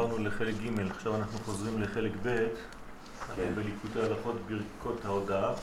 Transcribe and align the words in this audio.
עברנו 0.00 0.24
לחלק 0.24 0.54
ג', 0.54 0.80
עכשיו 0.90 1.16
אנחנו 1.16 1.38
חוזרים 1.38 1.82
לחלק 1.82 2.12
ב', 2.22 2.46
כן. 3.36 3.52
בליקוטי 3.54 4.00
הלכות 4.00 4.36
ברכות 4.48 5.04
ההודעה, 5.04 5.54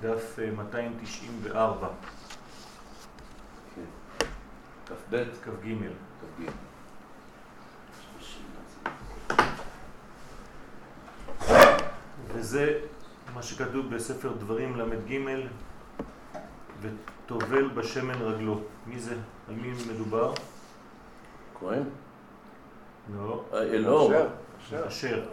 דף 0.00 0.38
294. 0.56 1.86
אה, 1.86 1.92
כן. 3.74 3.82
כ"ב? 4.86 5.24
כ"ג. 5.44 5.74
כ"ג. 6.20 6.50
וזה 12.28 12.80
מה 13.34 13.42
שכתוב 13.42 13.94
בספר 13.94 14.32
דברים 14.32 14.76
ל"ג 14.76 15.20
וטובל 16.80 17.68
בשמן 17.68 18.22
רגלו. 18.22 18.60
מי 18.86 19.00
זה? 19.00 19.16
על 19.48 19.54
מי 19.54 19.72
מדובר? 19.92 20.34
כהן? 21.60 21.82
לא. 23.16 23.44
אה, 23.52 23.62
אלאור. 23.62 24.12
אשר. 24.88 25.24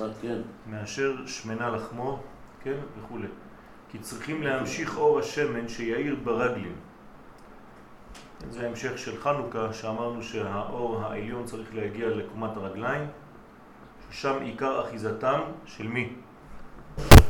אה, 0.00 0.06
כן. 0.22 0.38
מאשר 0.66 1.26
שמנה 1.26 1.70
לחמו, 1.70 2.20
כן, 2.62 2.76
וכו'. 2.98 3.18
כי 3.90 3.98
צריכים 3.98 4.42
להמשיך 4.42 4.98
אור 4.98 5.18
השמן 5.18 5.68
שיאיר 5.68 6.16
ברגלים. 6.24 6.76
זה 8.50 8.66
ההמשך 8.66 8.98
של 8.98 9.20
חנוכה, 9.20 9.72
שאמרנו 9.72 10.22
שהאור 10.22 11.00
העליון 11.04 11.44
צריך 11.44 11.74
להגיע 11.74 12.08
לקומת 12.08 12.56
הרגליים, 12.56 13.06
ששם 14.10 14.42
עיקר 14.42 14.80
אחיזתם 14.80 15.40
של 15.66 15.88
מי? 15.88 16.12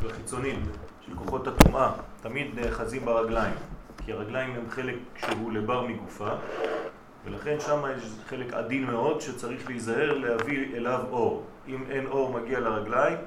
של 0.01 0.10
החיצונים, 0.10 0.62
של 1.06 1.15
כוחות 1.15 1.46
הטומאה, 1.46 1.93
תמיד 2.20 2.46
נאחזים 2.54 3.04
ברגליים, 3.04 3.54
כי 4.04 4.12
הרגליים 4.12 4.54
הם 4.54 4.70
חלק 4.70 4.96
שהוא 5.16 5.52
לבר 5.52 5.87
מגופה, 5.87 6.30
ולכן 7.24 7.60
שם 7.60 7.82
יש 7.96 8.04
חלק 8.28 8.52
עדין 8.52 8.84
מאוד 8.84 9.20
שצריך 9.20 9.68
להיזהר 9.68 10.18
להביא 10.18 10.76
אליו 10.76 11.00
אור. 11.10 11.46
אם 11.68 11.84
אין 11.90 12.06
אור 12.06 12.32
מגיע 12.32 12.60
לרגליים, 12.60 13.18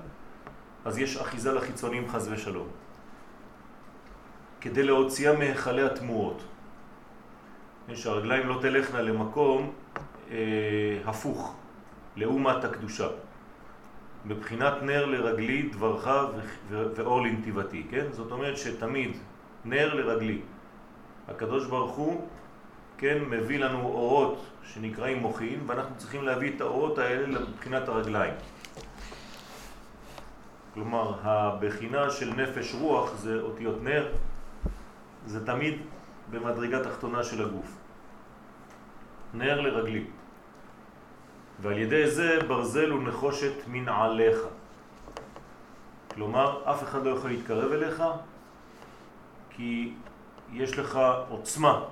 אז 0.85 0.97
יש 0.97 1.17
אחיזה 1.17 1.53
לחיצונים 1.53 2.09
חז 2.09 2.29
ושלום. 2.31 2.67
כדי 4.61 4.83
להוציאה 4.83 5.37
מהיכלי 5.37 5.81
התמורות. 5.83 6.43
שהרגליים 7.93 8.47
לא 8.47 8.57
תלכנה 8.61 9.01
למקום 9.01 9.71
אה, 10.31 10.37
הפוך, 11.05 11.55
לאומת 12.15 12.63
הקדושה. 12.63 13.07
בבחינת 14.27 14.73
נר 14.81 15.05
לרגלי 15.05 15.61
דברך 15.61 16.07
ואור 16.69 17.21
לנתיבתי, 17.21 17.83
כן? 17.89 18.05
זאת 18.11 18.31
אומרת 18.31 18.57
שתמיד 18.57 19.17
נר 19.65 19.93
לרגלי. 19.93 20.41
הקדוש 21.27 21.67
ברוך 21.67 21.95
הוא 21.95 22.27
כן, 22.97 23.17
מביא 23.29 23.59
לנו 23.59 23.81
אורות 23.81 24.45
שנקראים 24.63 25.17
מוחין, 25.17 25.59
ואנחנו 25.67 25.95
צריכים 25.97 26.23
להביא 26.23 26.55
את 26.55 26.61
האורות 26.61 26.97
האלה 26.97 27.27
לבחינת 27.27 27.87
הרגליים. 27.87 28.33
כלומר, 30.73 31.13
הבחינה 31.23 32.09
של 32.09 32.33
נפש 32.33 32.73
רוח 32.73 33.15
זה 33.15 33.41
אותיות 33.41 33.83
נר, 33.83 34.11
זה 35.25 35.45
תמיד 35.45 35.73
במדרגה 36.31 36.83
תחתונה 36.83 37.23
של 37.23 37.45
הגוף. 37.45 37.77
נר 39.33 39.61
לרגלי. 39.61 40.05
ועל 41.61 41.77
ידי 41.77 42.11
זה 42.11 42.39
ברזל 42.47 42.93
ונחושת 42.93 43.53
מן 43.67 43.89
עליך. 43.89 44.37
כלומר, 46.13 46.71
אף 46.71 46.83
אחד 46.83 47.05
לא 47.05 47.09
יכול 47.09 47.29
להתקרב 47.29 47.71
אליך, 47.71 48.03
כי 49.49 49.93
יש 50.53 50.79
לך 50.79 50.99
עוצמה 51.29 51.83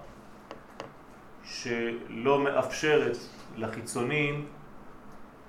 שלא 1.43 2.39
מאפשרת 2.43 3.17
לחיצונים, 3.57 4.45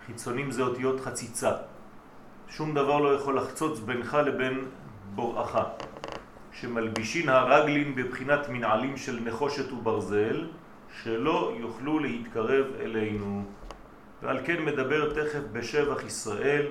חיצונים 0.06 0.50
זה 0.50 0.62
אותיות 0.62 1.00
חציצה. 1.00 1.52
שום 2.48 2.74
דבר 2.74 3.00
לא 3.00 3.14
יכול 3.14 3.36
לחצוץ 3.36 3.78
בינך 3.78 4.14
לבין 4.14 4.64
בוראך. 5.14 5.58
שמלבישין 6.52 7.28
הרגלין 7.28 7.94
בבחינת 7.94 8.48
מנעלים 8.48 8.96
של 8.96 9.20
נחושת 9.24 9.72
וברזל, 9.72 10.46
שלא 11.02 11.54
יוכלו 11.58 11.98
להתקרב 11.98 12.66
אלינו. 12.80 13.44
ועל 14.22 14.38
כן 14.46 14.64
מדבר 14.64 15.14
תכף 15.14 15.40
בשבח 15.52 16.04
ישראל, 16.04 16.66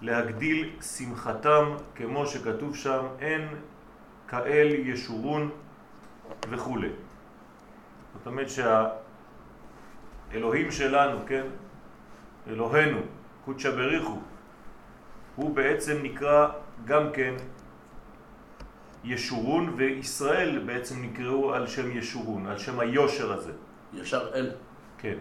להגדיל 0.00 0.70
שמחתם, 0.82 1.64
כמו 1.94 2.26
שכתוב 2.26 2.76
שם, 2.76 3.06
אין 3.20 3.48
כאל 4.28 4.68
ישורון 4.74 5.50
וכו'. 6.50 7.01
זאת 8.22 8.26
אומרת 8.26 8.46
שהאלוהים 10.30 10.70
שלנו, 10.70 11.18
כן, 11.26 11.46
אלוהינו, 12.48 12.98
קודשא 13.44 13.70
בריחו, 13.70 14.18
הוא 15.36 15.56
בעצם 15.56 15.98
נקרא 16.02 16.48
גם 16.84 17.12
כן 17.12 17.34
ישורון, 19.04 19.74
וישראל 19.76 20.58
בעצם 20.66 21.02
נקראו 21.02 21.54
על 21.54 21.66
שם 21.66 21.96
ישורון, 21.98 22.46
על 22.46 22.58
שם 22.58 22.80
היושר 22.80 23.32
הזה. 23.32 23.52
ישר 23.92 24.30
אל. 24.34 24.50
כן. 24.98 25.16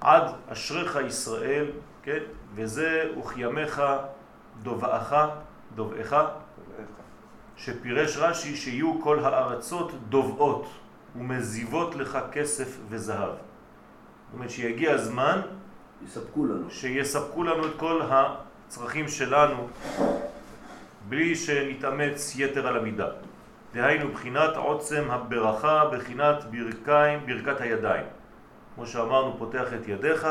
עד 0.00 0.24
אשריך 0.48 0.98
ישראל, 1.06 1.70
כן, 2.02 2.22
וזה 2.54 3.12
וכימיך 3.18 3.82
דובעך, 4.62 5.14
דובעך, 5.74 6.16
שפירש 7.56 8.16
רש"י 8.16 8.56
שיהיו 8.56 9.02
כל 9.02 9.18
הארצות 9.18 9.92
דובעות. 10.08 10.66
ומזיבות 11.16 11.94
לך 11.94 12.18
כסף 12.32 12.78
וזהב. 12.88 13.28
זאת 13.28 14.34
אומרת 14.34 14.50
שיגיע 14.50 14.94
הזמן 14.94 15.40
יספקו 16.06 16.44
לנו. 16.44 16.70
שיספקו 16.70 17.44
לנו 17.44 17.66
את 17.66 17.72
כל 17.76 18.00
הצרכים 18.10 19.08
שלנו 19.08 19.68
בלי 21.08 21.36
שנתאמץ 21.36 22.34
יתר 22.36 22.66
על 22.66 22.76
המידה. 22.76 23.08
דהיינו 23.74 24.12
בחינת 24.12 24.56
עוצם 24.56 25.04
הברכה, 25.10 25.84
בחינת 25.92 26.44
ברכיים, 26.44 27.26
ברכת 27.26 27.60
הידיים. 27.60 28.04
כמו 28.74 28.86
שאמרנו, 28.86 29.36
פותח 29.38 29.66
את 29.80 29.88
ידיך, 29.88 30.28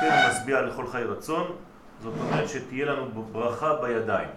כן, 0.00 0.28
משביע 0.30 0.62
לכל 0.62 0.86
חי 0.86 1.02
רצון, 1.02 1.56
זאת 2.00 2.14
אומרת 2.20 2.48
שתהיה 2.48 2.86
לנו 2.86 3.24
ברכה 3.32 3.74
בידיים. 3.74 4.28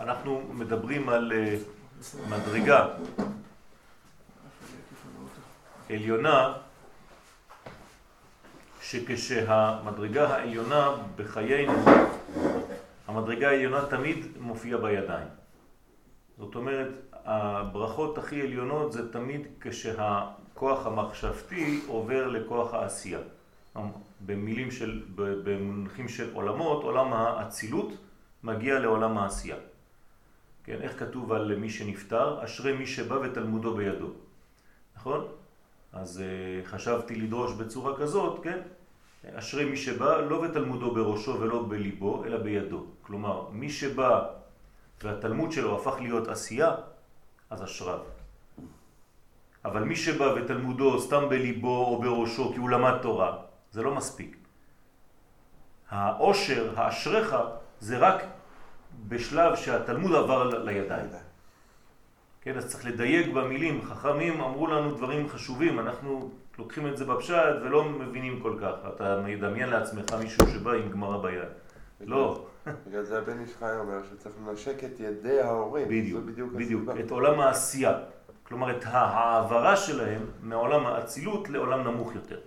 אנחנו 0.00 0.42
מדברים 0.54 1.08
על 1.08 1.32
אה, 1.32 1.56
מדרגה 2.28 2.88
עליונה 5.90 6.52
שכשהמדרגה 8.82 10.28
העליונה 10.28 10.96
בחיינו, 11.16 11.72
המדרגה 13.06 13.48
העליונה 13.48 13.86
תמיד 13.86 14.26
מופיעה 14.40 14.78
בידיים. 14.78 15.28
זאת 16.38 16.54
אומרת, 16.54 16.88
הברכות 17.12 18.18
הכי 18.18 18.42
עליונות 18.42 18.92
זה 18.92 19.12
תמיד 19.12 19.46
כשהכוח 19.60 20.86
המחשבתי 20.86 21.80
עובר 21.86 22.26
לכוח 22.26 22.74
העשייה. 22.74 23.20
במילים 24.26 24.70
של, 24.70 25.02
במונחים 25.14 26.08
של 26.08 26.34
עולמות, 26.34 26.82
עולם 26.82 27.12
האצילות 27.12 27.92
מגיע 28.42 28.78
לעולם 28.78 29.18
העשייה. 29.18 29.56
כן, 30.70 30.82
איך 30.82 30.98
כתוב 30.98 31.32
על 31.32 31.56
מי 31.56 31.70
שנפטר? 31.70 32.44
אשרי 32.44 32.72
מי 32.72 32.86
שבא 32.86 33.14
ותלמודו 33.14 33.74
בידו. 33.74 34.06
נכון? 34.96 35.26
אז 35.92 36.22
uh, 36.22 36.66
חשבתי 36.66 37.14
לדרוש 37.14 37.52
בצורה 37.52 37.96
כזאת, 37.96 38.42
כן? 38.42 38.58
אשרי 39.34 39.64
מי 39.64 39.76
שבא 39.76 40.20
לא 40.20 40.36
ותלמודו 40.36 40.94
בראשו 40.94 41.40
ולא 41.40 41.66
בליבו, 41.68 42.24
אלא 42.24 42.38
בידו. 42.38 42.86
כלומר, 43.02 43.48
מי 43.50 43.70
שבא 43.70 44.26
והתלמוד 45.02 45.52
שלו 45.52 45.76
הפך 45.76 46.00
להיות 46.00 46.28
עשייה, 46.28 46.74
אז 47.50 47.64
אשריו. 47.64 48.00
אבל 49.64 49.82
מי 49.82 49.96
שבא 49.96 50.24
ותלמודו 50.24 51.00
סתם 51.00 51.28
בליבו 51.28 51.86
או 51.86 52.00
בראשו 52.00 52.52
כי 52.52 52.58
הוא 52.58 52.70
למד 52.70 52.98
תורה, 53.02 53.38
זה 53.72 53.82
לא 53.82 53.94
מספיק. 53.94 54.36
העושר, 55.90 56.72
האשריך, 56.76 57.36
זה 57.80 57.98
רק 57.98 58.22
בשלב 59.08 59.56
שהתלמוד 59.56 60.14
עבר 60.14 60.64
לידיים. 60.64 61.06
כן, 62.40 62.56
אז 62.56 62.66
צריך 62.66 62.86
לדייק 62.86 63.32
במילים. 63.34 63.82
חכמים 63.82 64.40
אמרו 64.40 64.66
לנו 64.66 64.94
דברים 64.94 65.28
חשובים, 65.28 65.78
אנחנו 65.80 66.30
לוקחים 66.58 66.86
את 66.86 66.96
זה 66.96 67.04
בפשט 67.04 67.56
ולא 67.62 67.84
מבינים 67.84 68.40
כל 68.42 68.58
כך. 68.60 68.74
אתה 68.94 69.20
מדמיין 69.26 69.68
לעצמך 69.68 70.14
מישהו 70.22 70.46
שבא 70.46 70.72
עם 70.72 70.90
גמרא 70.90 71.22
ביד. 71.22 71.48
לא. 72.00 72.46
בגלל 72.86 73.02
זה 73.02 73.18
הבן 73.18 73.40
איש 73.40 73.50
חי 73.58 73.76
אומר 73.78 73.98
שצריך 74.10 74.34
לנשק 74.46 74.84
את 74.84 75.00
ידי 75.00 75.40
ההורים. 75.40 75.88
בדיוק, 75.88 76.24
בדיוק, 76.24 76.52
בדיוק. 76.52 76.84
את 77.04 77.10
עולם 77.10 77.40
העשייה. 77.40 77.98
כלומר, 78.42 78.70
את 78.70 78.84
העברה 78.84 79.76
שלהם 79.76 80.22
מעולם 80.42 80.86
האצילות 80.86 81.48
לעולם 81.48 81.84
נמוך 81.84 82.14
יותר. 82.14 82.40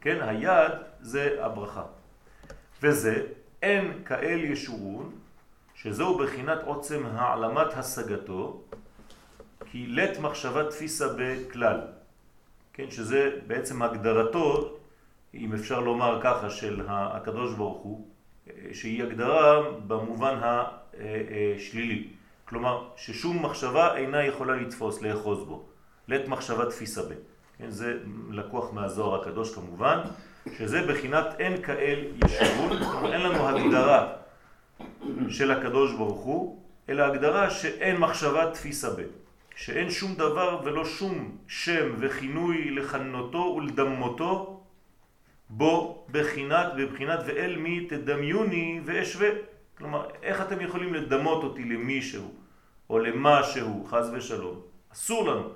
כן, 0.00 0.18
היד 0.20 0.72
זה 1.00 1.36
הברכה. 1.40 1.82
וזה 2.82 3.26
אין 3.62 4.02
כאל 4.04 4.44
ישורון, 4.44 5.10
שזהו 5.82 6.18
בחינת 6.18 6.58
עוצם 6.64 7.02
העלמת 7.12 7.74
השגתו, 7.76 8.60
כי 9.70 9.86
לית 9.86 10.18
מחשבה 10.18 10.70
תפיסה 10.70 11.06
בכלל, 11.18 11.80
כן, 12.72 12.90
שזה 12.90 13.30
בעצם 13.46 13.82
הגדרתו, 13.82 14.76
אם 15.34 15.54
אפשר 15.54 15.80
לומר 15.80 16.20
ככה, 16.22 16.50
של 16.50 16.82
הקדוש 16.88 17.54
ברוך 17.54 17.82
הוא, 17.82 18.06
שהיא 18.72 19.02
הגדרה 19.02 19.62
במובן 19.86 20.40
השלילי. 20.42 22.08
כלומר, 22.44 22.88
ששום 22.96 23.44
מחשבה 23.44 23.96
אינה 23.96 24.24
יכולה 24.24 24.56
לתפוס, 24.56 25.02
לאחוז 25.02 25.44
בו. 25.44 25.62
לית 26.08 26.28
מחשבה 26.28 26.66
תפיסה 26.66 27.02
ב. 27.02 27.12
כן, 27.58 27.70
זה 27.70 27.98
לקוח 28.30 28.72
מהזוהר 28.72 29.22
הקדוש 29.22 29.54
כמובן, 29.54 29.98
שזה 30.58 30.86
בחינת 30.86 31.26
אין 31.38 31.62
כאל 31.62 32.04
כלומר 32.78 33.12
אין 33.12 33.20
לנו 33.20 33.48
הגדרה 33.48 34.17
של 35.28 35.50
הקדוש 35.50 35.92
ברוך 35.92 36.20
הוא, 36.20 36.62
אלא 36.88 37.02
הגדרה 37.02 37.50
שאין 37.50 37.96
מחשבה 37.96 38.50
תפיסה 38.50 38.90
ב. 38.90 39.02
שאין 39.58 39.90
שום 39.90 40.14
דבר 40.14 40.60
ולא 40.64 40.84
שום 40.84 41.36
שם 41.48 41.94
וכינוי 41.98 42.70
לכנותו 42.70 43.38
ולדמותו 43.38 44.60
בו 45.50 46.06
בחינת, 46.10 46.66
בבחינת 46.76 47.20
ואל 47.26 47.56
מי 47.56 47.86
תדמיוני 47.86 48.80
ואשווה. 48.84 49.28
כלומר, 49.78 50.08
איך 50.22 50.40
אתם 50.40 50.60
יכולים 50.60 50.94
לדמות 50.94 51.44
אותי 51.44 51.64
למישהו 51.64 52.34
או 52.90 52.98
למשהו, 52.98 53.86
חז 53.90 54.10
ושלום? 54.14 54.60
אסור 54.92 55.28
לנו. 55.28 55.48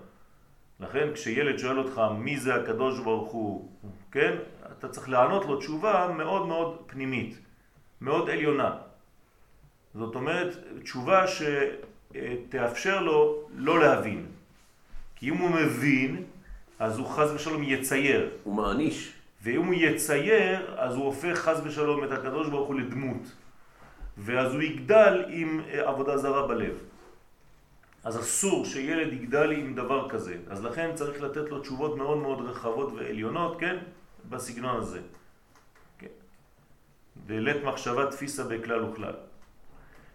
לכן 0.80 1.08
כשילד 1.14 1.58
שואל 1.58 1.78
אותך 1.78 2.00
מי 2.18 2.36
זה 2.40 2.54
הקדוש 2.54 3.00
ברוך 3.00 3.32
הוא, 3.32 3.70
כן? 4.10 4.36
אתה 4.78 4.88
צריך 4.88 5.08
לענות 5.08 5.44
לו 5.44 5.56
תשובה 5.56 6.14
מאוד 6.16 6.46
מאוד 6.46 6.82
פנימית, 6.86 7.38
מאוד 8.00 8.30
עליונה. 8.30 8.76
זאת 9.94 10.14
אומרת, 10.14 10.56
תשובה 10.82 11.24
שתאפשר 11.26 13.02
לו 13.02 13.48
לא 13.54 13.80
להבין. 13.80 14.26
כי 15.16 15.28
אם 15.28 15.36
הוא 15.36 15.50
מבין, 15.50 16.24
אז 16.78 16.98
הוא 16.98 17.06
חז 17.06 17.32
ושלום 17.34 17.62
יצייר. 17.62 18.30
הוא 18.44 18.54
מעניש. 18.54 19.12
ואם 19.42 19.64
הוא 19.64 19.74
יצייר, 19.74 20.74
אז 20.78 20.94
הוא 20.94 21.04
הופך 21.04 21.38
חז 21.38 21.60
ושלום 21.64 22.04
את 22.04 22.12
הקדוש 22.12 22.48
ברוך 22.48 22.68
הוא 22.68 22.80
לדמות. 22.80 23.32
ואז 24.18 24.54
הוא 24.54 24.62
יגדל 24.62 25.24
עם 25.28 25.60
עבודה 25.70 26.16
זרה 26.16 26.46
בלב. 26.46 26.74
אז 28.04 28.20
אסור 28.20 28.64
שילד 28.64 29.12
יגדל 29.12 29.50
עם 29.52 29.74
דבר 29.74 30.08
כזה. 30.08 30.36
אז 30.50 30.64
לכן 30.64 30.90
צריך 30.94 31.22
לתת 31.22 31.50
לו 31.50 31.60
תשובות 31.60 31.96
מאוד 31.96 32.18
מאוד 32.18 32.40
רחבות 32.40 32.92
ועליונות, 32.92 33.60
כן? 33.60 33.76
בסגנון 34.28 34.76
הזה. 34.76 35.00
כן. 35.98 36.06
בלית 37.26 37.64
מחשבה 37.64 38.10
תפיסה 38.10 38.44
בכלל 38.44 38.84
וכלל. 38.84 39.14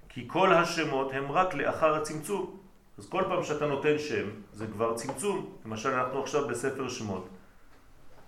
כי 0.10 0.24
כל 0.28 0.54
השמות 0.54 1.12
הם 1.14 1.32
רק 1.32 1.54
לאחר 1.54 1.96
הצמצום. 1.96 2.58
אז 2.98 3.10
כל 3.10 3.24
פעם 3.28 3.44
שאתה 3.44 3.66
נותן 3.66 4.00
שם, 4.00 4.30
זה 4.54 4.68
כבר 4.68 4.96
צמצום. 4.96 5.56
למשל, 5.66 5.90
אנחנו 5.90 6.22
עכשיו 6.22 6.48
בספר 6.48 6.90
שמות. 6.90 7.28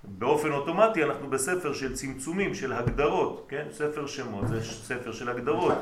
באופן 0.04 0.52
אוטומטי 0.52 1.04
אנחנו 1.04 1.30
בספר 1.30 1.74
של 1.74 1.96
צמצומים, 1.96 2.56
של 2.56 2.74
הגדרות, 2.74 3.46
כן? 3.50 3.68
ספר 3.72 4.08
שמות 4.08 4.48
זה 4.48 4.64
ספר 4.64 5.12
של 5.12 5.30
הגדרות. 5.30 5.74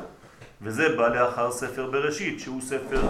וזה 0.62 0.96
בא 0.96 1.08
לאחר 1.08 1.52
ספר 1.52 1.90
בראשית, 1.90 2.40
שהוא 2.40 2.60
ספר 2.60 3.02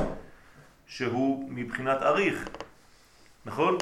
שהוא 0.87 1.50
מבחינת 1.50 2.02
אריך, 2.02 2.49
נכון? 3.46 3.79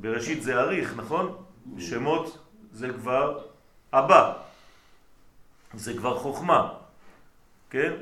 בראשית 0.00 0.42
זה 0.42 0.60
אריך, 0.60 0.96
נכון? 0.96 1.36
שמות 1.78 2.38
זה 2.72 2.88
כבר 2.92 3.42
אבא, 3.92 4.32
זה 5.74 5.94
כבר 5.96 6.18
חוכמה, 6.18 6.72
כן? 7.70 7.92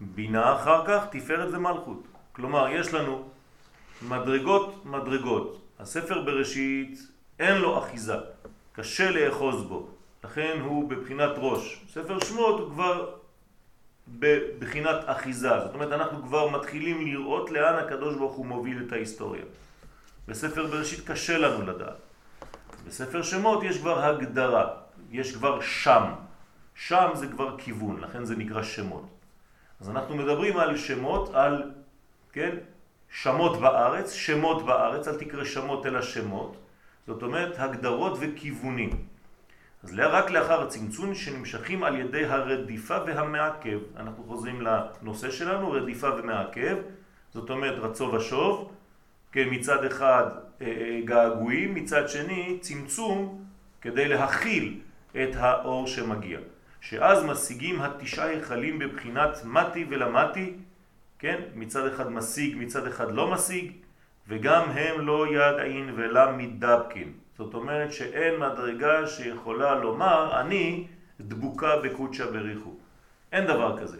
בינה 0.00 0.54
אחר 0.56 0.86
כך, 0.86 1.04
תפארת 1.10 1.48
ומלכות. 1.52 2.02
כלומר, 2.32 2.68
יש 2.68 2.94
לנו 2.94 3.28
מדרגות 4.08 4.84
מדרגות. 4.84 5.60
הספר 5.78 6.22
בראשית 6.22 6.98
אין 7.38 7.56
לו 7.56 7.78
אחיזה, 7.78 8.16
קשה 8.72 9.10
לאחוז 9.10 9.64
בו, 9.64 9.88
לכן 10.24 10.58
הוא 10.60 10.90
בבחינת 10.90 11.30
ראש. 11.36 11.84
ספר 11.92 12.18
שמות 12.24 12.60
הוא 12.60 12.70
כבר 12.70 13.10
בבחינת 14.08 14.96
אחיזה, 15.06 15.60
זאת 15.60 15.74
אומרת 15.74 15.92
אנחנו 15.92 16.22
כבר 16.22 16.48
מתחילים 16.48 17.06
לראות 17.06 17.50
לאן 17.50 17.74
הקדוש 17.74 18.14
ברוך 18.16 18.34
הוא 18.34 18.46
מוביל 18.46 18.84
את 18.86 18.92
ההיסטוריה. 18.92 19.44
בספר 20.28 20.66
בראשית 20.66 21.06
קשה 21.06 21.38
לנו 21.38 21.66
לדעת. 21.66 21.96
בספר 22.86 23.22
שמות 23.22 23.62
יש 23.62 23.78
כבר 23.78 24.04
הגדרה, 24.04 24.66
יש 25.10 25.36
כבר 25.36 25.60
שם. 25.60 26.04
שם 26.74 27.10
זה 27.14 27.26
כבר 27.26 27.58
כיוון, 27.58 28.00
לכן 28.00 28.24
זה 28.24 28.36
נקרא 28.36 28.62
שמות. 28.62 29.06
אז 29.80 29.90
אנחנו 29.90 30.16
מדברים 30.16 30.56
על 30.56 30.76
שמות, 30.76 31.34
על, 31.34 31.72
כן, 32.32 32.56
שמות 33.10 33.60
בארץ, 33.60 34.12
שמות 34.12 34.66
בארץ, 34.66 35.08
אל 35.08 35.18
תקרא 35.18 35.44
שמות 35.44 35.86
אלא 35.86 36.02
שמות, 36.02 36.56
זאת 37.06 37.22
אומרת 37.22 37.54
הגדרות 37.58 38.18
וכיוונים. 38.20 38.90
אז 39.82 39.94
רק 39.98 40.30
לאחר 40.30 40.62
הצמצום 40.62 41.14
שנמשכים 41.14 41.82
על 41.82 41.96
ידי 41.96 42.24
הרדיפה 42.24 42.96
והמעכב, 43.06 43.78
אנחנו 43.96 44.24
חוזרים 44.24 44.62
לנושא 44.62 45.30
שלנו, 45.30 45.70
רדיפה 45.72 46.08
ומעכב, 46.18 46.76
זאת 47.34 47.50
אומרת 47.50 47.78
רצו 47.78 48.04
ושוב, 48.04 48.72
כן, 49.32 49.48
מצד 49.50 49.84
אחד 49.84 50.24
אה, 50.60 50.66
אה, 50.66 51.00
געגועים, 51.04 51.74
מצד 51.74 52.08
שני 52.08 52.58
צמצום 52.60 53.44
כדי 53.80 54.08
להכיל 54.08 54.80
את 55.12 55.30
האור 55.34 55.86
שמגיע. 55.86 56.38
שאז 56.80 57.24
משיגים 57.24 57.82
התשעה 57.82 58.26
היכלים 58.26 58.78
בבחינת 58.78 59.44
מתי 59.44 59.86
ולמתי, 59.90 60.54
כן, 61.18 61.40
מצד 61.54 61.86
אחד 61.86 62.12
משיג, 62.12 62.56
מצד 62.58 62.86
אחד 62.86 63.14
לא 63.14 63.30
משיג, 63.30 63.72
וגם 64.28 64.70
הם 64.70 65.06
לא 65.06 65.26
ידעין 65.34 65.92
ולא 65.96 66.32
מדבקין. 66.32 67.12
זאת 67.38 67.54
אומרת 67.54 67.92
שאין 67.92 68.40
מדרגה 68.40 69.06
שיכולה 69.06 69.74
לומר 69.74 70.40
אני 70.40 70.86
דבוקה 71.20 71.76
בקודשא 71.76 72.30
בריחו. 72.30 72.74
אין 73.32 73.46
דבר 73.46 73.78
כזה. 73.80 73.98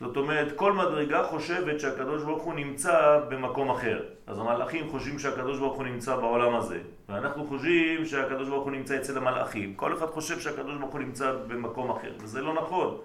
זאת 0.00 0.16
אומרת, 0.16 0.56
כל 0.56 0.72
מדרגה 0.72 1.22
חושבת 1.22 1.80
שהקדוש 1.80 2.22
ברוך 2.22 2.42
הוא 2.42 2.54
נמצא 2.54 3.20
במקום 3.28 3.70
אחר. 3.70 4.02
אז 4.28 4.38
המלאכים 4.38 4.88
חושבים 4.90 5.18
שהקדוש 5.18 5.58
ברוך 5.58 5.76
הוא 5.76 5.84
נמצא 5.84 6.16
בעולם 6.16 6.54
הזה, 6.54 6.78
ואנחנו 7.08 7.46
חושבים 7.46 8.06
שהקדוש 8.06 8.48
ברוך 8.48 8.64
הוא 8.64 8.72
נמצא 8.72 8.96
אצל 8.96 9.18
המלאכים. 9.18 9.74
כל 9.74 9.92
אחד 9.96 10.06
חושב 10.06 10.40
שהקדוש 10.40 10.76
ברוך 10.76 10.92
הוא 10.92 11.00
נמצא 11.00 11.32
במקום 11.48 11.90
אחר, 11.90 12.12
וזה 12.20 12.40
לא 12.40 12.54
נכון. 12.54 12.98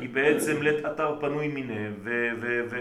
כי 0.00 0.08
בעצם 0.08 0.62
לית 0.62 0.84
אתר 0.84 1.16
פנוי 1.20 1.48
מיניה, 1.48 1.90
ו... 2.02 2.28
ו, 2.40 2.60
ו 2.70 2.76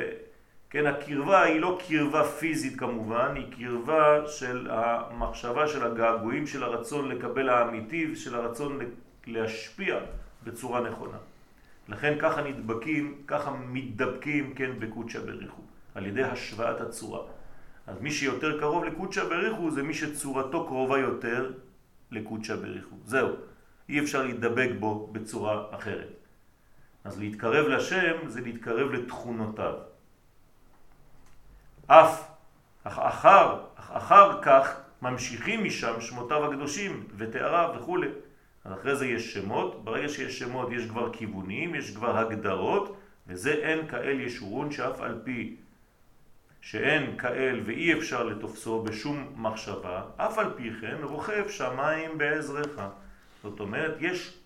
כן, 0.69 0.86
הקרבה 0.86 1.44
היא 1.44 1.62
לא 1.62 1.80
קרבה 1.88 2.24
פיזית 2.24 2.80
כמובן, 2.80 3.36
היא 3.36 3.45
קרבה 3.51 4.28
של 4.28 4.68
המחשבה 4.71 5.68
של 5.68 5.85
הגעגועים, 5.85 6.47
של 6.47 6.64
הרצון 6.64 7.09
לקבל 7.09 7.49
האמיתי, 7.49 8.16
של 8.16 8.35
הרצון 8.35 8.80
להשפיע 9.28 9.99
בצורה 10.44 10.81
נכונה. 10.81 11.18
לכן 11.90 12.16
ככה 12.19 12.42
נדבקים, 12.42 13.16
ככה 13.28 13.52
מתדבקים, 13.52 14.54
כן, 14.54 14.71
בקודשא 14.80 15.19
בריחו, 15.19 15.61
על 15.95 16.06
ידי 16.06 16.23
השוואת 16.23 16.81
הצורה. 16.81 17.34
אז 17.87 18.01
מי 18.01 18.11
שיותר 18.11 18.59
קרוב 18.59 18.83
לקודשא 18.83 19.23
בריחו 19.23 19.71
זה 19.71 19.83
מי 19.83 19.94
שצורתו 19.94 20.68
קרובה 20.68 20.99
יותר 20.99 21.51
לקודשא 22.11 22.56
בריחו. 22.56 22.95
זהו, 23.06 23.30
אי 23.89 23.99
אפשר 23.99 24.23
להידבק 24.23 24.69
בו 24.80 25.09
בצורה 25.11 25.63
אחרת. 25.71 26.13
אז 27.04 27.19
להתקרב 27.19 27.68
לשם 27.68 28.27
זה 28.27 28.42
להתקרב 28.42 28.92
לתכונותיו. 28.92 29.73
אף 31.87 32.31
אחר, 32.83 33.61
אחר 33.75 34.42
כך 34.42 34.81
ממשיכים 35.01 35.63
משם 35.63 36.01
שמותיו 36.01 36.45
הקדושים 36.45 37.07
ותאריו 37.18 37.75
וכו'. 37.77 37.97
אז 38.65 38.73
אחרי 38.73 38.95
זה 38.95 39.07
יש 39.07 39.33
שמות, 39.33 39.83
ברגע 39.83 40.09
שיש 40.09 40.39
שמות 40.39 40.71
יש 40.71 40.85
כבר 40.89 41.13
כיוונים, 41.13 41.75
יש 41.75 41.95
כבר 41.95 42.18
הגדרות, 42.18 42.97
וזה 43.27 43.51
אין 43.54 43.87
כאל 43.87 44.19
ישורון 44.19 44.71
שאף 44.71 45.01
על 45.01 45.21
פי 45.23 45.56
שאין 46.66 47.18
כאל 47.18 47.62
ואי 47.66 47.94
אפשר 47.94 48.24
לתופסו 48.24 48.84
בשום 48.84 49.34
מחשבה, 49.36 50.02
אף 50.18 50.38
על 50.38 50.54
פי 50.56 50.72
כן 50.81 50.98
רוכב 51.04 51.50
שמיים 51.50 52.18
בעזרך. 52.18 52.81
זאת 53.44 53.60
אומרת, 53.60 53.95
יש 54.00 54.38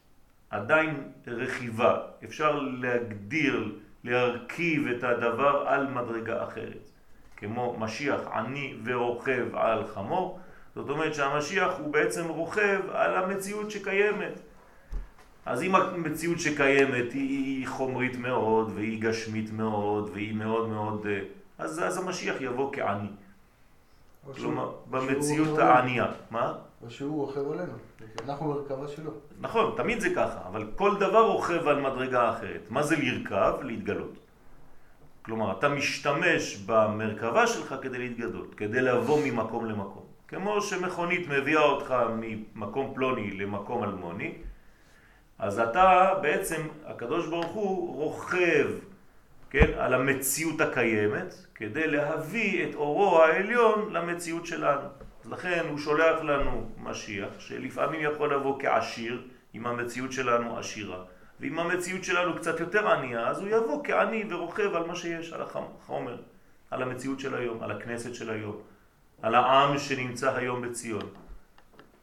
עדיין 0.49 1.11
רכיבה, 1.27 1.97
אפשר 2.23 2.59
להגדיר, 2.59 3.75
להרכיב 4.03 4.87
את 4.87 5.03
הדבר 5.03 5.63
על 5.67 5.87
מדרגה 5.87 6.43
אחרת. 6.43 6.89
כמו 7.37 7.75
משיח 7.79 8.21
עני 8.33 8.73
ורוכב 8.83 9.55
על 9.55 9.87
חמור, 9.87 10.39
זאת 10.75 10.89
אומרת 10.89 11.15
שהמשיח 11.15 11.73
הוא 11.79 11.93
בעצם 11.93 12.25
רוכב 12.27 12.79
על 12.91 13.15
המציאות 13.15 13.71
שקיימת. 13.71 14.39
אז 15.45 15.63
אם 15.63 15.75
המציאות 15.75 16.39
שקיימת 16.39 17.13
היא 17.13 17.67
חומרית 17.67 18.15
מאוד 18.15 18.71
והיא 18.75 19.01
גשמית 19.01 19.51
מאוד 19.51 20.09
והיא 20.13 20.35
מאוד 20.35 20.69
מאוד... 20.69 21.07
אז, 21.59 21.83
אז 21.83 21.97
המשיח 21.97 22.35
יבוא 22.41 22.73
כעני. 22.73 23.09
כלומר, 24.35 24.71
במציאות 24.89 25.59
הענייה. 25.59 26.07
מה? 26.31 26.53
שהוא 26.89 27.25
רוכב 27.25 27.51
עלינו, 27.51 27.73
אנחנו 28.25 28.53
ברכבה 28.53 28.87
שלו. 28.87 29.11
נכון, 29.39 29.73
תמיד 29.77 29.99
זה 29.99 30.09
ככה, 30.15 30.39
אבל 30.47 30.67
כל 30.75 30.99
דבר 30.99 31.27
רוכב 31.27 31.67
על 31.67 31.81
מדרגה 31.81 32.29
אחרת. 32.29 32.61
מה 32.69 32.83
זה 32.83 32.95
לרכב? 32.95 33.53
להתגלות. 33.61 34.13
כלומר, 35.21 35.59
אתה 35.59 35.69
משתמש 35.69 36.57
במרכבה 36.65 37.47
שלך 37.47 37.75
כדי 37.81 37.97
להתגדות, 37.97 38.55
כדי 38.55 38.81
לבוא 38.81 39.19
ממקום 39.25 39.65
למקום. 39.65 40.03
כמו 40.27 40.61
שמכונית 40.61 41.27
מביאה 41.27 41.61
אותך 41.61 41.95
ממקום 42.15 42.91
פלוני 42.95 43.31
למקום 43.31 43.83
אלמוני, 43.83 44.33
אז 45.39 45.59
אתה 45.59 46.13
בעצם, 46.21 46.61
הקדוש 46.85 47.27
ברוך 47.27 47.51
הוא 47.51 47.95
רוכב, 47.95 48.67
כן, 49.49 49.71
על 49.77 49.93
המציאות 49.93 50.61
הקיימת, 50.61 51.33
כדי 51.55 51.87
להביא 51.87 52.69
את 52.69 52.75
אורו 52.75 53.21
העליון 53.21 53.93
למציאות 53.93 54.45
שלנו. 54.45 54.87
אז 55.23 55.31
לכן 55.31 55.65
הוא 55.69 55.77
שולח 55.77 56.21
לנו 56.21 56.69
משיח, 56.77 57.39
שלפעמים 57.39 58.01
יכול 58.01 58.33
לבוא 58.33 58.61
כעשיר, 58.61 59.27
אם 59.55 59.67
המציאות 59.67 60.11
שלנו 60.11 60.57
עשירה. 60.57 61.03
ואם 61.39 61.59
המציאות 61.59 62.03
שלנו 62.03 62.35
קצת 62.35 62.59
יותר 62.59 62.91
ענייה, 62.91 63.27
אז 63.27 63.39
הוא 63.39 63.47
יבוא 63.47 63.83
כעני 63.83 64.23
ורוכב 64.29 64.75
על 64.75 64.87
מה 64.87 64.95
שיש, 64.95 65.33
על 65.33 65.41
החומר, 65.41 66.17
על 66.71 66.81
המציאות 66.81 67.19
של 67.19 67.35
היום, 67.35 67.63
על 67.63 67.71
הכנסת 67.71 68.15
של 68.15 68.29
היום, 68.29 68.61
על 69.21 69.35
העם 69.35 69.77
שנמצא 69.77 70.35
היום 70.35 70.61
בציון. 70.61 71.09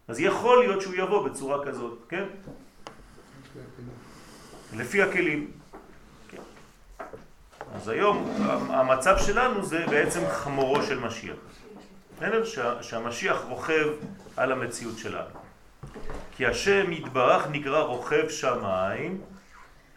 אז 0.09 0.21
יכול 0.21 0.59
להיות 0.59 0.83
שהוא 0.83 0.95
יבוא 0.95 1.29
בצורה 1.29 1.67
כזאת, 1.67 1.99
כן? 2.09 2.25
לפי 4.77 5.03
הכלים. 5.03 5.51
אז 7.75 7.89
היום 7.89 8.31
המצב 8.69 9.19
שלנו 9.19 9.63
זה 9.63 9.85
בעצם 9.91 10.21
חמורו 10.31 10.83
של 10.83 10.99
משיח. 10.99 11.37
בסדר? 12.17 12.45
שהמשיח 12.81 13.45
רוכב 13.49 13.89
על 14.37 14.53
המציאות 14.53 14.99
שלנו. 14.99 15.29
כי 16.37 16.47
השם 16.47 16.93
יתברך 16.93 17.47
נקרא 17.51 17.81
רוכב 17.81 18.29
שמיים 18.29 19.21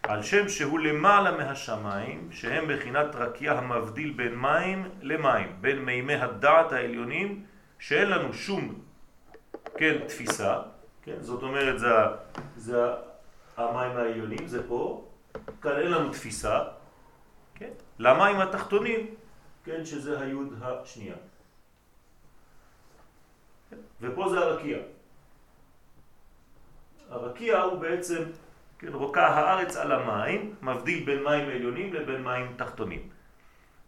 על 0.04 0.24
שם 0.24 0.50
שהוא 0.50 0.80
למעלה 0.80 1.32
מהשמיים, 1.32 2.30
שהם 2.32 2.66
בחינת 2.68 3.16
רקיע 3.16 3.52
המבדיל 3.52 4.14
בין 4.16 4.36
מים 4.36 4.90
למים, 5.02 5.56
בין 5.62 5.80
מימי 5.80 6.16
הדעת 6.16 6.72
העליונים, 6.72 7.44
שאין 7.80 8.10
לנו 8.10 8.34
שום, 8.34 8.74
כן, 9.78 9.98
תפיסה, 10.08 10.58
כן, 11.04 11.16
זאת 11.22 11.44
אומרת, 11.44 11.80
זה, 11.80 11.90
זה 12.58 12.86
המים 13.58 13.98
העליונים, 13.98 14.48
זה 14.48 14.68
פה, 14.68 15.06
כאן 15.62 15.72
אין 15.72 15.92
לנו 15.92 16.10
תפיסה, 16.10 16.60
למים 18.00 18.40
התחתונים, 18.40 19.16
כן, 19.64 19.86
שזה 19.86 20.20
היוד 20.22 20.54
השנייה. 20.62 21.16
ופה 24.02 24.30
זה 24.30 24.40
הרקיע. 24.40 24.78
הרקיע 27.10 27.62
הוא 27.62 27.80
בעצם, 27.80 28.24
כן, 28.80 28.94
רוקע 28.94 29.28
הארץ 29.28 29.76
על 29.76 29.92
המים, 29.92 30.56
מבדיל 30.62 31.06
בין 31.06 31.24
מים 31.24 31.50
עליונים 31.50 31.94
לבין 31.94 32.24
מים 32.24 32.56
תחתונים. 32.58 33.10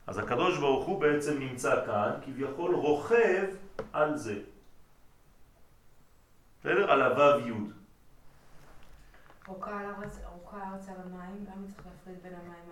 אז 0.07 0.17
הקדוש 0.17 0.57
ברוך 0.57 0.85
הוא 0.85 1.01
בעצם 1.01 1.39
נמצא 1.39 1.85
כאן, 1.85 2.11
כביכול 2.25 2.75
רוכב 2.75 3.45
על 3.93 4.17
זה. 4.17 4.39
בסדר? 6.59 6.91
על 6.91 7.01
הוו 7.01 7.47
יוד. 7.47 7.71
רוקע 9.47 9.71
הארץ 9.71 10.89
על 10.89 10.95
המים, 11.05 11.45
למה 11.47 11.67
צריך 11.67 11.85
להפריד 11.85 12.23
בין 12.23 12.33
המים? 12.33 12.70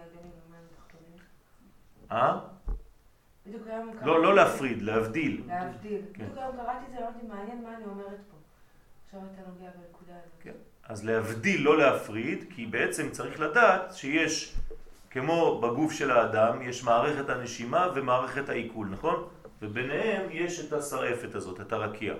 אה? 2.11 2.39
בדיוק 3.47 3.67
היום 3.67 3.91
קראתי... 3.91 4.05
לא, 4.05 4.23
לא 4.23 4.35
להפריד, 4.35 4.81
להבדיל. 4.81 5.43
להבדיל. 5.47 6.01
כן. 6.13 6.23
בדיוק 6.23 6.37
היום 6.37 6.55
קראתי 6.55 6.85
את 6.85 6.91
זה, 6.91 6.97
אמרתי, 6.97 7.27
מעניין 7.27 7.63
מה 7.63 7.75
אני 7.75 7.85
אומרת 7.85 8.19
פה. 8.31 8.37
עכשיו 9.05 9.19
אתה 9.33 9.41
נוגע 9.49 9.69
בנקודה 9.77 10.13
הזאת. 10.13 10.33
כן. 10.39 10.53
אז 10.83 11.05
להבדיל, 11.05 11.61
לא 11.61 11.77
להפריד, 11.77 12.45
כי 12.49 12.65
בעצם 12.65 13.09
צריך 13.11 13.39
לדעת 13.39 13.93
שיש, 13.93 14.55
כמו 15.09 15.61
בגוף 15.61 15.91
של 15.91 16.11
האדם, 16.11 16.61
יש 16.61 16.83
מערכת 16.83 17.29
הנשימה 17.29 17.87
ומערכת 17.95 18.49
העיכול, 18.49 18.87
נכון? 18.87 19.27
וביניהם 19.61 20.27
יש 20.31 20.65
את 20.65 20.73
השרעפת 20.73 21.35
הזאת, 21.35 21.61
את 21.61 21.73
הרקיע. 21.73 22.13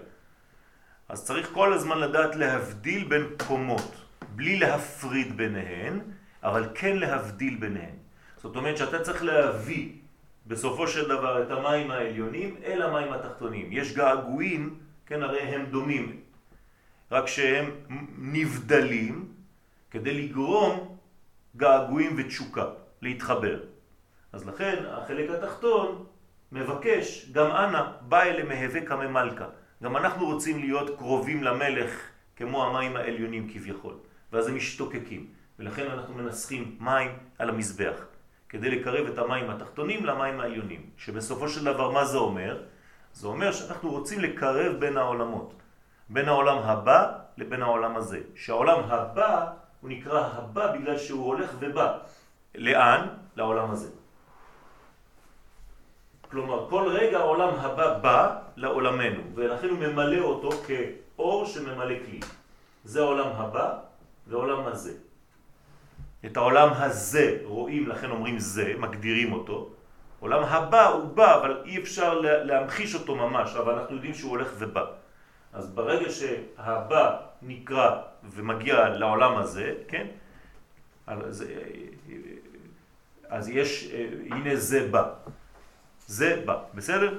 אז 1.09 1.25
צריך 1.25 1.51
כל 1.53 1.73
הזמן 1.73 1.99
לדעת 1.99 2.35
להבדיל 2.35 3.03
בין 3.07 3.23
קומות, 3.47 3.95
בלי 4.35 4.59
להפריד 4.59 5.37
ביניהן, 5.37 5.99
אבל 6.43 6.69
כן 6.75 6.97
להבדיל 6.97 7.57
ביניהן. 7.59 7.98
זאת 8.43 8.55
אומרת 8.55 8.77
שאתה 8.77 8.99
צריך 8.99 9.23
להביא 9.23 9.89
בסופו 10.47 10.87
של 10.87 11.07
דבר 11.07 11.43
את 11.43 11.51
המים 11.51 11.91
העליונים 11.91 12.55
אל 12.63 12.81
המים 12.81 13.13
התחתונים. 13.13 13.67
יש 13.71 13.93
געגועים, 13.93 14.79
כן, 15.05 15.23
הרי 15.23 15.39
הם 15.39 15.65
דומים, 15.65 16.19
רק 17.11 17.27
שהם 17.27 17.71
נבדלים 18.17 19.25
כדי 19.91 20.13
לגרום 20.13 20.97
געגועים 21.57 22.15
ותשוקה, 22.17 22.65
להתחבר. 23.01 23.59
אז 24.33 24.47
לכן 24.47 24.83
החלק 24.87 25.29
התחתון 25.29 26.05
מבקש, 26.51 27.29
גם 27.31 27.51
אנא, 27.51 27.83
בא 28.01 28.21
אלה 28.21 28.43
מהווה 28.43 28.85
כמה 28.85 29.07
מלכה. 29.07 29.45
גם 29.83 29.97
אנחנו 29.97 30.25
רוצים 30.25 30.59
להיות 30.59 30.97
קרובים 30.97 31.43
למלך 31.43 31.91
כמו 32.35 32.65
המים 32.65 32.95
העליונים 32.95 33.49
כביכול, 33.53 33.93
ואז 34.33 34.47
הם 34.47 34.55
משתוקקים, 34.55 35.27
ולכן 35.59 35.91
אנחנו 35.91 36.13
מנסחים 36.13 36.77
מים 36.79 37.11
על 37.39 37.49
המזבח, 37.49 38.08
כדי 38.49 38.69
לקרב 38.69 39.07
את 39.07 39.17
המים 39.17 39.49
התחתונים 39.49 40.05
למים 40.05 40.39
העליונים, 40.39 40.89
שבסופו 40.97 41.49
של 41.49 41.65
דבר 41.65 41.91
מה 41.91 42.05
זה 42.05 42.17
אומר? 42.17 42.63
זה 43.13 43.27
אומר 43.27 43.51
שאנחנו 43.51 43.91
רוצים 43.91 44.19
לקרב 44.19 44.79
בין 44.79 44.97
העולמות. 44.97 45.53
בין 46.09 46.27
העולם 46.27 46.57
הבא 46.57 46.99
לבין 47.37 47.61
העולם 47.61 47.95
הזה. 47.95 48.19
שהעולם 48.35 48.79
הבא 48.89 49.51
הוא 49.81 49.89
נקרא 49.89 50.27
הבא 50.33 50.73
בגלל 50.73 50.97
שהוא 50.97 51.25
הולך 51.25 51.49
ובא. 51.59 51.97
לאן? 52.55 53.07
לעולם 53.35 53.71
הזה. 53.71 53.89
כלומר, 56.31 56.69
כל 56.69 56.87
רגע 56.89 57.17
העולם 57.17 57.53
הבא 57.59 57.97
בא 57.97 58.39
לעולמנו, 58.55 59.21
ולכן 59.35 59.69
הוא 59.69 59.77
ממלא 59.77 60.21
אותו 60.23 60.49
כאור 60.51 61.45
שממלא 61.45 61.95
כלי. 62.05 62.19
זה 62.83 63.01
העולם 63.01 63.27
הבא 63.35 63.67
ועולם 64.27 64.65
הזה. 64.65 65.08
את 66.25 66.37
העולם 66.37 66.69
הזה 66.73 67.37
רואים, 67.43 67.87
לכן 67.87 68.09
אומרים 68.09 68.39
זה, 68.39 68.73
מגדירים 68.77 69.33
אותו. 69.33 69.69
עולם 70.19 70.43
הבא 70.43 70.87
הוא 70.87 71.09
בא, 71.09 71.35
אבל 71.35 71.61
אי 71.65 71.77
אפשר 71.77 72.19
להמחיש 72.19 72.95
אותו 72.95 73.15
ממש, 73.15 73.55
אבל 73.55 73.73
אנחנו 73.73 73.95
יודעים 73.95 74.13
שהוא 74.13 74.31
הולך 74.31 74.51
ובא. 74.57 74.85
אז 75.53 75.69
ברגע 75.69 76.09
שהבא 76.09 77.17
נקרא 77.41 78.01
ומגיע 78.23 78.89
לעולם 78.89 79.37
הזה, 79.37 79.73
כן? 79.87 80.07
אז, 81.07 81.45
אז 83.29 83.49
יש, 83.49 83.91
הנה 84.31 84.55
זה 84.55 84.87
בא. 84.87 85.03
זה 86.07 86.41
בא, 86.45 86.57
בסדר? 86.73 87.17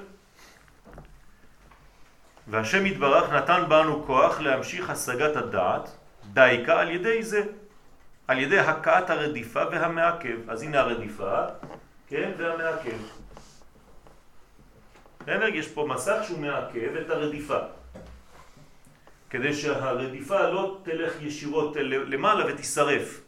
והשם 2.47 2.85
יתברך 2.85 3.33
נתן 3.33 3.63
בנו 3.69 4.03
כוח 4.05 4.39
להמשיך 4.39 4.89
השגת 4.89 5.35
הדעת, 5.35 5.89
דייקה 6.33 6.79
על 6.79 6.89
ידי 6.89 7.23
זה, 7.23 7.43
על 8.31 8.39
ידי 8.39 8.59
הכאת 8.59 9.09
הרדיפה 9.09 9.61
והמעכב. 9.71 10.49
אז 10.49 10.63
הנה 10.63 10.79
הרדיפה, 10.79 11.45
כן, 12.07 12.31
והמעכב. 12.37 12.97
יש 15.53 15.67
פה 15.67 15.85
מסך 15.89 16.17
שהוא 16.23 16.39
מעכב 16.39 16.95
את 16.95 17.09
הרדיפה. 17.09 17.57
כדי 19.29 19.53
שהרדיפה 19.53 20.41
לא 20.41 20.77
תלך 20.83 21.13
ישירות 21.21 21.75
למעלה 21.85 22.53
ותשרף. 22.53 23.21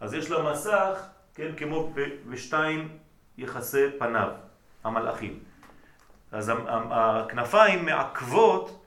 אז 0.00 0.14
יש 0.14 0.30
לה 0.30 0.52
מסך, 0.52 1.06
כן, 1.34 1.48
כמו 1.56 1.92
בשתיים 2.30 2.98
יחסי 3.38 3.84
פניו, 3.98 4.28
המלאכים. 4.84 5.38
אז 6.32 6.52
הכנפיים 6.90 7.84
מעכבות 7.84 8.84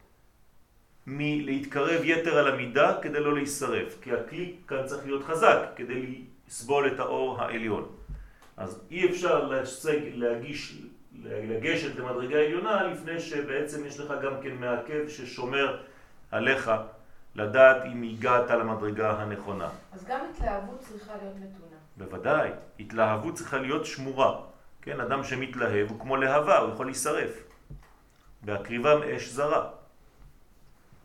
מלהתקרב 1.12 2.02
יתר 2.04 2.38
על 2.38 2.48
המידה 2.48 2.94
כדי 3.02 3.20
לא 3.20 3.34
להישרף, 3.34 3.98
כי 4.02 4.14
הכלי 4.14 4.56
כאן 4.68 4.86
צריך 4.86 5.06
להיות 5.06 5.24
חזק 5.24 5.60
כדי 5.76 6.22
לסבול 6.48 6.88
את 6.88 7.00
האור 7.00 7.42
העליון. 7.42 7.90
אז 8.58 8.82
אי 8.92 9.10
אפשר 9.10 9.48
להשג, 9.48 10.00
להגיש, 10.14 10.82
לגשת 11.24 11.96
למדרגה 11.96 12.40
עליונה 12.40 12.84
לפני 12.84 13.20
שבעצם 13.20 13.86
יש 13.86 14.00
לך 14.00 14.14
גם 14.24 14.34
כן 14.44 14.56
מעכב 14.60 15.08
ששומר 15.08 15.82
עליך 16.32 16.72
לדעת 17.36 17.86
אם 17.86 18.04
הגעת 18.04 18.50
למדרגה 18.50 19.12
הנכונה. 19.12 19.70
אז 19.94 20.06
גם 20.06 20.20
התלהבות 20.30 20.80
צריכה 20.80 21.14
להיות 21.22 21.36
נתונה. 21.36 21.78
בוודאי, 21.98 22.50
התלהבות 22.80 23.36
צריכה 23.36 23.58
להיות 23.58 23.86
שמורה. 23.86 24.42
כן, 24.82 25.00
אדם 25.00 25.24
שמתלהב 25.24 25.90
הוא 25.90 26.00
כמו 26.00 26.18
להבה, 26.18 26.58
הוא 26.58 26.74
יכול 26.74 26.86
להישרף. 26.86 27.44
בהקריבם 28.42 29.04
אש 29.04 29.30
זרה, 29.30 29.70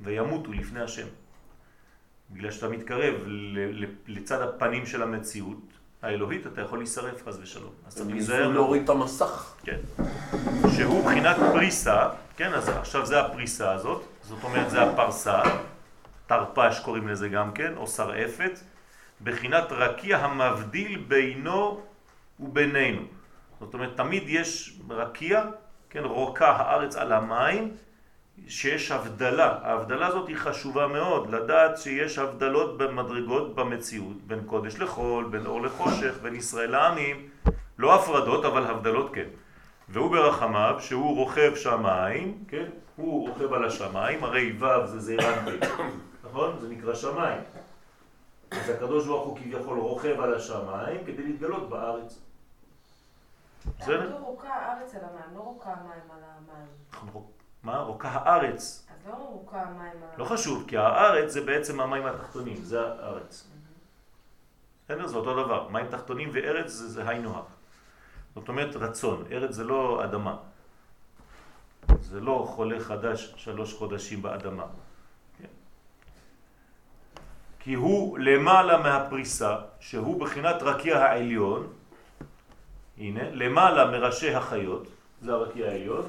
וימותו 0.01 0.53
לפני 0.53 0.81
השם. 0.83 1.07
בגלל 2.31 2.51
שאתה 2.51 2.69
מתקרב 2.69 3.15
לצד 4.07 4.41
הפנים 4.43 4.87
של 4.87 5.03
המציאות 5.03 5.61
האלוהית, 6.03 6.47
אתה 6.47 6.61
יכול 6.61 6.79
להישרף 6.79 7.29
חס 7.29 7.39
ושלום. 7.43 7.73
אז 7.87 7.95
צריך 7.95 8.11
להיזהר. 8.11 8.49
להוריד 8.49 8.83
את 8.83 8.89
המסך. 8.89 9.55
כן. 9.63 9.79
שהוא 10.77 11.05
בחינת 11.05 11.37
פריסה, 11.53 12.09
כן, 12.37 12.53
אז 12.53 12.69
עכשיו 12.69 13.07
זה 13.07 13.21
הפריסה 13.21 13.73
הזאת, 13.73 14.05
זאת 14.23 14.45
אומרת 14.45 14.71
זה 14.71 14.83
הפרסה, 14.83 15.43
תרפש 16.27 16.81
קוראים 16.81 17.09
לזה 17.09 17.29
גם 17.29 17.53
כן, 17.53 17.73
או 17.77 17.87
שרעפת, 17.87 18.59
בחינת 19.23 19.65
רקיע 19.71 20.19
המבדיל 20.19 21.05
בינו 21.09 21.83
ובינינו. 22.41 23.03
זאת 23.61 23.75
אומרת, 23.75 23.97
תמיד 23.97 24.23
יש 24.27 24.79
רקיע, 24.91 25.45
כן, 25.91 26.05
רוקה 26.05 26.51
הארץ 26.51 26.97
על 26.97 27.13
המים, 27.13 27.77
שיש 28.49 28.91
הבדלה. 28.91 29.59
ההבדלה 29.63 30.07
הזאת 30.07 30.29
היא 30.29 30.37
חשובה 30.37 30.87
מאוד, 30.87 31.35
לדעת 31.35 31.79
שיש 31.79 32.19
הבדלות 32.19 32.79
במדרגות 32.79 33.55
במציאות, 33.55 34.17
בין 34.27 34.45
קודש 34.47 34.79
לחול, 34.79 35.25
בין 35.25 35.47
אור 35.47 35.63
לחושך, 35.63 36.15
בין 36.23 36.35
ישראל 36.35 36.71
לעמים, 36.71 37.29
לא 37.79 37.95
הפרדות, 37.95 38.45
אבל 38.45 38.67
הבדלות 38.67 39.15
כן. 39.15 39.29
והוא 39.89 40.11
ברחמיו, 40.11 40.77
שהוא 40.81 41.17
רוכב 41.17 41.55
שמיים, 41.55 42.45
כן? 42.49 42.65
הוא 42.97 43.29
רוכב 43.29 43.53
על 43.53 43.65
השמיים, 43.65 44.25
הרי 44.25 44.53
ו' 44.59 44.87
זה 44.87 45.01
זעירנטי, 45.01 45.67
נכון? 46.25 46.57
זה 46.61 46.69
נקרא 46.69 46.95
שמיים. 46.95 47.41
אז 48.51 48.71
הקדוש 48.71 49.07
ברוך 49.07 49.27
הוא 49.27 49.39
כביכול 49.39 49.79
רוכב 49.79 50.21
על 50.21 50.35
השמיים 50.35 51.05
כדי 51.07 51.23
להתגלות 51.23 51.69
בארץ. 51.69 52.19
בסדר? 53.79 54.11
לא 54.11 54.17
רוקה 54.17 54.49
הארץ 54.49 54.95
על 54.95 55.01
המים, 55.01 55.37
לא 55.37 55.41
רוקה 55.41 55.71
המים 55.71 56.11
על 56.11 56.23
המים. 56.23 57.25
מה? 57.65 57.79
רוקה 57.79 58.09
הארץ. 58.09 58.87
אז 58.91 59.09
לא 59.09 59.15
רוקה 59.15 59.63
המים 59.63 59.79
המים. 59.81 60.19
לא 60.19 60.25
חשוב, 60.25 60.65
כי 60.69 60.77
הארץ 60.77 61.33
זה 61.33 61.41
בעצם 61.41 61.81
המים 61.81 62.07
התחתונים, 62.07 62.57
זה 62.57 62.81
הארץ. 62.81 63.49
בסדר? 64.85 65.07
זה 65.07 65.17
אותו 65.17 65.45
דבר. 65.45 65.69
מים 65.69 65.87
תחתונים 65.91 66.31
וארץ 66.33 66.71
זה, 66.71 66.89
זה 66.89 67.09
היינו 67.09 67.39
הך. 67.39 67.47
זאת 68.35 68.49
אומרת 68.49 68.77
רצון. 68.77 69.25
ארץ 69.33 69.55
זה 69.55 69.65
לא 69.65 70.05
אדמה. 70.05 70.37
זה 72.01 72.21
לא 72.21 72.45
חולה 72.49 72.81
חדש 72.81 73.35
שלוש 73.37 73.75
חודשים 73.75 74.23
באדמה. 74.23 74.67
כן. 75.39 75.53
כי 77.61 77.75
הוא 77.75 78.19
למעלה 78.19 78.79
מהפריסה, 78.79 79.57
שהוא 79.81 80.21
בחינת 80.21 80.63
רקיע 80.63 80.99
העליון, 80.99 81.73
הנה, 82.99 83.31
למעלה 83.31 83.91
מראשי 83.91 84.35
החיות, 84.35 84.87
זה 85.23 85.33
הרקיע 85.33 85.67
העליון, 85.67 86.07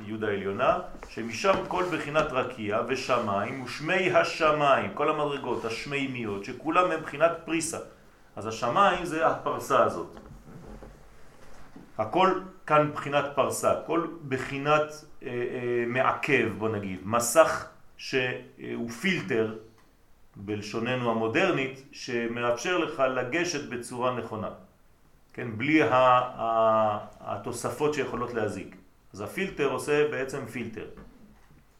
יהודה 0.00 0.28
העליונה, 0.28 0.78
שמשם 1.08 1.52
כל 1.68 1.84
בחינת 1.92 2.26
רקיע 2.32 2.80
ושמיים 2.88 3.62
ושמי 3.62 4.10
השמיים, 4.10 4.90
כל 4.94 5.10
המדרגות 5.10 5.64
השמימיות, 5.64 6.44
שכולם 6.44 6.90
הם 6.90 7.00
בחינת 7.00 7.30
פריסה. 7.44 7.78
אז 8.36 8.46
השמיים 8.46 9.04
זה 9.04 9.26
הפרסה 9.26 9.84
הזאת. 9.84 10.16
הכל 11.98 12.40
כאן 12.66 12.90
בחינת 12.92 13.24
פרסה, 13.34 13.74
כל 13.86 14.06
בחינת 14.28 15.04
אה, 15.22 15.28
אה, 15.28 15.84
מעכב, 15.86 16.48
בוא 16.58 16.68
נגיד, 16.68 17.00
מסך 17.04 17.68
שהוא 17.96 18.90
פילטר, 18.90 19.54
בלשוננו 20.36 21.10
המודרנית, 21.10 21.82
שמאפשר 21.92 22.78
לך 22.78 23.00
לגשת 23.00 23.68
בצורה 23.68 24.14
נכונה, 24.14 24.48
כן, 25.32 25.58
בלי 25.58 25.80
התוספות 27.20 27.94
שיכולות 27.94 28.34
להזיק. 28.34 28.76
אז 29.14 29.20
הפילטר 29.20 29.70
עושה 29.70 30.08
בעצם 30.10 30.46
פילטר. 30.46 30.86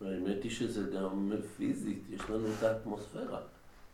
האמת 0.01 0.43
היא 0.43 0.51
שזה 0.51 0.91
גם 0.91 1.33
פיזית, 1.57 2.03
יש 2.11 2.31
לנו 2.31 2.47
את 2.59 2.63
האטמוספירה. 2.63 3.41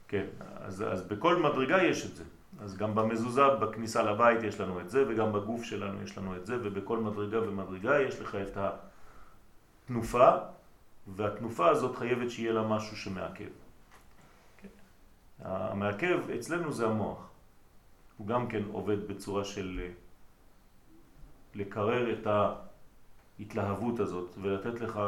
כן, 0.08 0.26
אז, 0.56 0.84
אז 0.92 1.02
בכל 1.02 1.36
מדרגה 1.36 1.82
יש 1.82 2.06
את 2.06 2.16
זה. 2.16 2.24
אז 2.60 2.76
גם 2.76 2.94
במזוזה, 2.94 3.48
בכניסה 3.48 4.02
לבית 4.02 4.42
יש 4.42 4.60
לנו 4.60 4.80
את 4.80 4.90
זה, 4.90 5.04
וגם 5.08 5.32
בגוף 5.32 5.64
שלנו 5.64 6.02
יש 6.02 6.18
לנו 6.18 6.36
את 6.36 6.46
זה, 6.46 6.56
ובכל 6.62 6.98
מדרגה 6.98 7.48
ומדרגה 7.48 8.00
יש 8.00 8.20
לך 8.20 8.34
את 8.34 8.56
התנופה, 9.86 10.30
והתנופה 11.16 11.68
הזאת 11.68 11.96
חייבת 11.96 12.30
שיהיה 12.30 12.52
לה 12.52 12.62
משהו 12.62 12.96
שמעכב. 12.96 13.52
כן. 14.62 14.68
המעכב 15.38 16.30
אצלנו 16.30 16.72
זה 16.72 16.86
המוח. 16.86 17.28
הוא 18.16 18.26
גם 18.26 18.48
כן 18.48 18.62
עובד 18.72 19.08
בצורה 19.08 19.44
של 19.44 19.80
אה, 19.82 19.90
לקרר 21.54 22.12
את 22.12 22.26
ההתלהבות 23.40 24.00
הזאת 24.00 24.28
ולתת 24.40 24.80
לך 24.80 25.00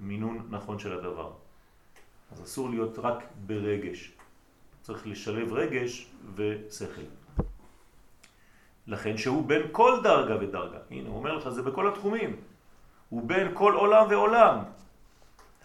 מינון 0.00 0.46
נכון 0.50 0.78
של 0.78 0.98
הדבר. 0.98 1.30
אז 2.32 2.42
אסור 2.42 2.70
להיות 2.70 2.98
רק 2.98 3.24
ברגש. 3.46 4.12
צריך 4.82 5.06
לשלב 5.06 5.52
רגש 5.52 6.10
ושכל. 6.34 7.08
לכן 8.86 9.16
שהוא 9.16 9.46
בין 9.46 9.62
כל 9.72 10.00
דרגה 10.02 10.36
ודרגה. 10.40 10.78
הנה, 10.90 11.08
הוא 11.08 11.16
אומר 11.16 11.36
לך, 11.36 11.48
זה 11.48 11.62
בכל 11.62 11.88
התחומים. 11.88 12.36
הוא 13.08 13.22
בין 13.28 13.50
כל 13.54 13.74
עולם 13.74 14.06
ועולם. 14.10 14.58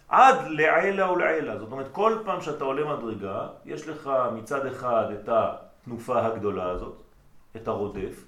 עד 0.08 0.48
לעילה 0.48 1.12
ולעילה. 1.12 1.58
זאת 1.58 1.72
אומרת, 1.72 1.88
כל 1.92 2.18
פעם 2.24 2.40
שאתה 2.40 2.64
עולה 2.64 2.96
מדרגה, 2.96 3.48
יש 3.64 3.88
לך 3.88 4.10
מצד 4.34 4.66
אחד 4.66 5.06
את 5.10 5.28
התנופה 5.28 6.26
הגדולה 6.26 6.70
הזאת, 6.70 7.02
את 7.56 7.68
הרודף, 7.68 8.24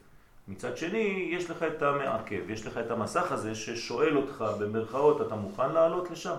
מצד 0.48 0.76
שני, 0.76 1.28
יש 1.32 1.50
לך 1.50 1.62
את 1.62 1.82
המעכב, 1.82 2.50
יש 2.50 2.66
לך 2.66 2.78
את 2.78 2.90
המסך 2.90 3.32
הזה 3.32 3.54
ששואל 3.54 4.16
אותך 4.16 4.44
במרכאות, 4.60 5.20
אתה 5.26 5.34
מוכן 5.34 5.72
לעלות 5.72 6.10
לשם? 6.10 6.36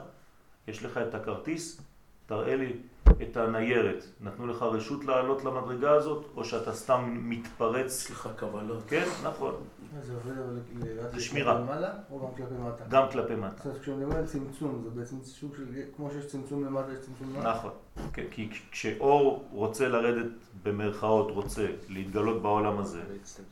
יש 0.68 0.84
לך 0.84 0.98
את 0.98 1.16
הכרטיס, 1.16 1.82
תראה 2.26 2.56
לי 2.56 2.74
את 3.22 3.38
הניירת, 3.38 4.04
נתנו 4.22 4.48
לך 4.48 4.62
רשות 4.62 5.06
לעלות 5.06 5.44
למדרגה 5.46 5.92
הזאת, 5.92 6.26
או 6.36 6.46
שאתה 6.46 6.74
סתם 6.74 7.18
מתפרץ? 7.22 7.92
סליחה, 7.92 8.34
קבלות. 8.34 8.84
כן, 8.88 9.06
נכון. 9.24 9.54
זה 10.02 10.14
עובד 10.14 11.14
זה 11.14 11.22
שמירה. 11.22 11.60
למעלה 11.60 11.90
או 12.12 12.20
גם 12.20 12.28
כלפי 12.38 12.54
מטה? 12.54 12.84
גם 12.90 13.04
כלפי 13.12 13.36
מטה. 13.36 13.56
זאת 13.58 13.66
אומרת, 13.66 13.82
כשאני 13.82 14.04
אומר 14.04 14.26
צמצום, 14.26 14.82
זה 14.84 14.90
בעצם 14.90 15.16
סוג 15.24 15.56
של, 15.56 15.64
כמו 15.96 16.12
שיש 16.12 16.26
צמצום 16.26 16.66
למטה, 16.66 16.94
יש 16.94 17.00
צמצום 17.00 17.36
למטה? 17.36 17.52
נכון. 17.52 17.72
כן, 18.14 18.24
כי 18.32 18.50
כשאור 18.72 19.46
רוצה 19.52 19.88
לרדת 19.88 20.32
במרכאות, 20.64 21.32
רוצה 21.32 21.68
להתגלות 21.90 22.42
בעולם 22.42 22.80
הזה, 22.80 23.02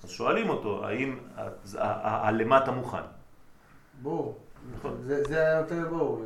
אז 0.04 0.10
שואלים 0.10 0.50
אותו, 0.50 0.86
האם 0.86 1.18
הלמטה 1.76 2.72
מוכן? 2.72 3.04
ברור. 4.02 4.38
נכון. 4.78 4.98
זה 5.04 5.42
היה 5.42 5.60
יותר 5.60 5.90
ברור, 5.90 6.26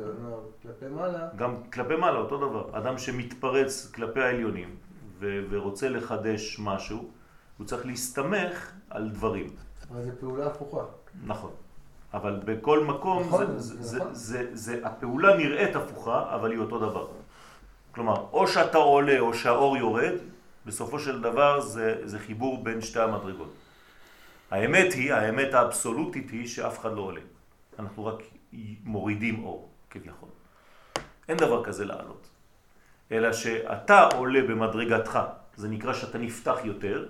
כלפי 0.62 0.84
מעלה. 0.94 1.28
גם 1.36 1.54
כלפי 1.72 1.96
מעלה, 1.96 2.18
אותו 2.18 2.36
דבר. 2.36 2.78
אדם 2.78 2.98
שמתפרץ 2.98 3.90
כלפי 3.94 4.20
העליונים 4.20 4.76
ורוצה 5.20 5.88
לחדש 5.88 6.60
משהו, 6.60 7.10
הוא 7.58 7.66
צריך 7.66 7.86
להסתמך 7.86 8.72
על 8.90 9.08
דברים. 9.08 9.46
אבל 9.90 10.04
זו 10.04 10.10
פעולה 10.20 10.46
הפוכה. 10.46 10.84
נכון. 11.26 11.50
אבל 12.14 12.40
בכל 12.44 12.84
מקום, 12.84 13.22
נכון, 13.22 13.46
זה, 13.46 13.58
זה, 13.58 13.82
זה, 13.82 13.98
נכון. 13.98 14.14
זה, 14.14 14.46
זה, 14.52 14.80
הפעולה 14.84 15.36
נראית 15.36 15.76
הפוכה, 15.76 16.34
אבל 16.34 16.50
היא 16.50 16.58
אותו 16.58 16.78
דבר. 16.78 17.06
כלומר, 17.94 18.24
או 18.32 18.46
שאתה 18.46 18.78
עולה 18.78 19.18
או 19.20 19.34
שהאור 19.34 19.76
יורד, 19.76 20.12
בסופו 20.66 20.98
של 20.98 21.20
דבר 21.20 21.60
זה, 21.60 21.96
זה 22.04 22.18
חיבור 22.18 22.64
בין 22.64 22.80
שתי 22.80 23.00
המדרגות. 23.00 23.52
האמת 24.50 24.92
היא, 24.92 25.14
האמת 25.14 25.54
האבסולוטית 25.54 26.30
היא 26.30 26.46
שאף 26.48 26.78
אחד 26.78 26.92
לא 26.92 27.00
עולה. 27.00 27.20
אנחנו 27.80 28.06
רק 28.06 28.22
מורידים 28.84 29.44
אור, 29.44 29.70
כביכול. 29.90 30.28
אין 31.28 31.36
דבר 31.36 31.64
כזה 31.64 31.84
לעלות. 31.84 32.28
אלא 33.12 33.32
שאתה 33.32 34.08
עולה 34.16 34.42
במדרגתך, 34.42 35.18
זה 35.56 35.68
נקרא 35.68 35.92
שאתה 35.92 36.18
נפתח 36.18 36.56
יותר, 36.64 37.08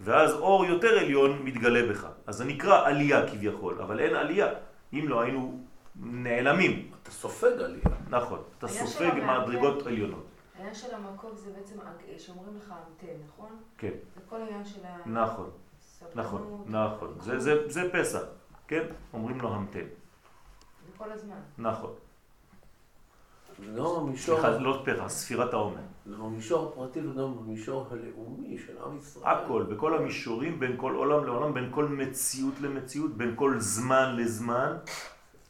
ואז 0.00 0.34
אור 0.34 0.64
יותר 0.64 0.98
עליון 0.98 1.42
מתגלה 1.44 1.88
בך. 1.88 2.06
אז 2.26 2.34
זה 2.36 2.44
נקרא 2.44 2.86
עלייה 2.86 3.28
כביכול, 3.30 3.82
אבל 3.82 4.00
אין 4.00 4.16
עלייה. 4.16 4.48
אם 4.92 5.04
לא 5.08 5.20
היינו 5.20 5.60
נעלמים. 5.96 6.90
אתה 7.02 7.10
סופג 7.10 7.52
עלייה. 7.64 7.84
נכון, 8.10 8.42
אתה 8.58 8.68
סופג 8.68 9.10
מדרגות 9.14 9.86
עליונות. 9.86 10.26
העניין 10.54 10.74
של 10.74 10.94
המקום 10.94 11.30
זה 11.36 11.50
בעצם 11.52 11.76
שאומרים 12.18 12.56
לך 12.56 12.72
המתן, 12.72 13.16
נכון? 13.26 13.50
כן. 13.78 13.92
זה 14.14 14.20
כל 14.28 14.40
העניין 14.40 14.64
של 14.64 14.80
ה... 14.84 15.08
נכון, 15.08 15.50
נכון, 16.14 16.64
נכון. 16.66 17.14
זה, 17.20 17.38
זה, 17.38 17.68
זה 17.68 17.90
פסח, 17.92 18.22
כן? 18.68 18.82
אומרים 19.12 19.40
לו 19.40 19.54
המתן. 19.54 19.86
כל 20.98 21.12
הזמן. 21.12 21.40
נכון. 21.58 21.90
לא 23.58 24.00
במישור... 24.00 24.40
סליחה, 24.40 24.58
לא 24.58 24.82
פרח, 24.84 25.08
ספירת 25.08 25.52
העומר. 25.52 25.80
לא 26.06 26.24
במישור 26.24 26.68
הפרטי 26.68 27.00
וגם 27.00 27.36
במישור 27.36 27.86
הלאומי 27.90 28.58
של 28.66 28.72
עם 28.84 28.98
ישראל. 28.98 29.26
הכל, 29.26 29.62
בכל 29.62 29.96
המישורים, 29.96 30.60
בין 30.60 30.74
כל 30.76 30.94
עולם 30.94 31.24
לעולם, 31.24 31.54
בין 31.54 31.68
כל 31.70 31.84
מציאות 31.84 32.54
למציאות, 32.60 33.16
בין 33.16 33.32
כל 33.36 33.54
זמן 33.58 34.16
לזמן, 34.16 34.76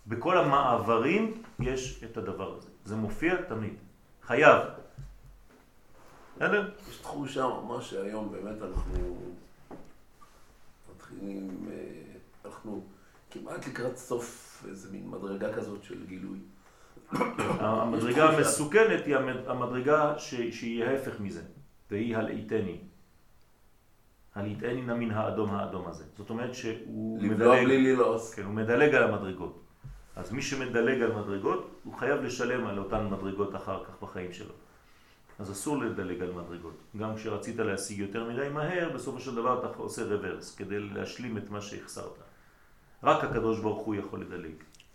בכל 0.06 0.38
המעברים 0.38 1.42
יש 1.61 2.04
את 2.04 2.16
הדבר 2.16 2.56
הזה. 2.56 2.68
זה 2.84 2.96
מופיע 2.96 3.42
תמיד. 3.42 3.74
חייב. 4.22 4.62
בסדר? 6.37 6.70
יש 6.90 6.98
תחושה 6.98 7.46
ממש 7.46 7.90
שהיום 7.90 8.32
באמת 8.32 8.62
אנחנו 8.62 9.16
מתחילים, 10.96 11.68
אה, 11.70 11.74
אנחנו 12.44 12.82
כמעט 13.30 13.66
לקראת 13.66 13.96
סוף 13.96 14.47
איזה 14.68 14.92
מין 14.92 15.11
מדרגה 15.11 15.53
כזאת 15.53 15.83
של 15.83 16.07
גילוי. 16.07 16.38
המדרגה 17.61 18.31
המסוכנת 18.31 19.07
היא 19.07 19.16
המדרגה 19.47 20.18
שהיא 20.18 20.85
ההפך 20.85 21.21
מזה, 21.21 21.42
והיא 21.90 22.16
הלעיתני. 22.16 22.79
הלעיתני 24.35 24.83
נא 24.83 24.94
מן 24.94 25.11
האדום 25.11 25.51
האדום 25.51 25.87
הזה. 25.87 26.05
זאת 26.16 26.31
אומרת 26.31 26.55
שהוא 26.55 27.23
מדלג, 27.23 27.64
בלי 27.64 27.94
ללעוס. 27.94 28.35
כן, 28.35 28.42
הוא 28.42 28.55
מדלג 28.55 28.94
על 28.94 29.03
המדרגות. 29.03 29.64
אז 30.16 30.33
מי 30.33 30.42
שמדלג 30.42 31.03
על 31.03 31.12
מדרגות, 31.12 31.71
הוא 31.85 31.94
חייב 31.94 32.23
לשלם 32.23 32.66
על 32.66 32.79
אותן 32.79 33.07
מדרגות 33.11 33.57
אחר 33.57 33.85
כך 33.85 34.03
בחיים 34.03 34.33
שלו. 34.33 34.55
אז 35.38 35.53
אסור 35.53 35.77
לדלג 35.79 36.23
על 36.23 36.33
מדרגות. 36.33 36.75
גם 36.97 37.16
כשרצית 37.16 37.57
להשיג 37.57 37.99
יותר 37.99 38.31
מדי 38.31 38.49
מהר, 38.49 38.90
בסופו 38.94 39.21
של 39.21 39.35
דבר 39.35 39.59
אתה 39.59 39.79
עושה 39.79 40.03
רוורס, 40.05 40.57
כדי 40.57 40.81
להשלים 40.81 41.38
את 41.38 41.51
מה 41.51 41.61
שהחסרת. 41.61 42.27
רק 43.02 43.24
הקדוש 43.24 43.61
ברוך 43.61 43.87
הוא 43.87 43.94
יכול 43.94 44.20
לדלג. 44.20 44.54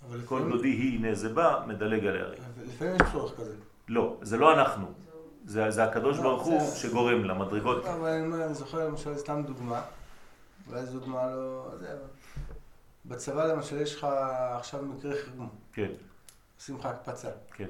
אבל 0.09 0.21
כל 0.25 0.49
דודי 0.49 0.67
היא 0.67 0.99
הנה 0.99 1.15
זה 1.15 1.29
בא, 1.29 1.63
מדלג 1.67 2.05
על 2.05 2.17
ההרים. 2.17 2.39
לפעמים 2.65 2.95
יש 2.95 3.01
צורך 3.11 3.37
כזה. 3.37 3.55
לא, 3.87 4.17
זה 4.21 4.37
לא 4.37 4.53
אנחנו, 4.53 4.87
זה, 5.45 5.71
זה 5.71 5.83
הקדוש 5.83 6.17
לא, 6.17 6.23
ברוך 6.23 6.43
הוא 6.43 6.61
שגורם 6.75 7.25
למדרגות. 7.25 7.85
אבל 7.85 8.09
אני 8.09 8.53
זוכר 8.53 8.87
למשל 8.87 9.17
סתם 9.17 9.43
דוגמה, 9.45 9.81
אולי 10.67 10.85
זו 10.85 10.99
דוגמה 10.99 11.35
לא... 11.35 11.69
בצבא 13.05 13.45
למשל 13.45 13.81
יש 13.81 13.95
לך 13.95 14.07
עכשיו 14.57 14.81
מקרה 14.81 15.13
חירום, 15.23 15.49
כן, 15.73 15.91
עושים 16.59 16.77
לך 16.77 16.85
הקפצה. 16.85 17.29
כן. 17.53 17.69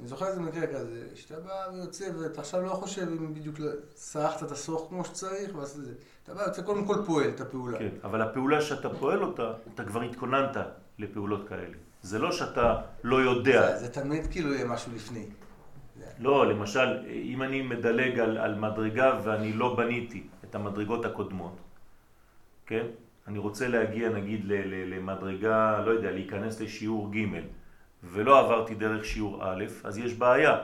אני 0.00 0.08
זוכר 0.08 0.26
איזה 0.26 0.40
מקרה 0.40 0.66
כזה, 0.66 1.06
שאתה 1.14 1.40
בא 1.40 1.52
ויוצא 1.74 2.04
ואתה 2.18 2.40
עכשיו 2.40 2.62
לא 2.62 2.70
חושב 2.70 3.02
אם 3.02 3.34
בדיוק 3.34 3.56
סרחת 3.94 4.42
את 4.42 4.50
הסוך 4.50 4.86
כמו 4.88 5.04
שצריך 5.04 5.50
את 5.50 5.66
זה. 5.66 5.92
אתה 6.24 6.34
בא 6.34 6.40
ויוצא 6.40 6.62
קודם 6.62 6.84
כל 6.84 6.96
פועל 7.06 7.28
את 7.28 7.40
הפעולה. 7.40 7.78
כן, 7.78 7.88
אבל 8.04 8.22
הפעולה 8.22 8.60
שאתה 8.60 8.88
פועל 8.88 9.22
אותה, 9.22 9.52
אתה 9.74 9.84
כבר 9.84 10.02
התכוננת 10.02 10.56
לפעולות 10.98 11.48
כאלה. 11.48 11.76
זה 12.02 12.18
לא 12.18 12.32
שאתה 12.32 12.76
לא 13.04 13.16
יודע. 13.16 13.78
זה, 13.78 13.86
זה 13.86 13.92
תמיד 13.92 14.26
כאילו 14.26 14.54
יהיה 14.54 14.64
משהו 14.64 14.92
לפני. 14.94 15.26
לא, 16.18 16.46
למשל, 16.46 17.06
אם 17.06 17.42
אני 17.42 17.62
מדלג 17.62 18.18
על, 18.18 18.38
על 18.38 18.54
מדרגה 18.54 19.20
ואני 19.24 19.52
לא 19.52 19.76
בניתי 19.76 20.22
את 20.44 20.54
המדרגות 20.54 21.04
הקודמות, 21.04 21.56
כן? 22.66 22.86
אני 23.28 23.38
רוצה 23.38 23.68
להגיע 23.68 24.08
נגיד 24.08 24.44
ל, 24.44 24.52
ל, 24.52 24.94
למדרגה, 24.94 25.80
לא 25.86 25.90
יודע, 25.90 26.10
להיכנס 26.10 26.60
לשיעור 26.60 27.10
ג' 27.12 27.26
ולא 28.02 28.38
עברתי 28.38 28.74
דרך 28.74 29.04
שיעור 29.04 29.44
א', 29.44 29.64
אז 29.84 29.98
יש 29.98 30.14
בעיה. 30.14 30.58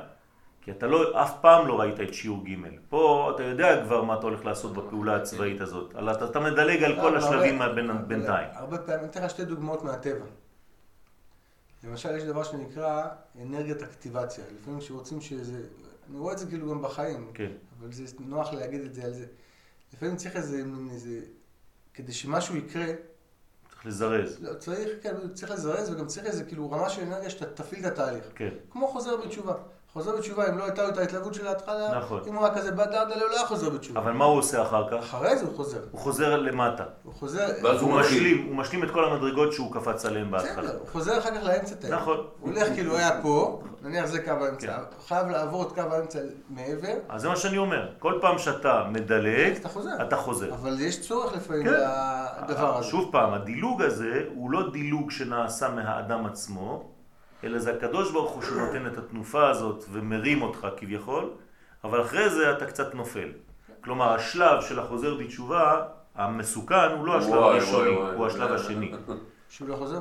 כי 0.60 0.70
אתה 0.70 0.86
לא, 0.86 1.22
אף 1.22 1.40
פעם 1.40 1.66
לא 1.66 1.80
ראית 1.80 2.00
את 2.00 2.14
שיעור 2.14 2.44
ג'. 2.44 2.54
פה 2.88 3.32
אתה 3.34 3.42
יודע 3.42 3.84
כבר 3.84 4.02
מה 4.02 4.14
אתה 4.14 4.22
הולך 4.22 4.44
לעשות 4.44 4.72
בפעולה 4.72 5.16
הצבאית 5.16 5.60
הזאת. 5.60 5.94
אבל 5.94 6.12
אתה, 6.12 6.24
אתה 6.24 6.40
מדלג 6.40 6.82
על 6.82 6.94
כל 6.94 7.06
אבל 7.06 7.16
השלבים 7.16 7.58
בינתיים. 8.06 8.48
הרבה 8.52 8.78
פעמים, 8.78 9.00
אני 9.00 9.08
אתן 9.08 9.22
לך 9.24 9.30
שתי 9.30 9.44
דוגמאות 9.44 9.84
מהטבע. 9.84 10.24
למשל, 11.84 12.16
יש 12.16 12.22
דבר 12.22 12.42
שנקרא 12.42 13.04
אנרגיית 13.42 13.82
אקטיבציה. 13.82 14.44
לפעמים 14.60 14.80
כשרוצים 14.80 15.20
שזה... 15.20 15.62
אני 16.10 16.18
רואה 16.18 16.32
את 16.32 16.38
זה 16.38 16.46
כאילו 16.46 16.70
גם 16.70 16.82
בחיים, 16.82 17.30
כן, 17.34 17.50
אבל 17.80 17.92
זה 17.92 18.04
נוח 18.20 18.52
להגיד 18.52 18.80
את 18.80 18.94
זה 18.94 19.04
על 19.04 19.12
זה. 19.12 19.26
לפעמים 19.94 20.16
צריך 20.16 20.36
איזה 20.36 20.62
איזה... 20.90 21.20
כדי 21.94 22.12
שמשהו 22.12 22.56
יקרה, 22.56 22.86
צריך 23.76 23.86
לזרז. 23.86 24.38
לא, 24.40 24.54
צריך, 24.54 24.88
כן, 25.02 25.14
צריך 25.34 25.52
לזרז 25.52 25.90
וגם 25.90 26.06
צריך 26.06 26.26
איזה 26.26 26.44
כאילו 26.44 26.70
רמה 26.70 26.88
של 26.88 27.02
אנרגיה 27.02 27.30
שאתה 27.30 27.46
תפעיל 27.46 27.86
את 27.86 27.92
התהליך. 27.92 28.24
כן, 28.34 28.48
כמו 28.70 28.88
חוזר 28.88 29.16
בתשובה. 29.16 29.54
חוזר 29.96 30.16
בתשובה, 30.16 30.48
אם 30.48 30.58
לא 30.58 30.64
הייתה 30.64 30.82
לו 30.82 30.88
את 30.88 30.98
ההתלהבות 30.98 31.34
של 31.34 31.46
ההתחלה, 31.46 31.98
נכון. 31.98 32.20
אם 32.26 32.34
הוא 32.34 32.44
היה 32.44 32.54
כזה 32.54 32.72
בא 32.72 32.84
דרדלה, 32.84 33.14
הוא 33.14 33.30
לא 33.30 33.36
היה 33.36 33.46
חוזר 33.46 33.70
בתשובה. 33.70 34.00
אבל 34.00 34.12
מה 34.12 34.24
הוא 34.24 34.38
עושה 34.38 34.62
אחר 34.62 34.88
כך? 34.90 34.96
אחרי 34.96 35.36
זה 35.36 35.46
הוא 35.46 35.56
חוזר. 35.56 35.78
הוא 35.90 36.00
חוזר 36.00 36.36
למטה. 36.36 36.84
הוא 37.02 37.14
חוזר... 37.14 37.46
ואז 37.62 37.80
הוא 37.80 37.92
הוא. 37.92 38.00
משלים, 38.00 38.46
הוא 38.46 38.56
משלים 38.56 38.84
את 38.84 38.90
כל 38.90 39.04
המדרגות 39.04 39.52
שהוא 39.52 39.72
קפץ 39.72 40.04
עליהן 40.04 40.30
בהתחלה. 40.30 40.62
בסדר, 40.62 40.78
הוא 40.78 40.88
חוזר 40.88 41.18
אחר 41.18 41.30
כך 41.30 41.44
לאמצע 41.44 41.74
תאי. 41.74 41.90
נכון. 41.90 42.16
הוא 42.16 42.50
הולך 42.52 42.68
כאילו, 42.74 42.90
הוא 42.90 42.98
היה 42.98 43.22
פה, 43.22 43.62
נניח 43.82 44.06
זה 44.06 44.22
קו 44.22 44.30
האמצע, 44.30 44.66
כן. 44.66 44.82
חייב 45.08 45.26
לעבור 45.28 45.62
את 45.62 45.72
קו 45.72 45.80
האמצע 45.80 46.18
מעבר, 46.50 46.94
אז 47.08 47.22
זה 47.22 47.28
מה 47.28 47.36
שאני 47.36 47.58
אומר. 47.58 47.88
כל 47.98 48.18
פעם 48.20 48.38
שאתה 48.38 48.84
מדלג, 48.90 49.56
אתה 49.56 49.68
חוזר. 49.68 49.90
אתה 50.02 50.16
חוזר. 50.16 50.54
אבל 50.54 50.80
יש 50.80 51.08
צורך 51.08 51.36
לפעמים 51.36 51.64
כן. 51.64 51.72
לדבר 52.42 52.78
הזה. 52.78 52.88
שוב 52.88 53.08
פעם, 53.12 53.32
הדילוג 53.32 53.82
הזה 53.82 54.22
הוא 54.34 54.50
לא 54.50 54.70
דילוג 54.72 55.10
שנעשה 55.10 55.68
מהאדם 55.68 56.26
עצמו, 56.26 56.95
אלא 57.44 57.58
זה 57.58 57.74
הקדוש 57.74 58.12
ברוך 58.12 58.30
הוא 58.32 58.42
שנותן 58.42 58.86
את 58.86 58.98
התנופה 58.98 59.48
הזאת 59.48 59.84
ומרים 59.92 60.42
אותך 60.42 60.66
כביכול, 60.76 61.30
אבל 61.84 62.02
אחרי 62.02 62.30
זה 62.30 62.52
אתה 62.52 62.66
קצת 62.66 62.94
נופל. 62.94 63.32
כלומר, 63.80 64.12
השלב 64.12 64.62
של 64.62 64.78
החוזר 64.78 65.14
בתשובה, 65.14 65.86
המסוכן, 66.14 66.90
הוא 66.96 67.06
לא 67.06 67.18
השלב 67.18 67.34
הראשוני. 67.34 67.90
הוא 68.16 68.26
השלב 68.26 68.52
השני. 68.52 68.92
שהוא 69.48 69.68
לא 69.68 69.76
חוזר? 69.76 70.00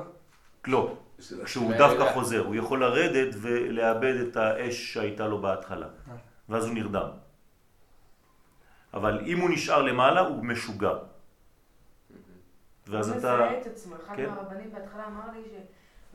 לא, 0.67 0.97
כשהוא 1.17 1.43
השאלה. 1.43 1.77
דווקא 1.77 2.13
חוזר, 2.13 2.45
הוא 2.45 2.55
יכול 2.55 2.79
לרדת 2.79 3.35
ולאבד 3.41 4.15
את 4.27 4.37
האש 4.37 4.93
שהייתה 4.93 5.27
לו 5.27 5.41
בהתחלה, 5.41 5.87
ואז 6.49 6.65
הוא 6.65 6.73
נרדם. 6.73 7.09
אבל 8.93 9.19
אם 9.25 9.39
הוא 9.39 9.49
נשאר 9.49 9.81
למעלה, 9.81 10.21
הוא 10.21 10.45
משוגע. 10.45 10.93
ואז 12.87 13.09
הוא 13.09 13.17
אתה... 13.17 13.33
מזהה 13.35 13.61
את 13.61 13.67
עצמו. 13.67 13.95
אחד 13.95 14.15
כן. 14.15 14.29
מהרבנים 14.29 14.71
בהתחלה 14.71 15.07
אמר 15.07 15.31
לי 15.33 15.43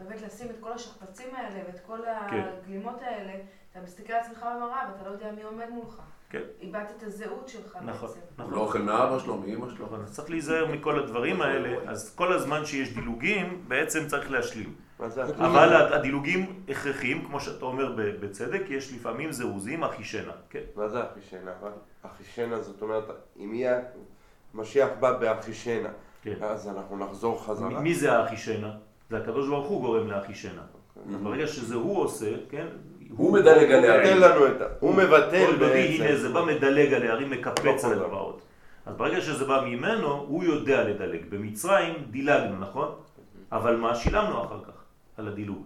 שבאמת 0.01 0.23
לשים 0.23 0.51
את 0.51 0.57
כל 0.61 0.73
השכפ"צים 0.73 1.35
האלה 1.35 1.61
ואת 1.67 1.81
כל 1.87 1.99
כן. 2.31 2.43
הגלימות 2.63 3.03
האלה, 3.03 3.33
אתה 3.71 3.81
מסתכל 3.81 4.13
על 4.13 4.21
עצמך 4.21 4.39
במראה 4.57 4.91
ואתה 4.93 5.09
לא 5.09 5.13
יודע 5.13 5.33
מי 5.33 5.43
עומד 5.43 5.69
מולך. 5.71 6.03
כן. 6.31 6.41
איבדת 6.61 6.93
את 6.97 7.03
הזהות 7.03 7.49
שלך 7.49 7.79
נכון, 7.85 8.09
בעצם. 8.09 8.21
נכון. 8.39 8.55
לא 8.55 8.59
אוכל 8.61 8.79
מאבא 8.83 9.19
שלו, 9.19 9.37
מאמא 9.37 9.71
שלו. 9.71 9.87
נכון, 9.87 10.03
אז 10.03 10.15
צריך 10.17 10.31
להיזהר 10.31 10.67
מכל 10.67 10.99
הדברים 10.99 11.43
האלה, 11.43 11.91
אז 11.91 12.15
כל 12.15 12.33
הזמן 12.33 12.65
שיש 12.65 12.95
דילוגים, 12.95 13.65
בעצם 13.69 14.07
צריך 14.07 14.31
להשלים. 14.31 14.75
אבל- 15.39 15.93
הדילוגים 15.93 16.63
הכרחיים, 16.69 17.25
כמו 17.27 17.41
שאתה 17.41 17.65
אומר 17.65 17.93
בצדק, 17.97 18.63
יש 18.69 18.93
לפעמים 18.93 19.33
זירוזים, 19.33 19.85
אחישנה, 19.85 20.33
כן? 20.51 20.61
מה 20.77 20.89
זה 20.89 20.99
אחישנה? 21.13 21.53
אחישנה 22.03 22.61
זאת 22.63 22.83
אומרת, 22.83 23.05
אם 23.37 23.55
יהיה 23.55 23.81
משיח 24.55 24.89
בא 25.01 25.13
באחישנה, 25.19 25.89
כן. 26.23 26.35
אז 26.43 26.69
אנחנו 26.69 26.99
נחזור 26.99 27.45
חזרה. 27.45 27.81
מי 27.81 27.95
זה 27.95 28.13
האחישנה? 28.13 28.73
זה 29.11 29.17
הקדוש 29.19 29.49
ברוך 29.49 29.69
הוא 29.69 29.81
גורם 29.81 30.11
לאחישנה. 30.11 30.63
אז 31.09 31.23
ברגע 31.23 31.47
שזה 31.47 31.75
הוא 31.75 31.99
עושה, 31.99 32.31
כן? 32.51 32.67
הוא 33.17 33.33
מדלג 33.33 33.71
על 33.73 33.85
הערים. 33.85 34.23
הוא 34.81 34.95
מבטל 34.95 35.57
דודי, 35.59 35.81
הנה 35.97 36.05
בעצם. 36.05 36.17
זה 36.23 36.29
בא 36.29 36.45
מדלג 36.45 36.93
על 36.93 37.03
הערים, 37.03 37.31
מקפץ 37.31 37.65
לא 37.65 37.71
על 37.71 37.77
חוזר. 37.79 38.05
הגבעות. 38.05 38.43
אז 38.87 38.95
ברגע 38.97 39.21
שזה 39.21 39.45
בא 39.45 39.65
ממנו, 39.67 40.07
הוא 40.29 40.45
יודע 40.45 40.85
לדלג. 40.85 41.21
במצרים 41.29 41.95
דילגנו, 42.11 42.59
נכון? 42.59 42.89
אבל 43.53 43.77
מה? 43.77 43.95
שילמנו 43.95 44.45
אחר 44.45 44.61
כך 44.65 44.73
על 45.17 45.29
הדילוג. 45.29 45.63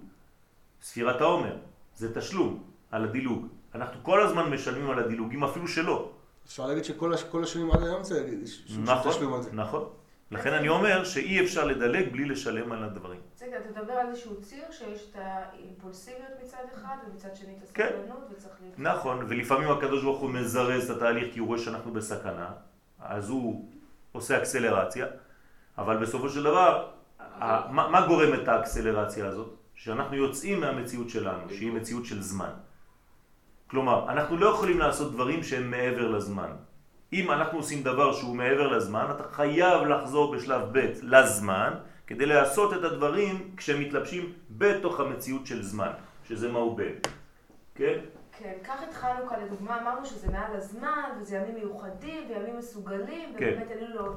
ספירת 0.82 1.20
העומר, 1.20 1.56
זה 1.96 2.14
תשלום 2.14 2.62
על 2.90 3.04
הדילוג. 3.04 3.46
אנחנו 3.74 4.00
כל 4.02 4.20
הזמן 4.22 4.50
משלמים 4.50 4.90
על 4.90 4.98
הדילוגים, 4.98 5.44
אפילו 5.44 5.68
שלא. 5.68 6.08
אפשר 6.46 6.66
להגיד 6.66 6.84
שכל 6.84 7.14
הש- 7.14 7.24
כל 7.24 7.42
השנים 7.42 7.70
עד 7.70 7.82
היום 7.82 8.04
זה 8.04 8.26
זה. 9.42 9.50
נכון. 9.52 9.84
לכן 10.30 10.52
אני 10.52 10.68
אומר 10.68 11.04
שאי 11.04 11.44
אפשר 11.44 11.64
לדלג 11.64 12.12
בלי 12.12 12.24
לשלם 12.24 12.72
על 12.72 12.84
הדברים. 12.84 13.20
בסדר, 13.36 13.56
אתה 13.56 13.80
מדבר 13.80 13.92
על 13.92 14.08
איזשהו 14.08 14.40
ציר 14.40 14.64
שיש 14.70 15.10
את 15.10 15.16
האימפולסיביות 15.16 16.30
מצד 16.42 16.58
אחד 16.74 16.96
ומצד 17.10 17.36
שני 17.36 17.52
את 17.64 17.70
כן. 17.74 17.86
הסבלנות 17.86 18.28
וצריך 18.30 18.54
להיות... 18.60 18.78
נכון, 18.78 19.24
ולפעמים 19.28 19.70
הקדוש 19.70 20.02
ברוך 20.02 20.20
הוא 20.20 20.30
מזרז 20.30 20.90
את 20.90 20.96
התהליך 20.96 21.32
כי 21.34 21.38
הוא 21.38 21.48
רואה 21.48 21.58
שאנחנו 21.58 21.92
בסכנה, 21.92 22.50
אז 23.00 23.28
הוא 23.30 23.68
עושה 24.12 24.38
אקסלרציה, 24.38 25.06
אבל 25.78 25.96
בסופו 25.96 26.28
של 26.28 26.42
דבר, 26.42 26.90
ה- 27.20 27.72
מה, 27.72 27.88
מה 27.88 28.06
גורם 28.06 28.34
את 28.34 28.48
האקסלרציה 28.48 29.26
הזאת? 29.26 29.54
שאנחנו 29.74 30.16
יוצאים 30.16 30.60
מהמציאות 30.60 31.10
שלנו, 31.10 31.50
שהיא 31.50 31.72
מציאות 31.72 32.04
של 32.04 32.22
זמן. 32.22 32.50
כלומר, 33.66 34.12
אנחנו 34.12 34.36
לא 34.36 34.46
יכולים 34.46 34.78
לעשות 34.78 35.12
דברים 35.12 35.42
שהם 35.42 35.70
מעבר 35.70 36.08
לזמן. 36.08 36.50
אם 37.14 37.30
אנחנו 37.30 37.58
עושים 37.58 37.82
דבר 37.82 38.12
שהוא 38.12 38.36
מעבר 38.36 38.68
לזמן, 38.68 39.06
אתה 39.10 39.24
חייב 39.32 39.82
לחזור 39.82 40.36
בשלב 40.36 40.62
ב' 40.72 40.86
לזמן, 41.02 41.74
כדי 42.06 42.26
לעשות 42.26 42.72
את 42.72 42.84
הדברים 42.84 43.50
כשהם 43.56 43.80
מתלבשים 43.80 44.32
בתוך 44.50 45.00
המציאות 45.00 45.46
של 45.46 45.62
זמן, 45.62 45.90
שזה 46.28 46.52
מהו 46.52 46.76
ב', 46.76 46.82
כן? 47.74 47.98
כן, 48.38 48.52
קח 48.62 48.82
את 48.88 48.94
חנוכה 48.94 49.36
לדוגמה, 49.38 49.80
אמרנו 49.82 50.06
שזה 50.06 50.32
מעל 50.32 50.56
הזמן, 50.56 51.10
וזה 51.20 51.36
ימים 51.36 51.54
מיוחדים 51.54 52.24
וימים 52.28 52.58
מסוגלים, 52.58 53.34
כן. 53.38 53.52
ובאמת 53.52 53.70
עלינו 53.70 54.12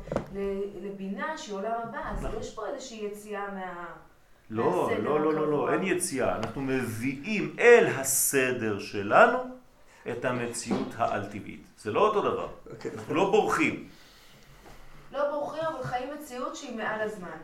לבינה 0.82 1.38
שהיא 1.38 1.56
עולם 1.56 1.72
הבא, 1.84 2.00
אז 2.12 2.26
נכון. 2.26 2.40
יש 2.40 2.56
פה 2.56 2.68
איזושהי 2.68 3.06
יציאה 3.06 3.52
מה... 3.54 3.86
לא, 4.50 4.92
לא, 5.04 5.20
לא, 5.20 5.34
לא, 5.34 5.52
לא. 5.52 5.74
אין 5.74 5.84
יציאה. 5.84 6.36
אנחנו 6.36 6.62
מביאים 6.62 7.56
אל 7.60 7.88
הסדר 7.98 8.80
שלנו 8.80 9.57
את 10.12 10.26
המציאות 10.26 10.88
העל-טבעית. 10.98 11.62
זה 11.78 11.92
לא 11.92 12.00
אותו 12.08 12.22
דבר. 12.22 12.48
אוקיי. 12.72 12.92
אנחנו 12.94 13.16
לא 13.16 13.32
בורחים. 13.32 13.88
לא 15.12 15.32
בורחים, 15.32 15.64
אבל 15.64 15.84
חיים 15.84 16.10
מציאות 16.14 16.56
שהיא 16.56 16.78
מעל 16.78 17.02
הזמן. 17.02 17.38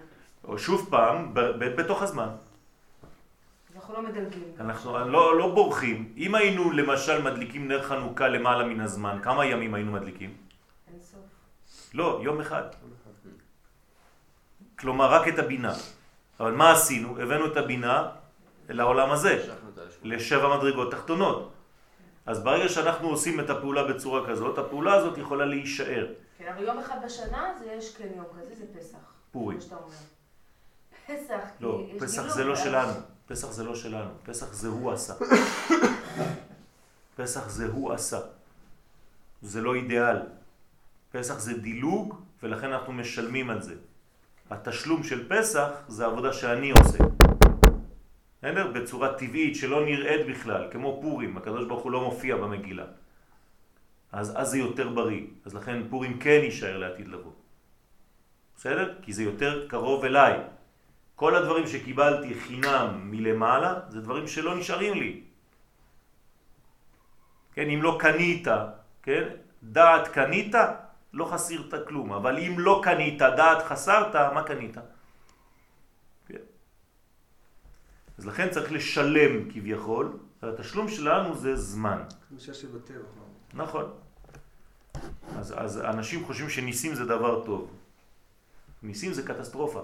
או 0.43 0.60
שוב 0.60 0.88
פעם, 0.89 1.34
ב- 1.34 1.39
ב- 1.39 1.76
בתוך 1.82 2.02
הזמן. 2.02 2.30
אנחנו 3.76 3.93
לא 3.93 4.02
מדלגים. 4.02 4.43
אנחנו 4.60 4.97
לא, 5.08 5.38
לא 5.38 5.47
בורחים. 5.54 6.13
אם 6.17 6.36
היינו 6.36 6.71
למשל 6.71 7.21
מדליקים 7.21 7.67
נר 7.67 7.84
חנוכה 7.84 8.28
למעלה 8.28 8.63
מן 8.63 8.80
הזמן, 8.82 9.19
כמה 9.23 9.45
ימים 9.45 9.73
היינו 9.73 9.91
מדליקים? 9.91 10.38
אין 10.88 10.99
סוף. 11.02 11.19
לא, 11.93 12.19
יום 12.23 12.41
אחד. 12.41 12.63
כלומר, 14.80 15.12
רק 15.13 15.28
את 15.28 15.39
הבינה. 15.39 15.73
אבל 16.39 16.52
מה 16.52 16.71
עשינו? 16.71 17.21
הבאנו 17.21 17.45
את 17.45 17.58
הבינה 17.58 18.10
לעולם 18.69 19.12
הזה. 19.12 19.47
לשבע 20.04 20.58
מדרגות 20.58 20.91
תחתונות. 20.91 21.52
אז 22.25 22.43
ברגע 22.43 22.69
שאנחנו 22.69 23.07
עושים 23.09 23.39
את 23.39 23.49
הפעולה 23.49 23.83
בצורה 23.83 24.27
כזאת, 24.29 24.57
הפעולה 24.57 24.93
הזאת 24.93 25.17
יכולה 25.17 25.45
להישאר. 25.45 26.07
כן, 26.38 26.53
אבל 26.55 26.63
יום 26.63 26.79
אחד 26.79 26.95
בשנה 27.05 27.53
זה 27.59 27.71
יש 27.71 27.97
כן 27.97 28.07
יום 28.15 28.25
כזה, 28.39 28.55
זה 28.55 28.79
פסח. 28.79 28.97
פורים. 29.31 29.59
פסח, 31.07 31.39
לא, 31.59 31.83
פסח 31.99 32.33
זה 32.33 32.43
לא 32.43 32.55
שלנו. 32.55 32.93
פסח 33.27 33.51
זה 33.51 33.63
לא 33.63 33.75
שלנו. 33.75 34.09
פסח 34.25 34.53
זה 34.53 34.67
הוא 34.67 34.91
עשה. 34.91 35.13
פסח 37.15 37.49
זה 37.49 37.65
הוא 37.65 37.93
עשה. 37.93 38.19
זה 39.41 39.62
לא 39.62 39.75
אידיאל. 39.75 40.17
פסח 41.12 41.39
זה 41.39 41.53
דילוג, 41.53 42.15
ולכן 42.43 42.71
אנחנו 42.71 42.93
משלמים 42.93 43.49
על 43.49 43.62
זה. 43.62 43.75
התשלום 44.49 45.03
של 45.03 45.29
פסח 45.29 45.69
זה 45.88 46.05
עבודה 46.05 46.33
שאני 46.33 46.71
עושה. 46.71 46.97
בסדר? 48.43 48.71
בצורה 48.71 49.13
טבעית 49.13 49.56
שלא 49.56 49.86
נראית 49.86 50.27
בכלל, 50.27 50.67
כמו 50.71 50.99
פורים, 51.01 51.38
הקדוש 51.38 51.65
ברוך 51.67 51.84
הוא 51.84 51.91
לא 51.91 52.01
מופיע 52.03 52.36
במגילה. 52.36 52.86
אז, 54.12 54.34
אז 54.36 54.47
זה 54.47 54.58
יותר 54.58 54.89
בריא, 54.89 55.23
אז 55.45 55.56
לכן 55.56 55.88
פורים 55.89 56.19
כן 56.19 56.39
יישאר 56.43 56.77
לעתיד 56.77 57.08
לבוא. 57.08 57.32
בסדר? 58.56 58.99
כי 59.01 59.13
זה 59.13 59.23
יותר 59.23 59.67
קרוב 59.67 60.06
אליי. 60.06 60.34
כל 61.15 61.36
הדברים 61.36 61.67
שקיבלתי 61.67 62.34
חינם 62.36 62.88
מלמעלה, 63.03 63.79
זה 63.89 64.01
דברים 64.01 64.27
שלא 64.27 64.56
נשארים 64.60 64.93
לי. 64.93 65.21
כן, 67.53 67.69
אם 67.69 67.79
לא 67.84 67.97
קנית, 67.99 68.47
כן, 69.03 69.23
דעת 69.63 70.08
קנית, 70.08 70.56
לא 71.13 71.25
חסירת 71.25 71.88
כלום, 71.88 72.13
אבל 72.13 72.39
אם 72.39 72.60
לא 72.60 72.82
קנית, 72.84 73.21
דעת 73.21 73.63
חסרת, 73.63 74.15
מה 74.15 74.43
קנית? 74.43 74.77
כן. 76.27 76.43
אז 78.17 78.26
לכן 78.26 78.49
צריך 78.49 78.71
לשלם 78.71 79.52
כביכול, 79.52 80.17
והתשלום 80.43 80.89
שלנו 80.89 81.38
זה 81.38 81.56
זמן. 81.56 82.04
קדושה 82.30 82.54
שבטבע. 82.54 83.08
נכון. 83.54 83.86
אז, 85.36 85.54
אז 85.58 85.82
אנשים 85.82 86.26
חושבים 86.26 86.49
שניסים 86.49 86.95
זה 86.95 87.06
דבר 87.06 87.45
טוב. 87.45 87.71
ניסים 88.84 89.13
זה 89.13 89.28
קטסטרופה. 89.28 89.82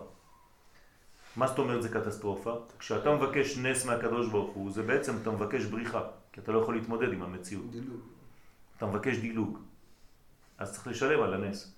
מה 1.36 1.48
זאת 1.48 1.60
אומרת 1.60 1.84
זה 1.84 1.89
קטסטרופה? 1.89 2.56
כשאתה 2.80 3.15
מבקש 3.15 3.58
נס 3.58 3.86
מהקדוש 3.86 4.30
ברוך 4.30 4.56
הוא, 4.56 4.72
זה 4.72 4.84
בעצם 4.84 5.13
אתה 5.22 5.32
מבקש 5.32 5.65
בריחה, 5.65 6.02
כי 6.32 6.42
אתה 6.42 6.52
לא 6.52 6.60
יכול 6.60 6.76
להתמודד 6.76 7.13
עם 7.13 7.24
המציאות. 7.24 7.72
דילוג. 7.72 8.00
אתה 8.78 8.86
מבקש 8.86 9.18
דילוג. 9.18 9.60
אז 10.58 10.74
צריך 10.74 10.88
לשלם 10.88 11.24
על 11.24 11.34
הנס. 11.34 11.74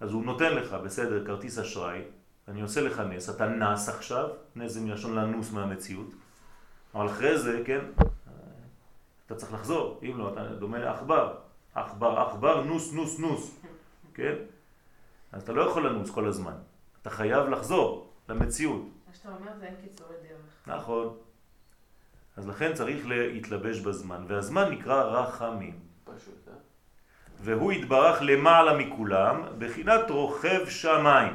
אז 0.00 0.12
הוא 0.12 0.24
נותן 0.24 0.54
לך, 0.54 0.72
בסדר, 0.72 1.26
כרטיס 1.26 1.58
אשראי, 1.58 2.02
אני 2.48 2.62
עושה 2.62 2.80
לך 2.80 3.00
נס, 3.00 3.30
אתה 3.30 3.46
נס 3.46 3.88
עכשיו, 3.88 4.28
נס 4.56 4.72
זה 4.72 4.80
מלשון 4.80 5.14
לנוס 5.14 5.52
מהמציאות, 5.52 6.06
אבל 6.94 7.06
אחרי 7.06 7.38
זה, 7.38 7.62
כן, 7.66 7.84
אתה 9.26 9.34
צריך 9.34 9.52
לחזור, 9.52 10.00
אם 10.02 10.18
לא, 10.18 10.32
אתה 10.32 10.54
דומה 10.54 10.78
לעכבר, 10.78 11.36
עכבר, 11.74 12.18
עכבר, 12.20 12.64
נוס, 12.64 12.92
נוס, 12.92 13.18
נוס, 13.18 13.60
כן? 14.14 14.34
אז 15.32 15.42
אתה 15.42 15.52
לא 15.52 15.62
יכול 15.62 15.86
לנוס 15.88 16.10
כל 16.10 16.26
הזמן, 16.28 16.54
אתה 17.02 17.10
חייב 17.10 17.48
לחזור 17.48 18.12
למציאות. 18.28 18.82
מה 18.82 19.14
שאתה 19.14 19.28
אומר 19.28 19.58
זה 19.58 19.66
אין 19.66 19.74
קיצורי 19.82 20.14
דרך. 20.22 20.76
נכון. 20.76 21.16
אז 22.36 22.48
לכן 22.48 22.74
צריך 22.74 23.06
להתלבש 23.06 23.80
בזמן, 23.80 24.24
והזמן 24.28 24.70
נקרא 24.70 25.02
רחמים. 25.02 25.78
פשוט, 26.04 26.48
אה? 26.48 26.52
והוא 27.40 27.72
יתברך 27.72 28.18
למעלה 28.22 28.78
מכולם, 28.78 29.42
בחינת 29.58 30.10
רוכב 30.10 30.68
שמיים. 30.68 31.32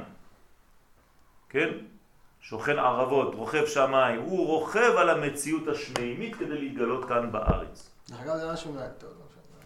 כן? 1.50 1.70
שוכן 2.42 2.80
ערבות, 2.80 3.36
רוכב 3.36 3.66
שמיים, 3.66 4.22
הוא 4.22 4.48
רוכב 4.48 4.94
על 4.98 5.10
המציאות 5.10 5.68
השמימית 5.68 6.36
כדי 6.36 6.58
להתגלות 6.58 7.06
כאן 7.06 7.32
בארץ. 7.32 7.90
דרך 8.10 8.20
אגב 8.20 8.38
זה 8.38 8.54
משהו 8.54 8.74
מעט 8.74 9.00
טוב. 9.00 9.10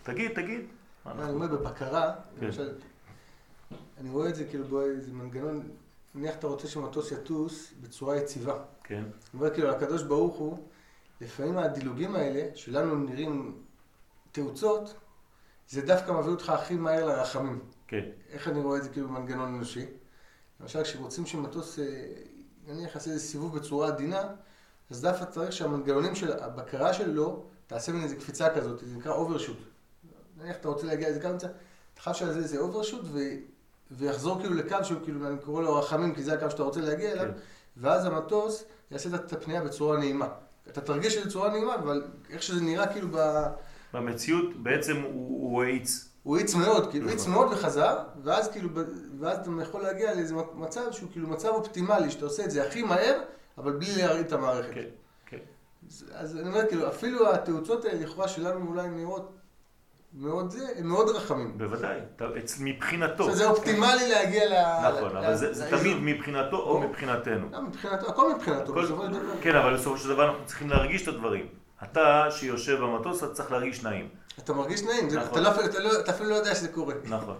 תגיד, 0.03 0.31
תגיד. 0.33 0.61
מה 1.05 1.23
אני 1.23 1.31
אומר 1.31 1.47
בבקרה, 1.47 2.13
כן. 2.39 2.45
למשל, 2.45 2.73
אני 3.97 4.09
רואה 4.09 4.29
את 4.29 4.35
זה 4.35 4.45
כאילו 4.45 4.65
באיזה 4.65 5.13
מנגנון, 5.13 5.69
נניח 6.15 6.35
אתה 6.35 6.47
רוצה 6.47 6.67
שמטוס 6.67 7.11
יטוס 7.11 7.73
בצורה 7.81 8.17
יציבה. 8.17 8.57
כן, 8.83 8.95
אני 8.95 9.05
אומר 9.33 9.53
כאילו 9.53 9.71
הקדוש 9.71 10.03
ברוך 10.03 10.35
הוא, 10.35 10.67
לפעמים 11.21 11.57
הדילוגים 11.57 12.15
האלה, 12.15 12.55
שלנו 12.55 12.95
נראים 12.95 13.57
תאוצות, 14.31 14.93
זה 15.67 15.81
דווקא 15.81 16.11
מביא 16.11 16.31
אותך 16.31 16.49
הכי 16.49 16.75
מהר 16.75 17.05
לרחמים. 17.05 17.59
כן, 17.87 18.05
איך 18.29 18.47
אני 18.47 18.61
רואה 18.61 18.77
את 18.77 18.83
זה 18.83 18.89
כאילו 18.89 19.07
במנגנון 19.07 19.55
אנושי? 19.55 19.85
למשל, 20.63 20.83
כשרוצים 20.83 21.25
שמטוס, 21.25 21.79
אה, 21.79 21.85
נניח, 22.67 22.95
יעשה 22.95 23.11
איזה 23.11 23.25
סיבוב 23.25 23.57
בצורה 23.57 23.87
עדינה, 23.87 24.21
אז 24.89 25.01
דווקא 25.01 25.25
צריך 25.25 25.51
שהמנגנונים 25.51 26.15
של 26.15 26.31
הבקרה 26.31 26.93
שלו, 26.93 27.45
תעשה 27.67 27.91
מין 27.91 28.03
איזה 28.03 28.15
קפיצה 28.15 28.55
כזאת, 28.55 28.79
זה 28.79 28.97
נקרא 28.97 29.13
overshoot. 29.13 29.57
נניח 30.37 30.55
אתה 30.55 30.67
רוצה 30.67 30.87
להגיע 30.87 31.09
לאיזה 31.09 31.21
קו 31.21 31.27
אתה 31.93 32.01
חייב 32.01 32.15
שעל 32.15 32.33
זה 32.33 32.39
איזה 32.39 32.57
overshoot, 32.57 33.05
ו... 33.11 33.19
ויחזור 33.91 34.39
כאילו 34.39 34.53
לקו 34.53 34.77
שהוא 34.83 34.99
כאילו, 35.03 35.27
אני 35.27 35.37
קורא 35.37 35.63
לו 35.63 35.75
רחמים, 35.75 36.15
כי 36.15 36.23
זה 36.23 36.33
הקו 36.33 36.51
שאתה 36.51 36.63
רוצה 36.63 36.81
להגיע 36.81 37.11
אליו, 37.11 37.25
כן. 37.25 37.39
ואז 37.77 38.05
המטוס 38.05 38.65
יעשה 38.91 39.09
את 39.15 39.33
הפנייה 39.33 39.63
בצורה 39.63 39.97
נעימה. 39.97 40.27
אתה 40.67 40.81
תרגיש 40.81 41.17
את 41.17 41.23
זה 41.23 41.29
בצורה 41.29 41.49
נעימה, 41.49 41.75
אבל 41.75 42.03
איך 42.29 42.43
שזה 42.43 42.61
נראה 42.61 42.87
כאילו 42.87 43.07
ב... 43.11 43.43
במציאות 43.93 44.63
בעצם 44.63 44.95
הוא 45.01 45.51
הוא 45.51 45.63
האיץ. 45.63 46.12
הוא 46.23 46.37
האיץ 46.37 46.55
מאוד, 46.55 46.89
כאילו, 46.91 47.05
נכון. 47.05 47.17
האיץ 47.17 47.27
מאוד 47.27 47.53
וחזר, 47.53 47.97
ואז 48.23 48.47
כאילו, 48.51 48.69
ואז 49.19 49.37
אתה 49.37 49.49
יכול 49.61 49.81
להגיע 49.81 50.13
לאיזה 50.13 50.35
מצב 50.55 50.91
שהוא 50.91 51.09
כאילו 51.11 51.27
מצב 51.27 51.47
אופטימלי, 51.49 52.11
שאתה 52.11 52.25
עושה 52.25 52.45
את 52.45 52.51
זה 52.51 52.67
הכי 52.67 52.81
מהר, 52.83 53.19
אבל 53.57 53.71
בלי 53.71 53.95
להרעיד 53.97 54.25
את 54.25 54.31
המערכת. 54.31 54.71
כן, 54.73 54.83
כן. 55.25 55.37
אז- 56.13 56.37
אני 56.37 56.49
אומר, 56.49 56.67
כאילו, 56.69 56.87
אפילו 56.87 57.33
התאוצות 57.33 57.85
האלה, 57.85 57.99
לכאורה 58.05 58.27
שלנו 58.27 58.67
אולי 58.69 58.89
נראות 58.89 59.31
מאוד 60.13 60.49
זה, 60.51 60.67
הם 60.77 60.87
מאוד 60.87 61.09
רחמים. 61.09 61.57
בוודאי, 61.57 61.99
מבחינתו. 62.59 63.31
זה 63.35 63.49
אופטימלי 63.49 64.09
להגיע 64.09 64.45
ל... 64.49 64.53
נכון, 64.93 65.17
אבל 65.17 65.35
זה. 65.35 65.69
תמיד 65.69 65.97
מבחינתו 66.01 66.57
או 66.57 66.79
מבחינתנו. 66.79 67.47
מבחינתו, 67.67 68.07
הכל 68.09 68.33
מבחינתו, 68.35 68.71
הכל- 68.71 68.81
בסופו 68.83 69.03
של 69.05 69.11
דבר. 69.11 69.19
כן, 69.41 69.55
אבל 69.55 69.73
בסופו 69.73 69.97
של 69.97 70.09
דבר 70.09 70.29
אנחנו 70.29 70.45
צריכים 70.45 70.69
להרגיש 70.69 71.03
את 71.03 71.07
הדברים. 71.07 71.47
אתה 71.83 72.27
שיושב 72.31 72.79
במטוס, 72.81 73.23
אתה 73.23 73.33
צריך 73.33 73.51
להרגיש 73.51 73.83
נעים. 73.83 74.09
אתה 74.39 74.53
מרגיש 74.53 74.81
נעים, 74.83 75.07
נכון. 75.07 75.17
אתה 75.31 75.39
לא 75.41 75.65
אתה 75.65 75.79
לא- 75.79 75.99
אתה 75.99 76.11
אפילו 76.11 76.29
לא 76.29 76.35
יודע 76.35 76.55
שזה 76.55 76.67
קורה. 76.73 76.93
נכון. 77.09 77.37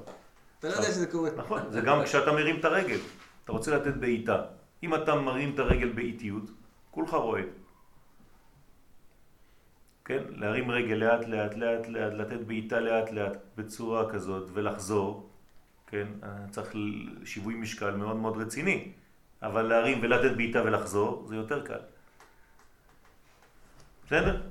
אתה 0.60 0.68
לא 0.70 0.74
יודע 0.74 0.88
שזה 0.88 1.08
קורה. 1.08 1.30
נכון, 1.38 1.62
זה 1.70 1.82
גם 1.82 2.04
כשאתה 2.04 2.32
מרים 2.32 2.60
את 2.60 2.66
הרגל. 2.66 3.00
אתה 3.44 3.52
רוצה 3.52 3.76
לתת 3.76 3.94
בעיטה. 3.94 4.42
אם 4.84 4.96
אתה 4.96 5.16
מרים 5.16 5.54
את 5.54 5.60
הרגל 5.60 5.90
באיטיות, 5.90 6.44
כולך 6.92 7.14
רועד. 7.14 7.46
כן? 10.06 10.24
להרים 10.30 10.72
רגל 10.72 10.94
לאט 10.96 11.26
לאט 11.28 11.56
לאט 11.56 11.88
לאט, 11.88 12.14
לתת 12.14 12.40
בעיטה 12.48 12.80
לאט 12.80 13.12
לאט 13.12 13.38
בצורה 13.58 14.10
כזאת 14.12 14.50
ולחזור, 14.54 15.30
כן? 15.88 16.08
אה, 16.24 16.30
צריך 16.52 16.72
שיווי 17.26 17.56
משקל 17.56 17.92
מאוד 17.96 18.16
מאוד 18.16 18.38
רציני. 18.38 18.92
אבל 19.42 19.62
להרים 19.62 20.00
ולתת 20.04 20.36
בעיטה 20.38 20.62
ולחזור, 20.64 21.26
זה 21.28 21.36
יותר 21.36 21.66
קל. 21.66 21.80
בסדר? 24.06 24.42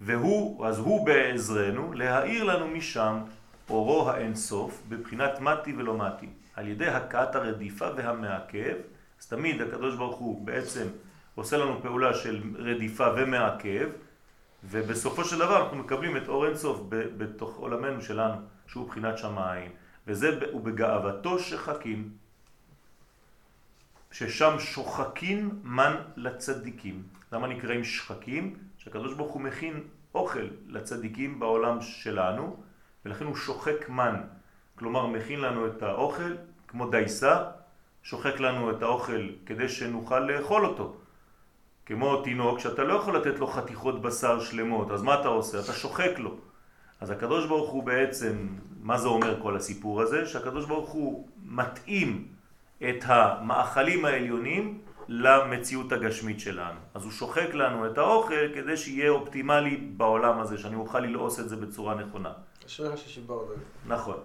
והוא, 0.00 0.66
אז 0.66 0.78
הוא 0.78 1.06
בעזרנו 1.06 1.92
להאיר 1.92 2.44
לנו 2.44 2.68
משם 2.68 3.18
אורו 3.70 4.10
האינסוף 4.10 4.82
בבחינת 4.88 5.40
מתי 5.40 5.74
ולא 5.76 5.96
מתי, 5.96 6.28
על 6.54 6.68
ידי 6.68 6.86
הכאת 6.86 7.34
הרדיפה 7.34 7.86
והמעכב, 7.96 8.76
אז 9.20 9.26
תמיד 9.26 9.62
הקדוש 9.62 9.94
ברוך 9.94 10.16
הוא 10.16 10.46
בעצם 10.46 10.86
עושה 11.34 11.56
לנו 11.56 11.82
פעולה 11.82 12.14
של 12.14 12.42
רדיפה 12.54 13.06
ומעכב, 13.16 13.88
ובסופו 14.64 15.24
של 15.24 15.38
דבר 15.38 15.62
אנחנו 15.62 15.76
מקבלים 15.76 16.16
את 16.16 16.28
אור 16.28 16.46
אינסוף 16.46 16.80
בתוך 16.88 17.56
עולמנו 17.56 18.02
שלנו, 18.02 18.36
שהוא 18.66 18.88
בחינת 18.88 19.18
שמיים, 19.18 19.70
וזה 20.06 20.40
ב- 20.40 20.44
הוא 20.52 20.60
בגאוותו 20.60 21.38
שחקים, 21.38 22.10
ששם 24.12 24.58
שוחקים 24.58 25.60
מן 25.62 25.94
לצדיקים. 26.16 27.02
למה 27.32 27.46
נקראים 27.46 27.84
שחקים? 27.84 28.56
שהקדוש 28.86 29.14
ברוך 29.14 29.32
הוא 29.32 29.42
מכין 29.42 29.80
אוכל 30.14 30.48
לצדיקים 30.66 31.40
בעולם 31.40 31.80
שלנו, 31.80 32.56
ולכן 33.04 33.24
הוא 33.24 33.36
שוחק 33.36 33.88
מן. 33.88 34.20
כלומר, 34.78 35.06
מכין 35.06 35.40
לנו 35.40 35.66
את 35.66 35.82
האוכל 35.82 36.36
כמו 36.68 36.90
דייסה, 36.90 37.44
שוחק 38.02 38.40
לנו 38.40 38.70
את 38.70 38.82
האוכל 38.82 39.28
כדי 39.46 39.68
שנוכל 39.68 40.20
לאכול 40.20 40.66
אותו. 40.66 40.96
כמו 41.86 42.22
תינוק 42.22 42.58
שאתה 42.58 42.84
לא 42.84 42.94
יכול 42.94 43.16
לתת 43.16 43.38
לו 43.38 43.46
חתיכות 43.46 44.02
בשר 44.02 44.40
שלמות, 44.40 44.90
אז 44.90 45.02
מה 45.02 45.20
אתה 45.20 45.28
עושה? 45.28 45.60
אתה 45.60 45.72
שוחק 45.72 46.18
לו. 46.18 46.36
אז 47.00 47.10
הקדוש 47.10 47.46
ברוך 47.46 47.70
הוא 47.70 47.82
בעצם, 47.82 48.48
מה 48.82 48.98
זה 48.98 49.08
אומר 49.08 49.42
כל 49.42 49.56
הסיפור 49.56 50.02
הזה? 50.02 50.26
שהקדוש 50.26 50.66
ברוך 50.66 50.90
הוא 50.90 51.28
מתאים 51.44 52.28
את 52.78 53.04
המאכלים 53.04 54.04
העליונים 54.04 54.80
למציאות 55.08 55.92
הגשמית 55.92 56.40
שלנו. 56.40 56.78
אז 56.94 57.04
הוא 57.04 57.12
שוחק 57.12 57.54
לנו 57.54 57.86
את 57.86 57.98
האוכל 57.98 58.54
כדי 58.54 58.76
שיהיה 58.76 59.10
אופטימלי 59.10 59.76
בעולם 59.76 60.40
הזה, 60.40 60.58
שאני 60.58 60.76
אוכל 60.76 61.00
ללעוס 61.00 61.40
את 61.40 61.48
זה 61.48 61.56
בצורה 61.56 61.94
נכונה. 61.94 62.32
אשריך 62.66 62.98
ששיברת. 62.98 63.46
נכון. 63.86 64.16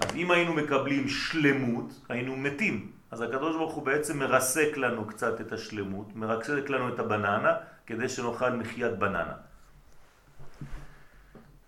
אז 0.00 0.14
אם 0.14 0.30
היינו 0.30 0.54
מקבלים 0.54 1.08
שלמות, 1.08 2.00
היינו 2.08 2.36
מתים. 2.36 2.92
אז 3.10 3.20
הקדוש 3.20 3.56
ברוך 3.56 3.74
הוא 3.74 3.86
בעצם 3.86 4.18
מרסק 4.18 4.76
לנו 4.76 5.06
קצת 5.06 5.40
את 5.40 5.52
השלמות, 5.52 6.16
מרסק 6.16 6.70
לנו 6.70 6.88
את 6.88 6.98
הבננה, 6.98 7.54
כדי 7.86 8.08
שנאכל 8.08 8.50
מחיית 8.50 8.98
בננה. 8.98 9.34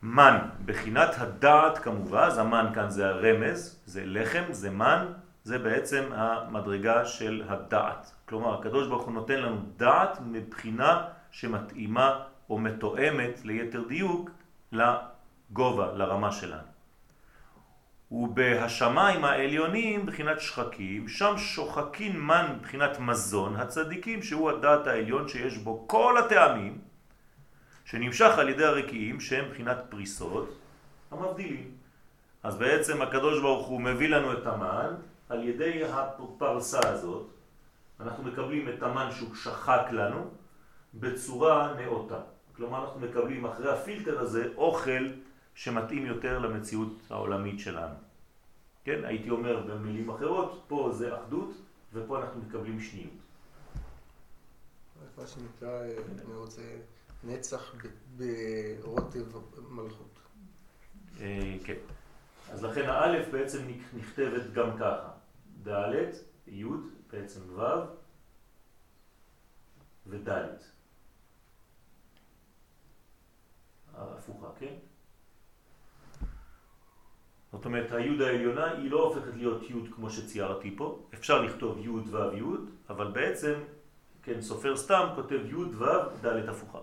מן, 0.03 0.39
בחינת 0.65 1.11
הדעת 1.19 1.79
כמובן, 1.79 2.23
אז 2.23 2.39
המן 2.39 2.67
כאן 2.75 2.91
זה 2.91 3.09
הרמז, 3.09 3.81
זה 3.87 4.03
לחם, 4.07 4.43
זה 4.51 4.71
מן, 4.71 5.07
זה 5.44 5.59
בעצם 5.59 6.05
המדרגה 6.12 7.05
של 7.05 7.42
הדעת. 7.48 8.12
כלומר, 8.29 8.59
הקדוש 8.59 8.88
ברוך 8.88 9.05
הוא 9.05 9.14
נותן 9.14 9.40
לנו 9.40 9.57
דעת 9.76 10.18
מבחינה 10.26 11.05
שמתאימה 11.31 12.22
או 12.50 12.59
מתואמת 12.59 13.44
ליתר 13.44 13.85
דיוק 13.88 14.31
לגובה, 14.72 15.92
לרמה 15.92 16.33
שלנו. 16.33 16.68
ובהשמיים 18.11 19.24
העליונים 19.24 20.07
בחינת 20.07 20.40
שחקים, 20.40 21.09
שם 21.09 21.38
שוחקים 21.38 22.26
מן 22.26 22.59
בחינת 22.62 22.98
מזון 22.98 23.57
הצדיקים 23.57 24.22
שהוא 24.22 24.50
הדעת 24.50 24.87
העליון 24.87 25.29
שיש 25.29 25.59
בו 25.59 25.85
כל 25.88 26.18
הטעמים 26.18 26.79
שנמשך 27.85 28.38
על 28.38 28.48
ידי 28.48 28.64
הרקיעים 28.64 29.20
שהם 29.20 29.50
בחינת 29.50 29.79
פריסות 29.88 30.59
המבדילים. 31.11 31.70
אז 32.42 32.57
בעצם 32.57 33.03
הקדוש 33.03 33.40
ברוך 33.40 33.66
הוא 33.66 33.81
מביא 33.81 34.09
לנו 34.09 34.33
את 34.33 34.46
המן 34.46 34.94
על 35.31 35.49
ידי 35.49 35.85
הפרסה 35.85 36.88
הזאת 36.88 37.27
אנחנו 38.01 38.25
מקבלים 38.25 38.69
את 38.69 38.83
המן 38.83 39.11
שהוא 39.12 39.35
שחק 39.35 39.83
לנו 39.93 40.31
בצורה 40.95 41.75
נאותה. 41.75 42.21
כלומר 42.57 42.85
אנחנו 42.85 43.01
מקבלים 43.01 43.47
אחרי 43.47 43.73
הפילטר 43.73 44.21
הזה 44.21 44.49
אוכל 44.57 45.09
שמתאים 45.55 46.07
יותר 46.07 46.38
למציאות 46.38 46.93
העולמית 47.11 47.61
שלנו. 47.61 47.95
כן, 48.85 49.05
הייתי 49.05 49.31
אומר 49.31 49.66
במילים 49.66 50.11
אחרות, 50.11 50.64
פה 50.69 50.90
זה 50.93 51.16
אחדות 51.16 51.51
ופה 51.93 52.21
אנחנו 52.23 52.40
מקבלים 52.49 52.81
שניות. 52.81 53.11
מה 55.19 55.27
שנקרא, 55.27 55.83
אני 56.25 56.35
רוצה, 56.35 56.62
נצח 57.25 57.75
ברוטב 58.16 59.33
מלכות. 59.71 60.19
אה, 61.21 61.57
כן. 61.64 61.75
אז 62.53 62.64
לכן 62.64 62.88
האלף 62.88 63.29
בעצם 63.33 63.59
נכתבת 63.97 64.53
גם 64.53 64.79
ככה. 64.79 65.20
ד', 65.68 65.94
י', 66.46 66.64
בעצם 67.12 67.40
ו' 67.59 67.62
וד'. 70.07 70.31
הפוכה, 73.94 74.46
כן? 74.59 74.75
זאת 77.53 77.64
אומרת, 77.64 77.92
היוד 77.92 78.20
העליונה 78.20 78.70
היא 78.70 78.90
לא 78.90 79.03
הופכת 79.03 79.35
להיות 79.37 79.70
יוד 79.70 79.88
כמו 79.94 80.11
שציירתי 80.11 80.75
פה. 80.77 81.07
אפשר 81.14 81.42
לכתוב 81.42 81.79
יוד 81.79 82.14
ו' 82.14 82.37
יוד, 82.37 82.70
אבל 82.90 83.11
בעצם, 83.11 83.55
כן, 84.23 84.40
סופר 84.40 84.77
סתם 84.77 85.09
כותב 85.14 85.40
יוד 85.44 85.75
ו' 85.75 86.27
ד' 86.27 86.49
הפוכה. 86.49 86.79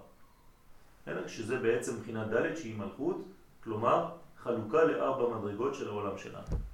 שזה 1.27 1.59
בעצם 1.59 1.95
מבחינת 1.95 2.27
ד' 2.27 2.55
שהיא 2.55 2.77
מלכות, 2.77 3.17
כלומר 3.63 4.15
חלוקה 4.37 4.83
לארבע 4.83 5.37
מדרגות 5.37 5.75
של 5.75 5.87
העולם 5.87 6.17
שלנו. 6.17 6.66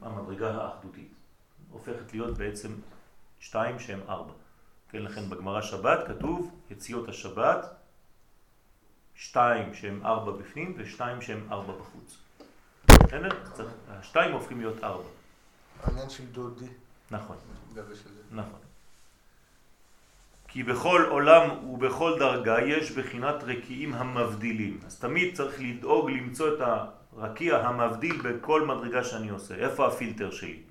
המדרגה 0.00 0.50
האחדותית. 0.50 1.12
הופכת 1.70 2.12
להיות 2.12 2.38
בעצם 2.38 2.72
שתיים 3.40 3.78
שהם 3.78 4.00
ארבע. 4.08 4.32
כן, 4.88 5.02
לכן 5.02 5.30
בגמרא 5.30 5.62
שבת 5.62 6.06
כתוב 6.08 6.50
יציאות 6.70 7.08
השבת, 7.08 7.66
שתיים 9.14 9.74
שהם 9.74 10.06
ארבע 10.06 10.32
בפנים 10.32 10.74
ושתיים 10.76 11.22
שהם 11.22 11.46
ארבע 11.50 11.72
בחוץ. 11.72 12.16
בסדר? 12.86 13.28
השתיים 13.88 14.32
הופכים 14.32 14.60
להיות 14.60 14.84
ארבע. 14.84 15.08
העניין 15.82 16.10
של 16.10 16.26
דודי. 16.26 16.68
נכון. 17.10 17.36
נכון. 18.30 18.60
כי 20.48 20.62
בכל 20.62 21.06
עולם 21.10 21.64
ובכל 21.68 22.16
דרגה 22.18 22.60
יש 22.60 22.90
בחינת 22.90 23.34
רקיעים 23.42 23.94
המבדילים. 23.94 24.80
אז 24.86 24.98
תמיד 25.00 25.36
צריך 25.36 25.60
לדאוג 25.60 26.10
למצוא 26.10 26.54
את 26.54 26.60
הרקיע 27.18 27.56
המבדיל 27.56 28.22
בכל 28.22 28.66
מדרגה 28.66 29.04
שאני 29.04 29.28
עושה. 29.28 29.54
איפה 29.54 29.86
הפילטר 29.86 30.30
שלי? 30.30 30.62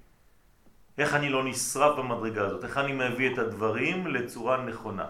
איך 0.97 1.13
אני 1.13 1.29
לא 1.29 1.43
נשרף 1.43 1.97
במדרגה 1.97 2.45
הזאת? 2.45 2.63
איך 2.63 2.77
אני 2.77 2.91
מביא 2.93 3.33
את 3.33 3.37
הדברים 3.37 4.07
לצורה 4.07 4.65
נכונה? 4.65 5.05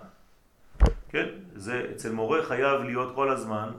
כן? 1.09 1.25
זה 1.55 1.87
אצל 1.91 2.11
מורה 2.11 2.43
חייב 2.43 2.81
להיות 2.81 3.15
כל 3.15 3.31
הזמן 3.31 3.71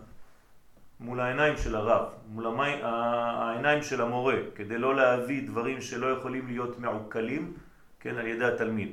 מול 1.01 1.21
העיניים 1.21 1.57
של 1.57 1.77
הרב, 1.77 2.09
מול 2.29 2.47
המי... 2.47 2.73
העיניים 2.83 3.83
של 3.83 4.01
המורה, 4.01 4.37
כדי 4.55 4.79
לא 4.79 4.97
להביא 4.97 5.49
דברים 5.49 5.81
שלא 5.81 6.07
יכולים 6.07 6.47
להיות 6.47 6.79
מעוקלים, 6.79 7.53
כן, 8.01 8.19
על 8.19 8.27
ידי 8.27 8.45
התלמיד. 8.45 8.93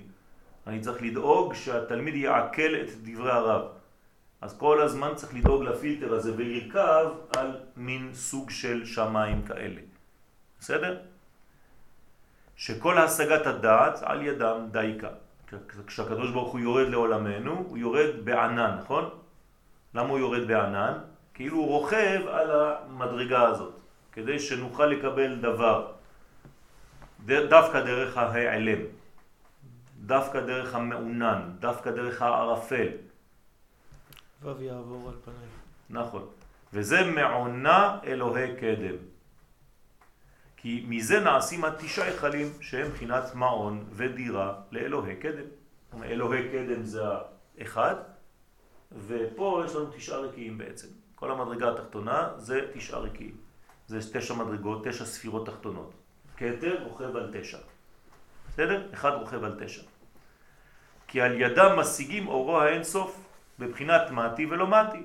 אני 0.67 0.79
צריך 0.79 1.01
לדאוג 1.01 1.53
שהתלמיד 1.53 2.15
יעכל 2.15 2.75
את 2.81 2.89
דברי 3.03 3.31
הרב. 3.31 3.61
אז 4.41 4.57
כל 4.57 4.81
הזמן 4.81 5.11
צריך 5.15 5.33
לדאוג 5.33 5.63
לפילטר 5.63 6.13
הזה 6.13 6.33
ולרכב 6.37 7.05
על 7.37 7.59
מין 7.77 8.09
סוג 8.13 8.49
של 8.49 8.85
שמיים 8.85 9.41
כאלה. 9.41 9.81
בסדר? 10.59 10.99
שכל 12.55 12.97
השגת 12.97 13.47
הדעת 13.47 13.99
על 14.03 14.21
ידם 14.21 14.67
דייקה. 14.71 15.09
כשהקדוש 15.87 16.31
ברוך 16.31 16.51
הוא 16.51 16.59
יורד 16.59 16.87
לעולמנו, 16.87 17.65
הוא 17.67 17.77
יורד 17.77 18.09
בענן, 18.23 18.77
נכון? 18.81 19.09
למה 19.95 20.09
הוא 20.09 20.19
יורד 20.19 20.47
בענן? 20.47 20.93
כאילו 21.33 21.57
הוא 21.57 21.67
רוכב 21.67 22.21
על 22.27 22.49
המדרגה 22.51 23.41
הזאת, 23.47 23.79
כדי 24.11 24.39
שנוכל 24.39 24.85
לקבל 24.85 25.35
דבר, 25.35 25.91
דווקא 27.25 27.81
דרך 27.81 28.17
ההיעלם, 28.17 28.81
דווקא 30.05 30.39
דרך 30.39 30.75
המעונן, 30.75 31.41
דווקא 31.59 31.91
דרך 31.91 32.21
הערפל. 32.21 32.87
וו 34.41 34.61
יעבור 34.61 35.09
על 35.09 35.15
פניי. 35.25 35.47
נכון. 35.89 36.27
וזה 36.73 37.03
מעונה 37.03 37.99
אלוהי 38.03 38.55
קדם. 38.55 38.95
כי 40.57 40.85
מזה 40.87 41.19
נעשים 41.19 41.65
התשעה 41.65 42.05
היכלים 42.05 42.47
שהם 42.61 42.87
מבחינת 42.87 43.35
מעון 43.35 43.85
ודירה 43.91 44.53
לאלוהי 44.71 45.15
קדם. 45.15 45.45
אלוהי 46.03 46.49
קדם 46.49 46.83
זה 46.83 47.01
האחד, 47.59 47.95
ופה 49.07 49.63
יש 49.65 49.75
לנו 49.75 49.91
תשעה 49.95 50.17
רקיעים 50.17 50.57
בעצם. 50.57 50.87
כל 51.15 51.31
המדרגה 51.31 51.71
התחתונה 51.71 52.29
זה 52.37 52.61
תשעה 52.73 52.99
רקיעים. 52.99 53.35
זה 53.87 54.19
תשע 54.19 54.33
מדרגות, 54.33 54.87
תשע 54.87 55.05
ספירות 55.05 55.45
תחתונות. 55.45 55.93
כתר 56.37 56.83
רוכב 56.83 57.15
על 57.15 57.31
תשע. 57.33 57.57
בסדר? 58.49 58.93
אחד 58.93 59.11
רוכב 59.11 59.43
על 59.43 59.65
תשע. 59.65 59.81
כי 61.07 61.21
על 61.21 61.41
ידם 61.41 61.79
משיגים 61.79 62.27
אורו 62.27 62.59
האינסוף 62.61 63.30
בבחינת 63.61 64.11
מתי 64.11 64.45
ולא 64.45 64.67
מתי. 64.67 65.03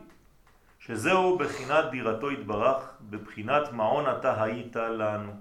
שזהו 0.78 1.38
בחינת 1.38 1.84
דירתו 1.90 2.30
התברך, 2.30 2.96
בבחינת 3.00 3.72
מעון 3.72 4.04
אתה 4.18 4.42
היית 4.42 4.76
לנו. 4.76 5.32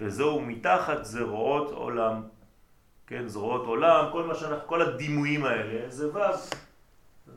וזהו 0.00 0.40
מתחת 0.40 1.04
זרועות 1.04 1.70
עולם. 1.70 2.22
כן, 3.06 3.28
זרועות 3.28 3.66
עולם, 3.66 4.04
כל 4.12 4.22
מה 4.22 4.34
שאנחנו, 4.34 4.66
כל 4.66 4.82
הדימויים 4.82 5.44
האלה, 5.44 5.90
זה 5.90 6.08
ו'. 6.14 6.18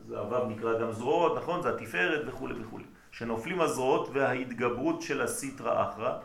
זה 0.06 0.18
הו' 0.18 0.46
נקרא 0.46 0.78
גם 0.80 0.92
זרועות, 0.92 1.36
נכון? 1.36 1.62
זה 1.62 1.68
התפארת 1.68 2.22
וכו' 2.26 2.48
וכו'. 2.60 2.78
שנופלים 3.12 3.60
הזרועות 3.60 4.08
וההתגברות 4.12 5.02
של 5.02 5.22
הסיטרא 5.22 5.82
אחרא 5.82 6.18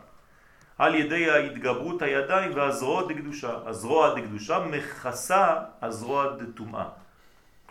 על 0.78 0.94
ידי 0.94 1.30
ההתגברות 1.30 2.02
הידיים 2.02 2.50
והזרועות 2.54 3.08
דקדושה. 3.08 3.58
הזרוע 3.66 4.14
דקדושה 4.20 4.58
מכסה 4.58 5.56
הזרוע 5.82 6.36
דטומאה. 6.36 7.01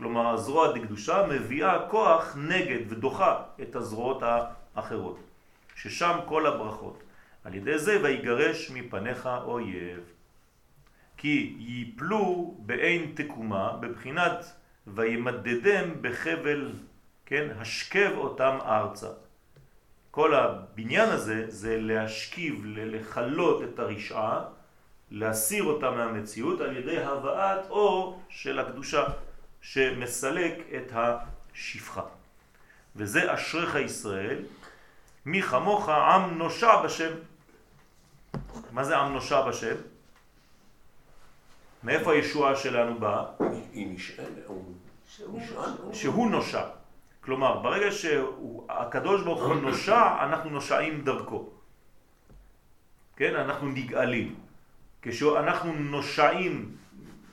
כלומר, 0.02 0.34
הזרוע 0.34 0.72
דקדושה 0.72 1.28
מביאה 1.30 1.88
כוח 1.90 2.36
נגד 2.38 2.80
ודוחה 2.90 3.44
את 3.62 3.76
הזרועות 3.76 4.24
האחרות, 4.24 5.20
ששם 5.76 6.20
כל 6.26 6.48
הברכות. 6.48 7.04
על 7.44 7.56
ידי 7.56 7.80
זה 7.80 8.04
ויגרש 8.04 8.72
מפניך 8.72 9.30
אויב. 9.44 10.00
כי 11.18 11.56
ייפלו 11.60 12.56
באין 12.60 13.12
תקומה 13.16 13.78
בבחינת 13.80 14.46
וימדדם 14.88 16.02
בחבל, 16.02 16.72
כן, 17.26 17.48
השכב 17.60 18.12
אותם 18.18 18.58
ארצה. 18.66 19.10
כל 20.12 20.36
הבניין 20.36 21.10
הזה 21.10 21.46
זה 21.48 21.78
להשכיב, 21.82 22.62
לחלות 22.66 23.64
את 23.64 23.80
הרשעה, 23.80 24.44
להסיר 25.12 25.64
אותה 25.64 25.92
מהמציאות 25.92 26.62
על 26.62 26.78
ידי 26.78 27.04
הבאת 27.04 27.70
אור 27.70 28.22
של 28.30 28.60
הקדושה 28.60 29.04
שמסלק 29.62 30.54
את 30.76 30.92
השפחה. 30.94 32.02
וזה 32.96 33.34
אשריך 33.34 33.76
ישראל, 33.76 34.44
מי 35.26 35.42
כמוך 35.42 35.90
עם 35.90 36.38
נושע 36.38 36.82
בשם. 36.82 37.14
מה 38.72 38.84
זה 38.84 38.98
עם 38.98 39.14
נושע 39.14 39.48
בשם? 39.48 39.76
מאיפה 41.84 42.14
הישועה 42.14 42.56
שלנו 42.56 43.00
באה? 43.00 43.26
היא 43.74 43.96
נשענת, 43.96 44.48
שהוא 45.94 46.30
נושע. 46.30 46.64
כלומר, 47.22 47.60
ברגע 47.60 47.92
שהקדוש 47.92 49.24
ברוך 49.24 49.44
הוא 49.44 49.56
נושע, 49.56 50.24
אנחנו 50.24 50.50
נושעים 50.50 51.02
דרכו. 51.02 51.50
כן? 53.16 53.36
אנחנו 53.36 53.68
נגאלים. 53.70 54.36
כשאנחנו 55.02 55.74
נושעים 55.74 56.76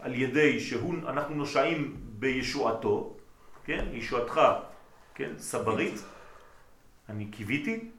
על 0.00 0.14
ידי 0.14 0.60
שאנחנו 0.60 1.34
נושעים 1.34 2.07
בישועתו, 2.18 3.16
כן? 3.64 3.86
ישועתך, 3.92 4.40
כן? 5.14 5.30
סברית, 5.38 6.04
אני 7.08 7.26
קיוויתי, 7.26 7.90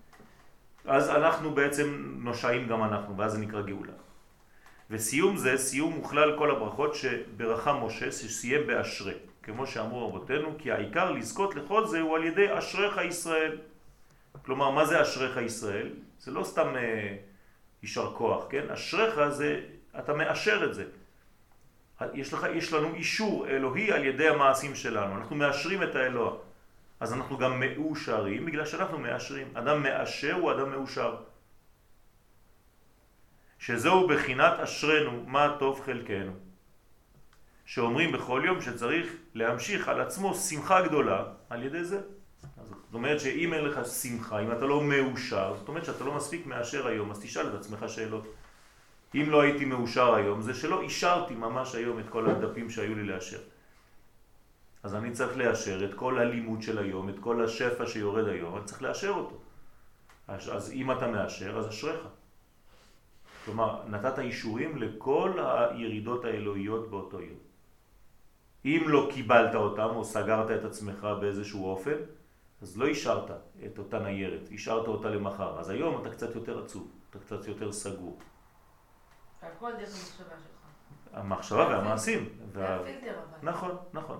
אז 0.85 1.09
אנחנו 1.09 1.51
בעצם 1.55 2.13
נושעים 2.17 2.67
גם 2.67 2.83
אנחנו, 2.83 3.17
ואז 3.17 3.31
זה 3.31 3.37
נקרא 3.37 3.61
גאולה. 3.61 3.93
וסיום 4.89 5.37
זה, 5.37 5.57
סיום 5.57 5.93
מוכלל 5.93 6.37
כל 6.37 6.51
הברכות 6.51 6.95
שברכה 6.95 7.73
משה, 7.73 8.11
שסיים 8.11 8.67
באשרי. 8.67 9.13
כמו 9.43 9.67
שאמרו 9.67 10.07
רבותינו, 10.07 10.55
כי 10.57 10.71
העיקר 10.71 11.11
לזכות 11.11 11.55
לכל 11.55 11.87
זה 11.87 12.01
הוא 12.01 12.15
על 12.15 12.23
ידי 12.23 12.57
אשריך 12.57 12.99
ישראל. 13.07 13.57
כלומר, 14.45 14.69
מה 14.69 14.85
זה 14.85 15.01
אשריך 15.01 15.37
ישראל? 15.37 15.89
זה 16.19 16.31
לא 16.31 16.43
סתם 16.43 16.75
אה, 16.75 17.15
יישר 17.83 18.13
כוח, 18.15 18.43
כן? 18.49 18.69
אשריך 18.69 19.29
זה, 19.29 19.61
אתה 19.99 20.13
מאשר 20.13 20.65
את 20.65 20.73
זה. 20.73 20.85
יש, 22.13 22.33
לך, 22.33 22.47
יש 22.53 22.73
לנו 22.73 22.93
אישור 22.93 23.47
אלוהי 23.47 23.91
על 23.91 24.05
ידי 24.05 24.29
המעשים 24.29 24.75
שלנו, 24.75 25.15
אנחנו 25.17 25.35
מאשרים 25.35 25.83
את 25.83 25.95
האלוה. 25.95 26.31
אז 26.99 27.13
אנחנו 27.13 27.37
גם 27.37 27.59
מאושרים 27.59 28.45
בגלל 28.45 28.65
שאנחנו 28.65 28.99
מאשרים. 28.99 29.47
אדם 29.53 29.83
מאשר 29.83 30.33
הוא 30.33 30.51
אדם 30.51 30.71
מאושר. 30.71 31.15
שזהו 33.59 34.07
בחינת 34.07 34.59
אשרנו, 34.59 35.23
מה 35.27 35.55
טוב 35.59 35.81
חלקנו. 35.85 36.31
שאומרים 37.65 38.11
בכל 38.11 38.41
יום 38.45 38.61
שצריך 38.61 39.13
להמשיך 39.33 39.87
על 39.87 40.01
עצמו 40.01 40.35
שמחה 40.35 40.81
גדולה 40.81 41.23
על 41.49 41.63
ידי 41.63 41.83
זה. 41.83 42.01
זאת 42.65 42.93
אומרת 42.93 43.19
שאם 43.19 43.53
אין 43.53 43.65
לך 43.65 43.79
שמחה, 43.85 44.39
אם 44.39 44.51
אתה 44.51 44.65
לא 44.65 44.83
מאושר, 44.83 45.55
זאת 45.59 45.67
אומרת 45.67 45.85
שאתה 45.85 46.03
לא 46.03 46.15
מספיק 46.15 46.45
מאשר 46.45 46.87
היום, 46.87 47.11
אז 47.11 47.19
תשאל 47.19 47.47
את 47.47 47.53
עצמך 47.53 47.85
שאלות. 47.87 48.27
אם 49.15 49.25
לא 49.29 49.41
הייתי 49.41 49.65
מאושר 49.65 50.15
היום, 50.15 50.41
זה 50.41 50.53
שלא 50.53 50.81
אישרתי 50.81 51.35
ממש 51.35 51.75
היום 51.75 51.99
את 51.99 52.09
כל 52.09 52.29
הדפים 52.29 52.69
שהיו 52.69 52.95
לי 52.95 53.03
לאשר. 53.03 53.39
אז 54.83 54.95
אני 54.95 55.11
צריך 55.11 55.37
לאשר 55.37 55.85
את 55.85 55.93
כל 55.93 56.19
הלימוד 56.19 56.61
של 56.61 56.77
היום, 56.77 57.09
את 57.09 57.19
כל 57.19 57.45
השפע 57.45 57.85
שיורד 57.85 58.27
היום, 58.27 58.57
אני 58.57 58.65
צריך 58.65 58.81
לאשר 58.81 59.09
אותו. 59.09 59.35
אז, 60.27 60.55
אז 60.55 60.71
אם 60.71 60.91
אתה 60.91 61.07
מאשר, 61.07 61.57
אז 61.57 61.69
אשריך. 61.69 61.99
כלומר, 63.45 63.81
נתת 63.87 64.19
אישורים 64.19 64.77
לכל 64.77 65.31
הירידות 65.39 66.25
האלוהיות 66.25 66.89
באותו 66.89 67.21
יום. 67.21 67.37
אם 68.65 68.83
לא 68.87 69.09
קיבלת 69.13 69.55
אותם 69.55 69.89
או 69.95 70.05
סגרת 70.05 70.51
את 70.51 70.65
עצמך 70.65 71.07
באיזשהו 71.21 71.65
אופן, 71.65 71.95
אז 72.61 72.77
לא 72.77 72.85
אישרת 72.85 73.31
את 73.65 73.77
אותה 73.77 73.99
ניירת, 73.99 74.51
אישרת 74.51 74.87
אותה 74.87 75.09
למחר. 75.09 75.59
אז 75.59 75.69
היום 75.69 76.01
אתה 76.01 76.09
קצת 76.09 76.35
יותר 76.35 76.63
עצוב, 76.63 76.91
אתה 77.09 77.19
קצת 77.19 77.47
יותר 77.47 77.71
סגור. 77.71 78.19
הכל 79.41 79.71
דרך 79.71 79.89
המחשבה 79.89 80.35
שלך. 80.37 81.13
המחשבה 81.13 81.67
והמעשים. 81.67 82.29
זה 82.53 82.59
וה... 82.59 82.79
נכון, 83.43 83.77
נכון. 83.93 84.17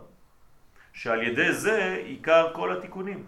שעל 0.94 1.24
ידי 1.24 1.54
זה 1.54 2.02
עיקר 2.06 2.54
כל 2.54 2.78
התיקונים. 2.78 3.26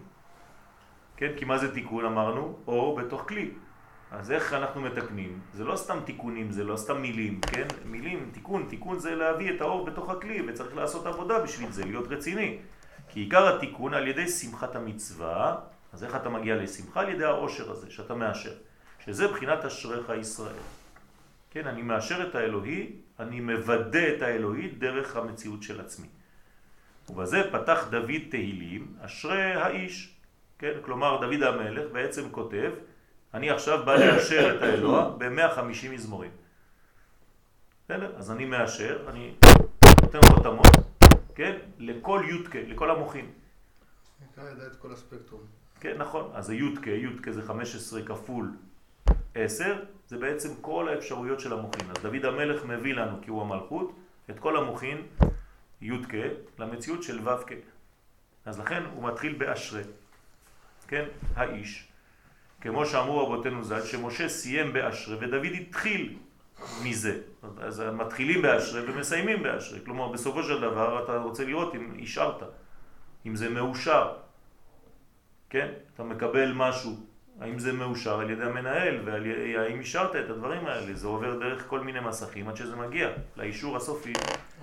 כן, 1.16 1.32
כי 1.36 1.44
מה 1.44 1.58
זה 1.58 1.74
תיקון 1.74 2.04
אמרנו? 2.04 2.58
אור 2.66 3.00
בתוך 3.00 3.28
כלי. 3.28 3.50
אז 4.10 4.32
איך 4.32 4.52
אנחנו 4.52 4.80
מתקנים? 4.80 5.40
זה 5.52 5.64
לא 5.64 5.76
סתם 5.76 5.98
תיקונים, 6.04 6.50
זה 6.50 6.64
לא 6.64 6.76
סתם 6.76 7.02
מילים, 7.02 7.40
כן? 7.40 7.66
מילים, 7.84 8.30
תיקון, 8.32 8.66
תיקון 8.68 8.98
זה 8.98 9.14
להביא 9.14 9.56
את 9.56 9.60
האור 9.60 9.86
בתוך 9.86 10.10
הכלי, 10.10 10.42
וצריך 10.48 10.76
לעשות 10.76 11.06
עבודה 11.06 11.38
בשביל 11.38 11.72
זה, 11.72 11.84
להיות 11.84 12.06
רציני. 12.08 12.58
כי 13.08 13.20
עיקר 13.20 13.56
התיקון 13.56 13.94
על 13.94 14.08
ידי 14.08 14.28
שמחת 14.28 14.76
המצווה, 14.76 15.56
אז 15.92 16.04
איך 16.04 16.16
אתה 16.16 16.28
מגיע 16.28 16.56
לשמחה? 16.56 17.00
על 17.00 17.08
ידי 17.08 17.24
העושר 17.24 17.70
הזה, 17.70 17.90
שאתה 17.90 18.14
מאשר. 18.14 18.52
שזה 19.04 19.28
בחינת 19.28 19.64
אשריך 19.64 20.12
ישראל. 20.20 20.62
כן, 21.52 21.66
אני 21.66 21.82
מאשר 21.82 22.28
את 22.28 22.34
האלוהי, 22.34 22.92
אני 23.18 23.40
מוודא 23.40 24.16
את 24.16 24.22
האלוהי 24.22 24.68
דרך 24.68 25.16
המציאות 25.16 25.62
של 25.62 25.80
עצמי. 25.80 26.08
ובזה 27.10 27.42
פתח 27.52 27.88
דוד 27.90 28.20
תהילים, 28.30 28.96
אשרי 29.00 29.54
האיש. 29.54 30.16
כן, 30.58 30.72
כלומר 30.82 31.20
דוד 31.20 31.42
המלך 31.42 31.92
בעצם 31.92 32.30
כותב, 32.30 32.70
אני 33.34 33.50
עכשיו 33.50 33.84
בא 33.84 33.94
לאשר 33.94 34.56
את 34.56 34.62
האלוה 34.62 35.16
ב-150 35.18 35.88
מזמורים. 35.90 36.30
בסדר? 37.84 38.16
אז 38.16 38.30
אני 38.30 38.44
מאשר, 38.44 39.08
אני 39.10 39.34
נותן 40.02 40.20
חותמות, 40.28 40.66
כן? 41.34 41.58
לכל 41.78 42.22
יודקה, 42.28 42.58
לכל 42.58 42.90
המוחים. 42.90 43.30
נקרא 44.22 44.50
ידע 44.50 44.66
את 44.66 44.76
כל 44.76 44.92
הספקטרום. 44.92 45.40
כן, 45.80 45.98
נכון. 45.98 46.30
אז 46.34 46.46
זה 46.46 46.54
יודקה, 46.54 46.90
יודקה 46.90 47.32
זה 47.32 47.42
15 47.42 48.02
כפול 48.02 48.52
10, 49.34 49.84
זה 50.12 50.18
בעצם 50.18 50.48
כל 50.60 50.88
האפשרויות 50.88 51.40
של 51.40 51.52
המוחין. 51.52 51.90
אז 51.90 52.02
דוד 52.02 52.24
המלך 52.24 52.64
מביא 52.64 52.94
לנו, 52.94 53.16
כי 53.22 53.30
הוא 53.30 53.42
המלכות, 53.42 53.92
את 54.30 54.38
כל 54.38 54.56
המוחין, 54.56 55.02
יודקה, 55.80 56.26
למציאות 56.58 57.02
של 57.02 57.28
ו"ק. 57.28 57.52
אז 58.44 58.60
לכן 58.60 58.82
הוא 58.94 59.08
מתחיל 59.08 59.32
באשרי, 59.32 59.82
כן, 60.88 61.04
האיש. 61.36 61.88
כמו 62.60 62.86
שאמרו 62.86 63.26
רבותינו 63.26 63.64
ז"ל, 63.64 63.82
שמשה 63.82 64.28
סיים 64.28 64.72
באשרי 64.72 65.16
ודוד 65.20 65.52
התחיל 65.60 66.18
מזה. 66.84 67.20
אז 67.60 67.80
מתחילים 67.80 68.42
באשרי 68.42 68.90
ומסיימים 68.90 69.42
באשרי. 69.42 69.80
כלומר, 69.84 70.08
בסופו 70.08 70.42
של 70.42 70.60
דבר 70.60 71.04
אתה 71.04 71.16
רוצה 71.16 71.44
לראות 71.44 71.74
אם 71.74 71.94
אישרת, 71.98 72.42
אם 73.26 73.36
זה 73.36 73.48
מאושר. 73.48 74.12
כן? 75.50 75.68
אתה 75.94 76.02
מקבל 76.02 76.52
משהו, 76.52 76.96
האם 77.42 77.58
זה 77.58 77.72
מאושר 77.72 78.20
על 78.20 78.30
ידי 78.30 78.42
המנהל, 78.42 79.08
והאם 79.08 79.80
אישרת 79.80 80.16
את 80.16 80.30
הדברים 80.30 80.66
האלה. 80.66 80.94
זה 80.94 81.06
עובר 81.06 81.38
דרך 81.38 81.66
כל 81.66 81.80
מיני 81.80 82.00
מסכים 82.00 82.48
עד 82.48 82.56
שזה 82.56 82.76
מגיע 82.76 83.08
לאישור 83.36 83.76
הסופי. 83.76 84.12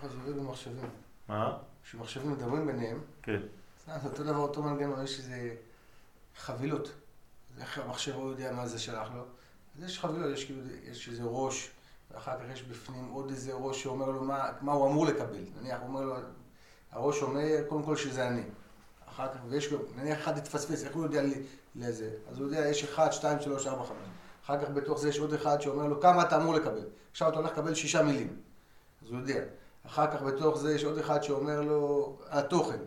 זה 0.02 0.18
עובד 0.26 0.40
במחשבים. 0.40 0.90
מה? 1.28 1.58
כשמחשבים 1.84 2.32
מדברים 2.32 2.68
ביניהם, 2.68 3.00
כן. 3.24 3.40
זה 3.86 3.92
אותו 4.06 4.24
דבר, 4.24 4.38
אותו 4.38 4.64
מנגנון, 4.64 5.04
יש 5.04 5.20
איזה 5.20 5.56
חבילות. 6.38 6.92
איך 7.60 7.78
המחשב 7.78 8.16
לא 8.16 8.30
יודע 8.30 8.52
מה 8.52 8.68
זה 8.68 8.80
שלח 8.80 9.10
לו? 9.16 9.24
אז 9.78 9.84
יש 9.84 10.00
חבילות, 10.00 10.34
יש 10.34 10.46
כאילו, 10.46 10.62
יש 10.84 11.10
איזה 11.10 11.24
ראש, 11.24 11.70
ואחר 12.12 12.38
כך 12.40 12.54
יש 12.54 12.64
בפנים 12.64 13.10
עוד 13.10 13.30
איזה 13.30 13.54
ראש 13.54 13.84
שאומר 13.84 14.06
לו 14.06 14.24
מה, 14.24 14.50
מה 14.62 14.72
הוא 14.72 14.92
אמור 14.92 15.06
לקבל. 15.06 15.44
נניח, 15.62 15.80
הוא 15.80 15.88
אומר 15.88 16.02
לו, 16.02 16.16
הראש 16.92 17.22
אומר 17.22 17.46
קודם 17.68 17.84
כל 17.84 17.96
שזה 17.96 18.28
אני. 18.28 18.44
אחר 19.20 19.28
כך, 19.34 19.40
ויש 19.50 19.72
לו, 19.72 19.80
נניח 19.96 20.20
אחד 20.20 20.38
התפספס, 20.38 20.84
איך 20.84 20.96
הוא 20.96 21.04
יודע 21.04 21.22
לי- 21.22 21.44
לזה? 21.76 22.10
אז 22.32 22.40
הוא 22.40 22.48
יודע, 22.48 22.68
יש 22.68 22.84
אחד, 22.84 23.12
שתיים, 23.12 23.40
שלוש, 23.42 23.68
ארבע, 23.68 23.84
חמש. 23.86 23.98
אחר 24.46 24.62
כך 24.66 24.70
בתוך 24.70 25.00
זה 25.00 25.10
יש 25.10 25.20
עוד 25.20 25.34
אחד 25.34 25.62
שאומר 25.62 25.88
לו 25.88 26.02
כמה 26.02 26.22
אתה 26.24 26.38
אמור 26.38 26.54
לקבל. 26.54 26.86
עכשיו 27.12 27.30
אתה 27.30 27.38
הולך 27.38 27.52
לקבל 27.52 27.74
שישה 27.74 28.04
מילים. 28.04 28.36
אז 29.06 29.10
הוא 29.12 29.20
יודע. 29.20 29.40
אחר 29.86 30.12
כך 30.12 30.22
בתוך 30.22 30.58
זה 30.58 30.76
יש 30.76 30.84
עוד 30.84 30.98
אחד 30.98 31.24
שאומר 31.24 31.62
לו 31.62 32.16
התוכן. 32.30 32.78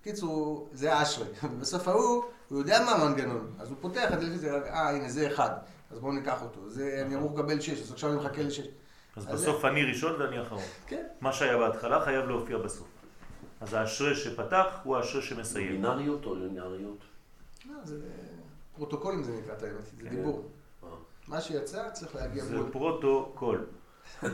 בקיצור, 0.00 0.68
זה 0.72 1.02
אשרי. 1.02 1.26
בסוף 1.60 1.88
ההוא, 1.88 2.24
הוא 2.48 2.58
יודע 2.58 2.84
מה 2.84 2.90
המנגנון. 2.92 3.52
אז 3.58 3.68
הוא 3.68 3.76
פותח 3.80 4.12
את 4.14 4.20
זה 4.20 4.26
לפי 4.26 4.38
זה, 4.38 4.50
אה, 4.66 4.90
הנה, 4.90 5.08
זה 5.08 5.26
אחד. 5.26 5.50
אז 5.90 5.98
בואו 5.98 6.12
ניקח 6.12 6.42
אותו. 6.42 6.70
זה, 6.70 7.02
אני 7.06 7.14
אמור 7.16 7.32
לקבל 7.38 7.60
שש, 7.60 7.80
אז 7.82 7.92
עכשיו 7.92 8.10
אני 8.10 8.18
מחכה 8.18 8.42
לשש. 8.42 8.66
אז 9.16 9.28
אז 9.28 9.42
בסוף 9.42 9.64
אני 9.64 9.84
ראשון 9.84 10.20
ואני 10.20 10.42
אחרון. 10.42 10.62
כן. 10.86 11.04
מה 11.20 11.32
שהיה 11.32 11.56
בהתחלה 11.56 12.04
חייב 12.04 12.24
להופיע 12.26 12.58
בסוף. 12.58 12.86
אז 13.64 13.74
האשרי 13.74 14.16
שפתח 14.16 14.66
הוא 14.82 14.96
האשרי 14.96 15.22
שמסיים. 15.22 15.72
בינאריות 15.72 16.24
או 16.24 16.34
ליניאריות? 16.34 16.98
לא, 17.66 17.74
זה 17.84 18.00
פרוטוקולים 18.76 19.22
זה 19.22 19.32
נקרא, 19.42 19.54
את 19.54 19.62
האמת, 19.62 19.84
זה. 19.84 20.08
דיבור. 20.08 20.48
אה. 20.82 20.88
מה 21.28 21.40
שיצא 21.40 21.90
צריך 21.90 22.14
להגיע 22.14 22.44
זה 22.44 22.56
בול. 22.56 22.70
פרוטוקול. 22.72 23.66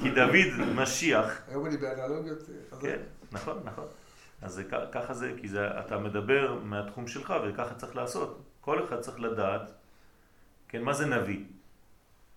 כי 0.00 0.10
דוד 0.10 0.74
משיח, 0.74 1.40
היום 1.48 1.66
אני 1.66 1.76
באנלוגיות, 1.76 2.38
אה, 2.38 2.54
חזק. 2.70 2.82
כן, 2.82 2.98
נכון, 3.32 3.60
נכון. 3.64 3.86
אז 4.42 4.54
זה, 4.54 4.64
ככה 4.92 5.14
זה, 5.14 5.32
כי 5.40 5.48
זה, 5.48 5.80
אתה 5.80 5.98
מדבר 5.98 6.58
מהתחום 6.64 7.08
שלך 7.08 7.34
וככה 7.48 7.74
צריך 7.74 7.96
לעשות. 7.96 8.42
כל 8.60 8.84
אחד 8.84 9.00
צריך 9.00 9.20
לדעת, 9.20 9.72
כן, 10.68 10.82
מה 10.82 10.92
זה 10.92 11.06
נביא? 11.06 11.44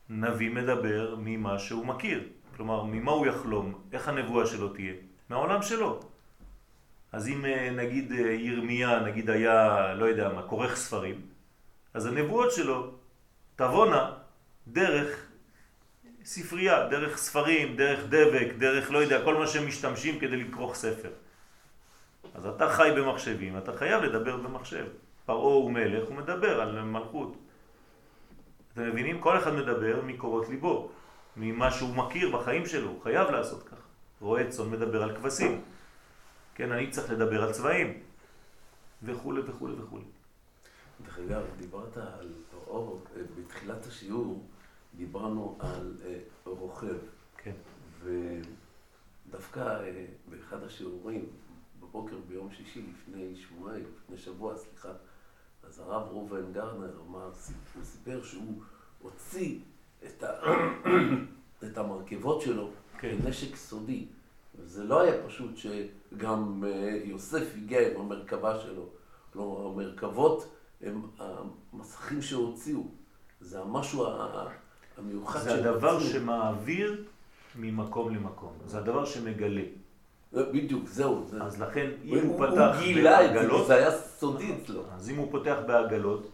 נביא 0.09 0.49
מדבר 0.49 1.15
ממה 1.19 1.59
שהוא 1.59 1.85
מכיר. 1.85 2.29
כלומר, 2.55 2.83
ממה 2.83 3.11
הוא 3.11 3.27
יחלום, 3.27 3.73
איך 3.91 4.07
הנבואה 4.07 4.45
שלו 4.45 4.69
תהיה? 4.69 4.93
מהעולם 5.29 5.61
שלו. 5.61 5.99
אז 7.11 7.27
אם 7.27 7.45
אה, 7.45 7.69
נגיד 7.69 8.11
אה, 8.11 8.31
ירמיה, 8.31 8.99
נגיד 8.99 9.29
היה, 9.29 9.93
לא 9.93 10.05
יודע 10.05 10.29
מה, 10.29 10.41
כורך 10.41 10.75
ספרים, 10.75 11.21
אז 11.93 12.05
הנבואות 12.05 12.51
שלו 12.51 12.91
תבואנה 13.55 14.11
דרך 14.67 15.25
ספרייה, 16.25 16.87
דרך 16.87 17.17
ספרים, 17.17 17.75
דרך 17.75 17.99
דבק, 18.09 18.47
דרך 18.57 18.91
לא 18.91 18.97
יודע, 18.97 19.23
כל 19.23 19.35
מה 19.35 19.47
שהם 19.47 19.67
משתמשים 19.67 20.19
כדי 20.19 20.37
לכרוך 20.37 20.75
ספר. 20.75 21.09
אז 22.35 22.45
אתה 22.45 22.69
חי 22.69 22.89
במחשבים, 22.95 23.57
אתה 23.57 23.77
חייב 23.77 24.03
לדבר 24.03 24.37
במחשב. 24.37 24.85
פרעה 25.25 25.53
הוא 25.53 25.71
מלך, 25.71 26.07
הוא 26.07 26.15
מדבר 26.15 26.61
על 26.61 26.81
מלכות. 26.81 27.37
אתם 28.73 28.89
מבינים? 28.89 29.21
כל 29.21 29.37
אחד 29.37 29.53
מדבר 29.53 30.01
מקורות 30.01 30.49
ליבו, 30.49 30.91
ממה 31.37 31.71
שהוא 31.71 31.95
מכיר 31.95 32.37
בחיים 32.37 32.65
שלו, 32.65 32.89
הוא 32.89 33.01
חייב 33.01 33.29
לעשות 33.29 33.63
ככה. 33.63 33.75
רועה 34.21 34.49
צאן 34.49 34.69
מדבר 34.69 35.03
על 35.03 35.15
כבשים. 35.15 35.61
כן, 36.55 36.71
אני 36.71 36.89
צריך 36.89 37.11
לדבר 37.11 37.43
על 37.43 37.51
צבעים, 37.51 37.99
וכו' 39.03 39.33
וכו' 39.47 39.69
וכו'. 39.77 39.99
דרך 41.05 41.19
אגב, 41.19 41.43
דיברת 41.57 41.97
על 41.97 42.33
פרעה, 42.51 42.91
אה, 43.15 43.21
בתחילת 43.37 43.85
השיעור 43.85 44.45
דיברנו 44.97 45.57
על 45.59 45.97
אה, 46.05 46.19
רוכב, 46.45 46.97
כן. 47.37 47.55
ודווקא 48.03 49.59
אה, 49.59 50.05
באחד 50.29 50.63
השיעורים, 50.63 51.25
בבוקר 51.79 52.17
ביום 52.27 52.51
שישי 52.51 52.85
לפני 52.91 53.35
שבועיים, 53.35 53.85
לפני 54.03 54.17
שבוע, 54.17 54.57
סליחה, 54.57 54.91
אז 55.63 55.79
הרב 55.79 56.07
ראובן 56.07 56.53
גרנר 56.53 56.99
אמר, 57.07 57.31
הוא 57.75 57.83
סיפר 57.83 58.23
שהוא 58.23 58.63
הוציא 59.01 59.59
את, 60.07 60.23
ה... 60.23 60.27
את 61.63 61.77
המרכבות 61.77 62.41
שלו 62.41 62.69
כן. 62.99 63.15
כנשק 63.23 63.55
סודי, 63.55 64.05
זה 64.65 64.83
לא 64.83 65.01
היה 65.01 65.13
פשוט 65.27 65.51
שגם 65.57 66.63
אה, 66.67 66.99
יוסף 67.03 67.43
הגיע 67.57 67.91
עם 67.91 68.01
המרכבה 68.01 68.59
שלו. 68.59 68.85
כלומר, 69.33 69.67
המרכבות 69.67 70.49
הם 70.81 71.01
המסכים 71.73 72.21
שהוציאו. 72.21 72.83
זה 73.41 73.59
המשהו 73.61 74.05
המיוחד 74.97 75.39
זה 75.39 75.53
הדבר 75.55 75.95
רצו. 75.97 76.05
שמעביר 76.05 77.03
ממקום 77.55 78.15
למקום. 78.15 78.53
זה 78.65 78.77
הדבר 78.77 79.05
שמגלה. 79.05 79.61
בדיוק, 80.33 80.87
זהו. 80.87 81.25
זה- 81.27 81.43
אז 81.43 81.61
לכן, 81.61 81.89
הוא- 82.05 82.17
אם 82.17 82.25
הוא 82.27 82.45
הוא 82.45 82.51
פתח 82.51 82.75
גילה 82.79 83.25
את 83.25 83.33
זה, 83.49 83.63
זה 83.67 83.75
היה 83.75 83.91
סודי 83.91 84.55
אצלו. 84.63 84.83
אז 84.95 85.09
אם 85.09 85.15
הוא 85.15 85.31
פותח 85.31 85.55
בעגלות, 85.67 86.30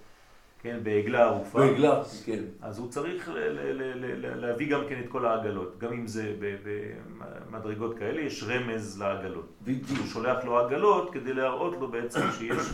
כן, 0.68 0.80
בעגלה 0.84 1.24
ערופה, 1.24 1.60
בעגלה, 1.60 2.04
כן. 2.26 2.44
אז 2.62 2.80
הוא 2.80 2.92
צריך 2.92 3.30
ל- 3.30 3.34
ל- 3.34 3.72
ל- 3.72 4.06
ל- 4.06 4.26
ל- 4.26 4.46
להביא 4.46 4.72
גם 4.72 4.82
כן 4.90 5.00
את 5.00 5.10
כל 5.10 5.26
העגלות. 5.26 5.80
גם 5.80 5.94
אם 5.94 6.08
זה 6.08 6.36
במדרגות 6.64 7.98
כאלה, 8.00 8.22
יש 8.22 8.44
רמז 8.44 9.00
לעגלות. 9.00 9.46
בדיוק. 9.64 10.00
הוא 10.00 10.08
שולח 10.08 10.44
לו 10.46 10.60
עגלות 10.60 11.14
כדי 11.14 11.34
להראות 11.34 11.78
לו 11.80 11.92
בעצם 11.92 12.20
שיש 12.38 12.68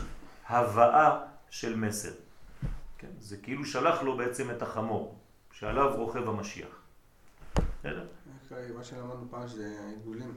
הבאה 0.48 1.20
של 1.50 1.76
מסר. 1.76 2.12
כן? 2.98 3.08
זה 3.20 3.38
כאילו 3.38 3.66
שלח 3.66 4.02
לו 4.04 4.18
בעצם 4.18 4.52
את 4.52 4.62
החמור, 4.62 5.16
שעליו 5.52 5.94
רוכב 5.96 6.30
המשיח. 6.30 6.82
בסדר? 7.80 8.06
אוקיי, 8.44 8.72
מה 8.78 8.84
שלמדנו 8.84 9.28
פעם 9.30 9.48
שזה 9.48 9.78
העיגולים. 9.86 10.36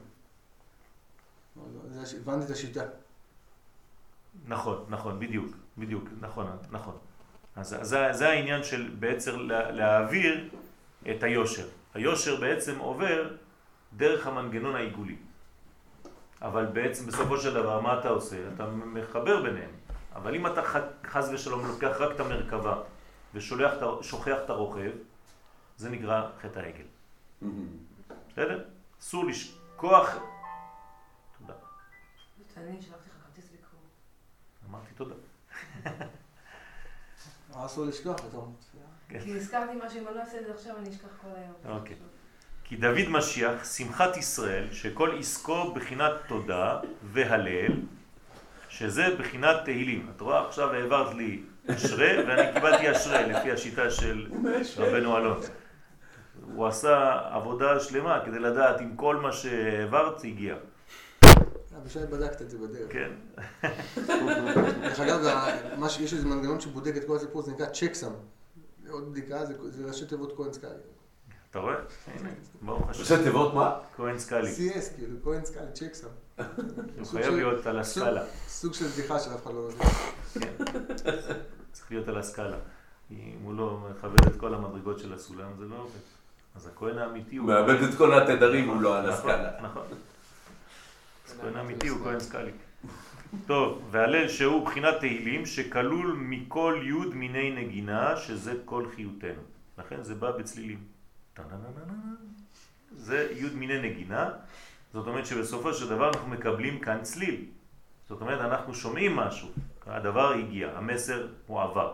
זה 1.89 2.01
הש- 2.01 2.13
הבנתי 2.13 2.45
את 2.45 2.49
השיטה. 2.51 2.83
נכון, 4.47 4.85
נכון, 4.89 5.19
בדיוק, 5.19 5.47
בדיוק, 5.77 6.03
נכון, 6.21 6.45
נכון. 6.71 6.97
אז 7.57 7.75
זה, 7.81 8.13
זה 8.13 8.29
העניין 8.29 8.63
של 8.63 8.95
בעצם 8.99 9.39
לה- 9.39 9.71
להעביר 9.71 10.49
את 11.11 11.23
היושר. 11.23 11.67
היושר 11.93 12.39
בעצם 12.41 12.79
עובר 12.79 13.35
דרך 13.93 14.27
המנגנון 14.27 14.75
העיגולי. 14.75 15.15
אבל 16.41 16.65
בעצם 16.65 17.05
בסופו 17.07 17.37
של 17.37 17.53
דבר, 17.53 17.79
מה 17.81 17.99
אתה 17.99 18.09
עושה? 18.09 18.37
אתה 18.55 18.65
מחבר 18.67 19.41
ביניהם. 19.43 19.69
אבל 20.15 20.35
אם 20.35 20.47
אתה 20.47 20.61
חס 21.05 21.29
ושלום 21.33 21.65
לוקח 21.67 21.95
רק 21.99 22.15
את 22.15 22.19
המרכבה 22.19 22.81
ושולח, 23.33 23.73
את 24.43 24.49
הרוכב, 24.49 24.91
זה 25.77 25.89
נקרא 25.89 26.29
חטא 26.41 26.59
העגל. 26.59 26.83
בסדר? 28.29 28.63
אסור 29.01 29.25
לשכוח... 29.25 30.15
תודה. 31.39 31.53
אמרתי 34.69 34.93
תודה. 34.95 35.15
אה, 37.57 37.65
אסור 37.65 37.85
לשכוח, 37.85 38.15
אתה 38.29 38.37
אומר. 38.37 38.51
כן. 39.09 39.19
כי 39.19 39.33
נזכרתי 39.33 39.73
משהו, 39.85 39.99
אם 39.99 40.07
אני 40.07 40.15
לא 40.15 40.21
אעשה 40.21 40.39
את 40.39 40.45
זה 40.45 40.53
עכשיו, 40.53 40.75
אני 40.77 40.89
אשכח 40.89 41.07
כל 41.21 41.27
היום. 41.35 41.77
אוקיי. 41.77 41.95
כי 42.63 42.75
דוד 42.75 43.09
משיח, 43.09 43.65
שמחת 43.65 44.17
ישראל, 44.17 44.67
שכל 44.71 45.17
עסקו 45.19 45.73
בחינת 45.73 46.11
תודה 46.27 46.79
והלל, 47.03 47.71
שזה 48.69 49.15
בחינת 49.19 49.55
תהילים. 49.65 50.11
את 50.15 50.21
רואה, 50.21 50.47
עכשיו 50.47 50.73
העברת 50.73 51.13
לי 51.13 51.41
אשרי, 51.67 52.17
ואני 52.27 52.53
קיבלתי 52.53 52.91
אשרי, 52.91 53.25
לפי 53.25 53.51
השיטה 53.51 53.91
של 53.91 54.27
רבנו 54.77 55.17
אלון. 55.17 55.39
הוא 56.53 56.67
עשה 56.67 57.21
עבודה 57.31 57.79
שלמה 57.79 58.19
כדי 58.25 58.39
לדעת 58.39 58.81
אם 58.81 58.95
כל 58.95 59.15
מה 59.15 59.31
שהעברת 59.31 60.23
הגיע. 60.23 60.55
אבישי 61.81 61.99
בדקת 61.99 62.41
את 62.41 62.49
זה 62.49 62.57
בדרך. 62.57 62.91
כן, 62.91 63.11
דרך 64.81 64.99
אגב, 64.99 65.19
יש 65.99 66.13
איזה 66.13 66.27
מנגנון 66.27 66.59
שבודק 66.59 66.97
את 66.97 67.07
כל 67.07 67.15
הסיפור, 67.15 67.41
זה 67.41 67.51
נקרא 67.51 67.65
צ'קסם. 67.65 68.11
עוד 68.89 69.11
בדיקה, 69.11 69.45
זה 69.45 69.53
זה 69.71 69.85
ראשי 69.85 70.05
תיבות 70.05 70.37
כהן 70.37 70.53
סקאלי. 70.53 70.73
אתה 71.49 71.59
רואה? 71.59 71.75
הנה, 72.07 72.29
ברוך 72.61 72.89
השם. 72.89 73.01
ראשי 73.01 73.23
תיבות 73.23 73.53
מה? 73.53 73.79
כהן 73.95 74.19
סקאלי. 74.19 74.51
CS, 74.51 74.95
כאילו, 74.95 75.17
כהן 75.23 75.45
סקאלי, 75.45 75.71
צ'קסם. 75.73 76.07
הוא 76.97 77.05
חייב 77.11 77.33
להיות 77.33 77.65
על 77.65 77.79
הסקאלה. 77.79 78.23
סוג 78.47 78.73
של 78.73 78.85
בדיחה 78.85 79.19
שאף 79.19 79.43
אחד 79.43 79.53
לא... 79.53 79.69
צריך 81.71 81.91
להיות 81.91 82.07
על 82.07 82.17
הסקאלה. 82.17 82.57
אם 83.11 83.39
הוא 83.43 83.57
לא 83.57 83.87
מכבד 83.89 84.27
את 84.27 84.35
כל 84.35 84.53
המדרגות 84.53 84.99
של 84.99 85.13
הסולם, 85.13 85.51
זה 85.59 85.65
לא 85.65 85.75
עובד. 85.75 85.99
אז 86.55 86.67
הכהן 86.67 86.97
האמיתי 86.97 87.37
הוא... 87.37 87.47
מאבד 87.47 87.83
את 87.89 87.95
כל 87.97 88.21
התדרים, 88.21 88.69
הוא 88.69 88.81
לא 88.81 88.97
על 88.97 89.11
נכון, 89.11 89.13
הסקאלה. 89.13 89.51
נכון. 89.61 89.83
כהן 91.41 91.57
אמיתי 91.57 91.87
הוא 91.87 91.99
כהן 92.03 92.19
סקאלי. 92.19 92.51
טוב, 93.45 93.87
והלל 93.91 94.27
שהוא 94.29 94.65
בחינת 94.65 94.95
תהילים 94.99 95.45
שכלול 95.45 96.15
מכל 96.19 96.81
יוד 96.83 97.15
מיני 97.15 97.51
נגינה 97.51 98.17
שזה 98.17 98.53
כל 98.65 98.85
חיותנו. 98.95 99.41
לכן 99.77 100.03
זה 100.03 100.15
בא 100.15 100.31
בצלילים. 100.31 100.83
זה 102.91 103.27
יוד 103.31 103.53
מיני 103.53 103.81
נגינה, 103.81 104.29
זאת 104.93 105.07
אומרת 105.07 105.25
שבסופו 105.25 105.73
של 105.73 105.89
דבר 105.89 106.09
אנחנו 106.09 106.27
מקבלים 106.27 106.79
כאן 106.79 106.99
צליל. 107.01 107.45
זאת 108.09 108.21
אומרת 108.21 108.39
אנחנו 108.41 108.73
שומעים 108.73 109.15
משהו, 109.15 109.49
הדבר 109.85 110.33
הגיע, 110.33 110.71
המסר 110.75 111.27
מועבר. 111.49 111.93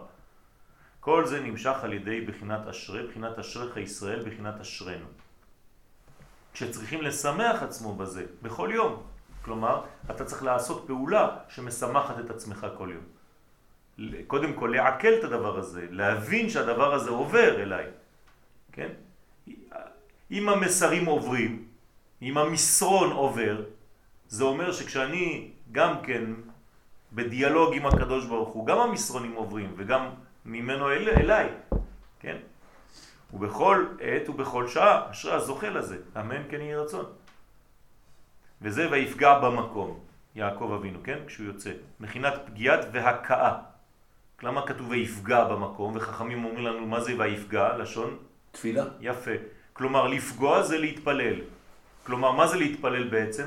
כל 1.00 1.26
זה 1.26 1.40
נמשך 1.40 1.78
על 1.82 1.94
ידי 1.94 2.22
בחינת 2.22 2.68
אשרי, 2.68 3.08
בחינת 3.08 3.40
אשריך 3.40 3.78
ישראל, 3.78 4.30
בחינת 4.30 4.62
אשרנו. 4.62 5.06
כשצריכים 6.54 7.02
לשמח 7.02 7.64
עצמו 7.64 7.96
בזה, 7.96 8.26
בכל 8.42 8.70
יום. 8.74 9.04
כלומר, 9.46 9.82
אתה 10.12 10.26
צריך 10.26 10.44
לעשות 10.44 10.84
פעולה 10.88 11.38
שמשמחת 11.50 12.20
את 12.20 12.30
עצמך 12.30 12.68
כל 12.78 12.90
יום. 12.94 13.04
קודם 14.28 14.54
כל, 14.54 14.68
לעכל 14.76 15.14
את 15.20 15.24
הדבר 15.24 15.58
הזה, 15.58 15.86
להבין 15.90 16.50
שהדבר 16.50 16.94
הזה 16.94 17.10
עובר 17.10 17.62
אליי. 17.62 17.86
כן? 18.72 18.90
אם 20.32 20.50
המסרים 20.50 21.06
עוברים, 21.06 21.68
אם 22.22 22.38
המסרון 22.38 23.12
עובר, 23.12 23.64
זה 24.28 24.44
אומר 24.44 24.72
שכשאני 24.72 25.52
גם 25.72 26.02
כן 26.04 26.24
בדיאלוג 27.14 27.76
עם 27.76 27.86
הקדוש 27.86 28.26
ברוך 28.26 28.50
הוא, 28.50 28.68
גם 28.68 28.80
המסרונים 28.80 29.34
עוברים 29.34 29.74
וגם 29.78 30.10
ממנו 30.46 30.92
אל, 30.92 31.10
אליי, 31.10 31.50
כן? 32.20 32.38
ובכל 33.34 33.86
עת 34.00 34.30
ובכל 34.30 34.68
שעה, 34.68 35.12
אשרי 35.12 35.34
הזוכה 35.34 35.70
לזה, 35.70 35.98
אמן 36.20 36.44
כן 36.50 36.62
יהי 36.62 36.76
רצון. 36.76 37.06
וזה 38.62 38.92
ויפגע 38.92 39.40
במקום, 39.40 40.00
יעקב 40.36 40.72
אבינו, 40.80 41.00
כן? 41.04 41.20
כשהוא 41.28 41.48
יוצא. 41.48 41.72
מכינת 42.00 42.34
פגיעת 42.46 42.86
והכאה. 42.92 43.56
למה 44.44 44.68
כתוב 44.68 44.90
ויפגע 44.90 45.44
במקום? 45.44 45.96
וחכמים 45.96 46.46
אומרים 46.46 46.66
לנו 46.66 46.86
מה 46.86 47.00
זה 47.00 47.14
ויפגע? 47.18 47.78
לשון 47.78 48.18
תפילה. 48.52 48.86
יפה. 49.00 49.32
כלומר, 49.74 50.08
לפגוע 50.08 50.64
זה 50.64 50.78
להתפלל. 50.78 51.36
כלומר, 52.06 52.32
מה 52.32 52.48
זה 52.48 52.58
להתפלל 52.58 53.10
בעצם? 53.10 53.46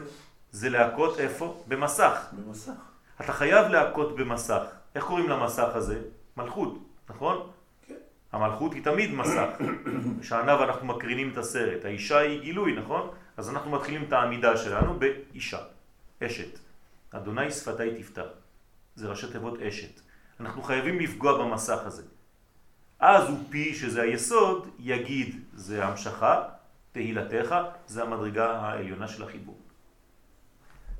זה 0.52 0.68
להכות 0.68 1.20
איפה? 1.20 1.62
במסך. 1.68 2.26
במסך. 2.32 2.72
אתה 3.20 3.32
חייב 3.32 3.66
להכות 3.68 4.16
במסך. 4.16 4.62
איך 4.94 5.04
קוראים 5.04 5.28
למסך 5.28 5.68
הזה? 5.74 6.00
מלכות, 6.36 6.78
נכון? 7.10 7.50
כן. 7.86 7.94
המלכות 8.32 8.72
היא 8.74 8.84
תמיד 8.84 9.14
מסך. 9.14 9.48
שעניו 10.26 10.64
אנחנו 10.64 10.86
מקרינים 10.86 11.30
את 11.32 11.38
הסרט. 11.38 11.84
האישה 11.84 12.18
היא 12.18 12.40
גילוי, 12.40 12.72
נכון? 12.72 13.08
אז 13.36 13.50
אנחנו 13.50 13.70
מתחילים 13.70 14.04
את 14.08 14.12
העמידה 14.12 14.56
שלנו 14.56 14.98
באישה, 14.98 15.58
אשת. 16.22 16.58
אדוני 17.10 17.50
שפתי 17.50 18.02
תפתח. 18.02 18.26
זה 18.94 19.08
ראשי 19.08 19.32
תיבות 19.32 19.62
אשת. 19.62 20.00
אנחנו 20.40 20.62
חייבים 20.62 21.00
לפגוע 21.00 21.38
במסך 21.38 21.78
הזה. 21.84 22.02
אז 23.00 23.28
הוא 23.28 23.38
פי, 23.50 23.74
שזה 23.74 24.02
היסוד, 24.02 24.68
יגיד, 24.78 25.44
זה 25.54 25.84
המשכה, 25.84 26.42
תהילתך, 26.92 27.56
זה 27.86 28.02
המדרגה 28.02 28.50
העליונה 28.50 29.08
של 29.08 29.22
החיבור. 29.22 29.58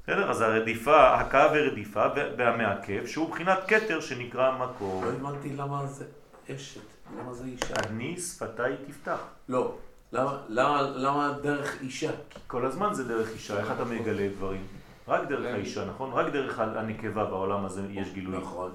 בסדר? 0.03 0.31
אז 0.31 0.41
הרדיפה, 0.41 1.21
הכאה 1.21 1.49
ורדיפה 1.53 2.07
והמעכב, 2.37 3.07
שהוא 3.07 3.31
בחינת 3.31 3.59
כתר 3.69 4.01
שנקרא 4.01 4.59
מקום. 4.59 5.05
לא 5.05 5.11
הבנתי 5.11 5.57
למה 5.57 5.87
זה 5.87 6.05
אשת, 6.51 6.81
למה 7.19 7.35
זה 7.35 7.45
אישה. 7.45 7.75
אני 7.87 8.19
שפתיי 8.21 8.77
תפתח. 8.87 9.19
לא, 9.49 9.79
למה- 10.13 10.39
למה 10.49 10.83
למה 10.83 11.33
דרך 11.43 11.77
אישה? 11.81 12.11
כל 12.47 12.67
הזמן 12.67 12.95
זה 12.95 13.05
דרך 13.05 13.33
אישה, 13.33 13.59
איך 13.59 13.71
אתה 13.71 13.85
מגלה 13.85 14.29
דברים? 14.37 14.61
רק 15.09 15.29
דרך 15.29 15.47
האישה, 15.55 15.85
נכון? 15.85 16.11
רק 16.13 16.33
דרך 16.33 16.59
הנקבה 16.59 17.25
בעולם 17.25 17.65
הזה 17.65 17.83
יש 17.91 18.09
גילוי. 18.13 18.37
נכון. 18.39 18.71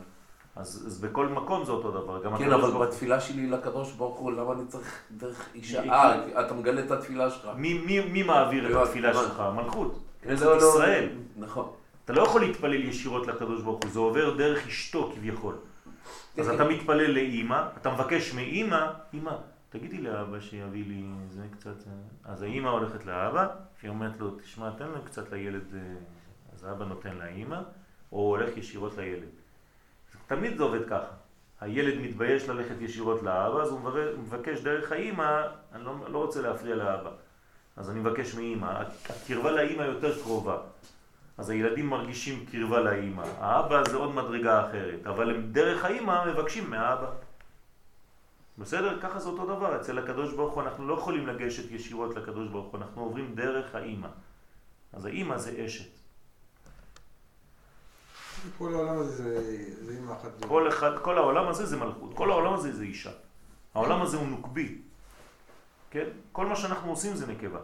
אז, 0.55 0.83
אז 0.87 1.01
בכל 1.01 1.27
מקום 1.27 1.65
זה 1.65 1.71
אותו 1.71 1.91
דבר. 1.91 2.23
גם 2.23 2.37
כן, 2.37 2.51
אבל 2.51 2.71
ברוך- 2.71 2.81
בתפילה 2.87 3.19
שלי 3.21 3.47
לקדוש 3.49 3.91
ברוך 3.91 4.17
הוא, 4.19 4.31
למה 4.31 4.53
אני 4.53 4.65
צריך 4.67 4.99
דרך 5.11 5.45
אישה? 5.55 5.81
היא- 5.81 5.91
אה, 5.91 6.41
אתה 6.45 6.53
מגלה 6.53 6.81
את 6.85 6.91
התפילה 6.91 7.29
שלך. 7.31 7.49
מי, 7.55 7.73
מי, 7.73 7.99
מי 7.99 8.23
מעביר 8.23 8.71
את 8.81 8.87
התפילה. 8.87 9.13
שלך? 9.13 9.39
המלכות. 9.39 9.99
כן, 10.21 10.35
זאת 10.35 10.47
לא, 10.47 10.57
לא, 10.57 10.67
ישראל. 10.69 11.09
נכון. 11.37 11.71
אתה 12.05 12.13
לא 12.13 12.21
יכול 12.21 12.41
להתפלל 12.41 12.83
ישירות 12.83 13.27
לקדוש 13.27 13.61
ברוך 13.61 13.79
הוא, 13.83 13.91
זה 13.91 13.99
עובר 13.99 14.35
דרך 14.37 14.67
אשתו 14.67 15.11
כביכול. 15.15 15.53
אז 16.37 16.47
כן, 16.47 16.55
אתה 16.55 16.63
כן. 16.63 16.69
מתפלל 16.71 17.11
לאימא, 17.11 17.61
אתה 17.81 17.89
מבקש 17.93 18.33
מאימא, 18.33 18.85
אימא, 19.13 19.31
תגידי 19.71 20.01
לאבא 20.01 20.39
שיביא 20.39 20.85
לי 20.87 21.03
זה 21.29 21.43
קצת... 21.51 21.87
אה." 21.87 22.31
אז 22.31 22.41
האימא 22.41 22.69
הולכת 22.69 23.05
לאבא, 23.05 23.47
שהיא 23.79 23.89
אומרת 23.89 24.19
לו, 24.19 24.35
תשמע, 24.35 24.69
תן 24.77 24.87
לו 24.87 25.05
קצת 25.05 25.31
לילד, 25.31 25.75
אה." 25.75 25.79
אז 26.53 26.63
האבא 26.63 26.85
נותן 26.85 27.17
לאימא, 27.17 27.59
או 28.11 28.19
הולך 28.19 28.57
ישירות 28.57 28.97
לילד. 28.97 29.29
תמיד 30.27 30.57
זה 30.57 30.63
עובד 30.63 30.85
ככה. 30.85 31.15
הילד 31.61 32.01
מתבייש 32.01 32.49
ללכת 32.49 32.75
ישירות 32.81 33.23
לאבא, 33.23 33.61
אז 33.61 33.69
הוא 33.71 33.79
מבקש 34.17 34.61
דרך 34.61 34.91
האימא, 34.91 35.41
אני 35.73 35.83
לא, 35.83 35.95
לא 36.07 36.17
רוצה 36.17 36.41
להפריע 36.41 36.75
לאבא. 36.75 37.09
אז 37.75 37.89
אני 37.89 37.99
מבקש 37.99 38.35
מאימא, 38.35 38.83
הקרבה 39.09 39.51
לאימא 39.51 39.83
יותר 39.83 40.21
קרובה. 40.21 40.57
אז 41.37 41.49
הילדים 41.49 41.89
מרגישים 41.89 42.45
קרבה 42.51 42.79
לאימא. 42.79 43.23
האבא 43.39 43.83
זה 43.89 43.97
עוד 43.97 44.15
מדרגה 44.15 44.69
אחרת, 44.69 45.07
אבל 45.07 45.35
הם 45.35 45.51
דרך 45.51 45.85
האימא 45.85 46.25
מבקשים 46.25 46.69
מהאבא. 46.69 47.09
בסדר? 48.61 48.99
ככה 49.01 49.19
זה 49.19 49.29
אותו 49.29 49.45
דבר. 49.45 49.81
אצל 49.81 49.99
הקדוש 49.99 50.33
ברוך 50.33 50.53
הוא 50.53 50.63
אנחנו 50.63 50.87
לא 50.87 50.93
יכולים 50.93 51.27
לגשת 51.27 51.71
ישירות 51.71 52.15
לקדוש 52.15 52.47
ברוך 52.47 52.67
הוא, 52.71 52.79
אנחנו 52.79 53.01
עוברים 53.01 53.35
דרך 53.35 53.75
האימא. 53.75 54.07
אז 54.93 55.05
האימא 55.05 55.37
זה 55.37 55.65
אשת. 55.65 55.89
כל 58.57 58.73
העולם 58.73 58.99
הזה 58.99 59.13
זה, 59.13 59.85
זה 59.85 59.91
אימא 59.91 60.13
אחת. 60.13 60.45
כל, 60.47 60.67
אחד, 60.69 60.91
כל 61.01 61.17
העולם 61.17 61.47
הזה 61.47 61.65
זה 61.65 61.77
מלכות, 61.77 62.13
כל 62.13 62.31
העולם 62.31 62.53
הזה 62.53 62.73
זה 62.73 62.83
אישה. 62.83 63.11
העולם 63.73 64.01
הזה 64.01 64.17
הוא 64.17 64.27
נוקבי. 64.27 64.77
כן? 65.91 66.07
כל 66.31 66.45
מה 66.45 66.55
שאנחנו 66.55 66.89
עושים 66.89 67.15
זה 67.15 67.27
נקבה. 67.27 67.59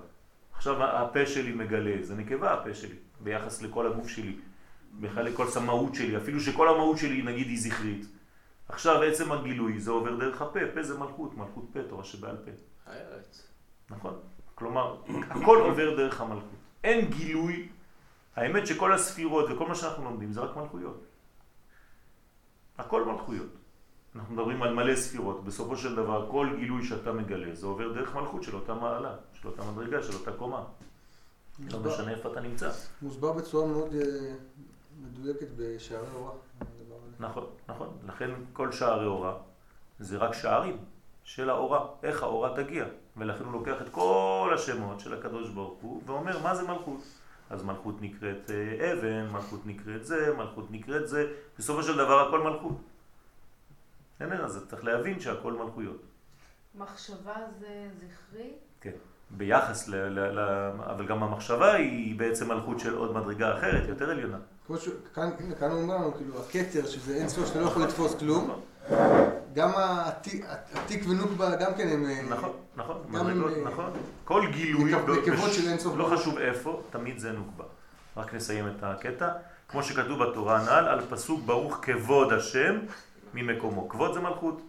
עכשיו 0.55 0.83
הפה 0.83 1.25
שלי 1.25 1.51
מגלה, 1.51 1.95
זה 2.01 2.15
נקבה 2.15 2.53
הפה 2.53 2.73
שלי, 2.73 2.95
ביחס 3.19 3.61
לכל 3.61 3.87
הגוף 3.87 4.07
שלי, 4.07 4.35
בכלל 4.99 5.23
לכל 5.25 5.47
המהות 5.55 5.95
שלי, 5.95 6.17
אפילו 6.17 6.39
שכל 6.39 6.69
המהות 6.69 6.97
שלי 6.97 7.21
נגיד 7.21 7.47
היא 7.47 7.61
זכרית. 7.61 8.05
עכשיו 8.69 9.01
עצם 9.01 9.31
הגילוי 9.31 9.79
זה 9.79 9.91
עובר 9.91 10.15
דרך 10.15 10.41
הפה, 10.41 10.59
פה 10.73 10.83
זה 10.83 10.99
מלכות, 10.99 11.37
מלכות 11.37 11.65
פה, 11.73 11.79
תורה 11.89 12.03
שבעל 12.03 12.37
פה. 12.37 12.51
הארץ. 12.85 13.47
נכון? 13.89 14.19
כלומר, 14.55 14.97
הכל 15.29 15.57
עובר 15.57 15.95
דרך 15.95 16.21
המלכות. 16.21 16.49
אין 16.83 17.09
גילוי, 17.09 17.69
האמת 18.35 18.67
שכל 18.67 18.93
הספירות 18.93 19.45
וכל 19.49 19.67
מה 19.67 19.75
שאנחנו 19.75 20.03
לומדים 20.03 20.31
זה 20.31 20.41
רק 20.41 20.57
מלכויות. 20.57 21.03
הכל 22.77 23.05
מלכויות. 23.05 23.49
אנחנו 24.15 24.33
מדברים 24.33 24.63
על 24.63 24.73
מלא 24.73 24.95
ספירות. 24.95 25.43
בסופו 25.43 25.77
של 25.77 25.95
דבר, 25.95 26.27
כל 26.31 26.49
גילוי 26.59 26.85
שאתה 26.85 27.11
מגלה, 27.13 27.55
זה 27.55 27.65
עובר 27.65 27.93
דרך 27.93 28.15
מלכות 28.15 28.43
של 28.43 28.55
אותה 28.55 28.73
מעלה, 28.73 29.15
של 29.33 29.47
אותה 29.47 29.63
מדרגה, 29.71 30.03
של 30.03 30.13
אותה 30.13 30.31
קומה. 30.31 30.63
לא 31.71 31.79
משנה 31.79 32.11
איפה 32.11 32.31
אתה 32.31 32.39
נמצא. 32.39 32.71
מוסבר 33.01 33.31
בצורה 33.31 33.67
מאוד 33.67 33.93
אה, 33.93 34.33
מדויקת 35.01 35.47
בשערי 35.57 36.07
הוראה. 36.13 36.33
נכון, 37.19 37.45
נכון. 37.67 37.97
לכן 38.07 38.31
כל 38.53 38.71
שערי 38.71 39.05
אורה 39.05 39.33
זה 39.99 40.17
רק 40.17 40.33
שערים 40.33 40.77
של 41.23 41.49
האורה, 41.49 41.87
איך 42.03 42.23
האורה 42.23 42.55
תגיע. 42.55 42.85
ולכן 43.17 43.43
הוא 43.43 43.53
לוקח 43.53 43.81
את 43.81 43.89
כל 43.89 44.51
השמות 44.55 44.99
של 44.99 45.13
הקדוש 45.13 45.49
ברוך 45.49 45.79
הוא 45.81 46.01
ואומר 46.05 46.43
מה 46.43 46.55
זה 46.55 46.67
מלכות. 46.67 47.01
אז 47.49 47.63
מלכות 47.63 48.01
נקראת 48.01 48.51
אה, 48.51 48.93
אבן, 48.93 49.29
מלכות 49.31 49.65
נקראת 49.65 50.05
זה, 50.05 50.33
מלכות 50.37 50.71
נקראת 50.71 51.07
זה, 51.07 51.33
בסופו 51.59 51.83
של 51.83 51.97
דבר 51.97 52.27
הכל 52.27 52.43
מלכות. 52.43 52.77
בסדר? 54.15 54.45
אז 54.45 54.65
צריך 54.69 54.83
להבין 54.83 55.19
שהכל 55.19 55.53
מלכויות. 55.53 56.01
מחשבה 56.75 57.35
זה 57.59 57.89
זכרי? 57.99 58.51
כן. 58.81 58.91
ביחס 59.29 59.87
ל... 59.87 59.95
ל, 59.95 60.19
ל 60.19 60.39
אבל 60.85 61.07
גם 61.07 61.23
המחשבה 61.23 61.73
היא 61.73 62.19
בעצם 62.19 62.47
מלכות 62.47 62.79
של 62.79 62.95
עוד 62.95 63.13
מדרגה 63.13 63.57
אחרת, 63.57 63.89
יותר 63.89 64.09
עליונה. 64.09 64.37
כמו 64.67 64.77
ש... 64.77 64.89
כאן, 65.13 65.29
כאן 65.59 65.71
הוא 65.71 65.81
אומר 65.81 65.95
לנו, 65.95 66.13
כאילו, 66.13 66.39
הכתר, 66.39 66.85
שזה 66.85 67.15
אין 67.15 67.29
סוף 67.29 67.47
שאתה 67.47 67.61
לא 67.61 67.65
יכול 67.65 67.83
לתפוס 67.83 68.15
כלום. 68.15 68.61
גם 69.53 69.69
העתיק- 69.75 70.45
התיק 70.73 71.03
ונוקבה, 71.09 71.55
גם 71.55 71.71
כן 71.77 71.87
הם... 71.87 72.05
אה, 72.05 72.21
נכון, 72.29 72.51
נכון, 72.75 72.97
גם 73.13 73.25
מדרגות, 73.27 73.51
אה, 73.57 73.63
נכון. 73.71 73.91
כל 74.25 74.43
גילוי, 74.51 74.91
לא. 75.97 76.05
חשוב 76.17 76.37
איפה, 76.37 76.81
תמיד 76.89 77.19
זה 77.19 77.31
נוקבה. 77.31 77.63
רק 78.17 78.33
נסיים 78.33 78.67
את 78.67 78.83
הקטע. 78.83 79.29
כמו 79.69 79.83
שכתוב 79.83 80.23
בתורה 80.23 80.59
הנ"ל, 80.59 80.87
על 80.87 81.01
פסוק 81.09 81.41
ברוך 81.45 81.79
כבוד 81.81 82.33
השם 82.33 82.79
ממקומו. 83.33 83.89
כבוד 83.89 84.13
זה 84.13 84.19
מלכות, 84.19 84.61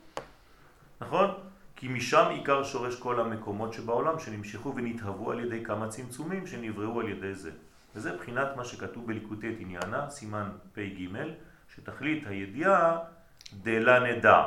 נכון? 1.00 1.30
כי 1.76 1.88
משם 1.88 2.26
עיקר 2.30 2.64
שורש 2.64 2.96
כל 2.96 3.20
המקומות 3.20 3.72
שבעולם 3.72 4.18
שנמשכו 4.18 4.72
ונתהוו 4.76 5.30
על 5.30 5.40
ידי 5.40 5.64
כמה 5.64 5.88
צמצומים 5.88 6.46
שנבראו 6.46 7.00
על 7.00 7.08
ידי 7.08 7.34
זה. 7.34 7.50
וזה 7.94 8.16
בחינת 8.16 8.48
מה 8.56 8.64
שכתוב 8.64 9.06
בליקוטי 9.06 9.56
עניינה, 9.58 10.10
סימן 10.10 10.50
פ"ג, 10.72 11.08
שתכלית 11.74 12.26
הידיעה 12.26 12.98
דלה 13.62 14.00
נדע. 14.00 14.42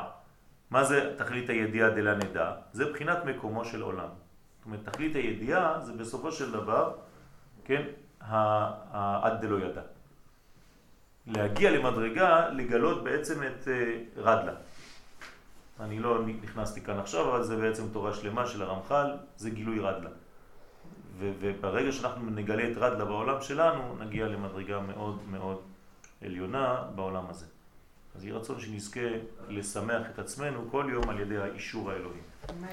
מה 0.69 0.83
זה 0.83 1.15
תכלית 1.17 1.49
הידיעה 1.49 1.89
דלה 1.89 2.15
נדע? 2.15 2.51
זה 2.73 2.85
בחינת 2.91 3.17
מקומו 3.25 3.65
של 3.65 3.81
עולם. 3.81 4.09
זאת 4.57 4.65
אומרת, 4.65 4.89
תכלית 4.89 5.15
הידיעה 5.15 5.79
זה 5.79 5.93
בסופו 5.93 6.31
של 6.31 6.51
דבר, 6.51 6.93
כן, 7.65 7.81
ה- 8.21 8.35
ה- 8.91 9.19
עד 9.23 9.41
דלא 9.41 9.57
ידע. 9.65 9.81
להגיע 11.27 11.71
למדרגה, 11.71 12.49
לגלות 12.49 13.03
בעצם 13.03 13.43
את 13.43 13.67
אה, 13.67 13.97
רדלה. 14.17 14.53
אני 15.79 15.99
לא 15.99 16.25
נכנסתי 16.25 16.81
כאן 16.81 16.99
עכשיו, 16.99 17.29
אבל 17.29 17.43
זה 17.43 17.55
בעצם 17.55 17.83
תורה 17.93 18.13
שלמה 18.13 18.47
של 18.47 18.61
הרמח"ל, 18.61 19.07
זה 19.37 19.49
גילוי 19.49 19.79
רדלה. 19.79 20.09
ו- 21.21 21.31
וברגע 21.41 21.91
שאנחנו 21.91 22.29
נגלה 22.29 22.71
את 22.71 22.77
רדלה 22.77 23.05
בעולם 23.05 23.41
שלנו, 23.41 23.95
נגיע 23.99 24.27
למדרגה 24.27 24.79
מאוד 24.79 25.19
מאוד 25.31 25.57
עליונה 26.25 26.83
בעולם 26.95 27.23
הזה. 27.29 27.45
אז 28.15 28.23
יהי 28.23 28.33
רצון 28.33 28.59
שנזכה 28.59 28.99
לשמח 29.49 30.01
את 30.13 30.19
עצמנו 30.19 30.67
כל 30.71 30.85
יום 30.93 31.09
על 31.09 31.19
ידי 31.19 31.37
האישור 31.37 31.91
האלוהי. 31.91 32.19
אמן. 32.49 32.67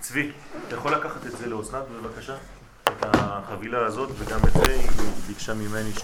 צבי, 0.00 0.32
אתה 0.68 0.76
יכול 0.76 0.92
לקחת 0.94 1.26
את 1.26 1.32
זה 1.32 1.46
לאסנת 1.46 1.84
בבקשה? 1.88 2.36
את 2.84 3.04
החבילה 3.04 3.86
הזאת 3.86 4.10
וגם 4.18 4.40
את 4.48 4.52
זה, 4.52 4.72
היא 4.72 4.88
ביקשה 5.26 5.54
ממני 5.54 5.92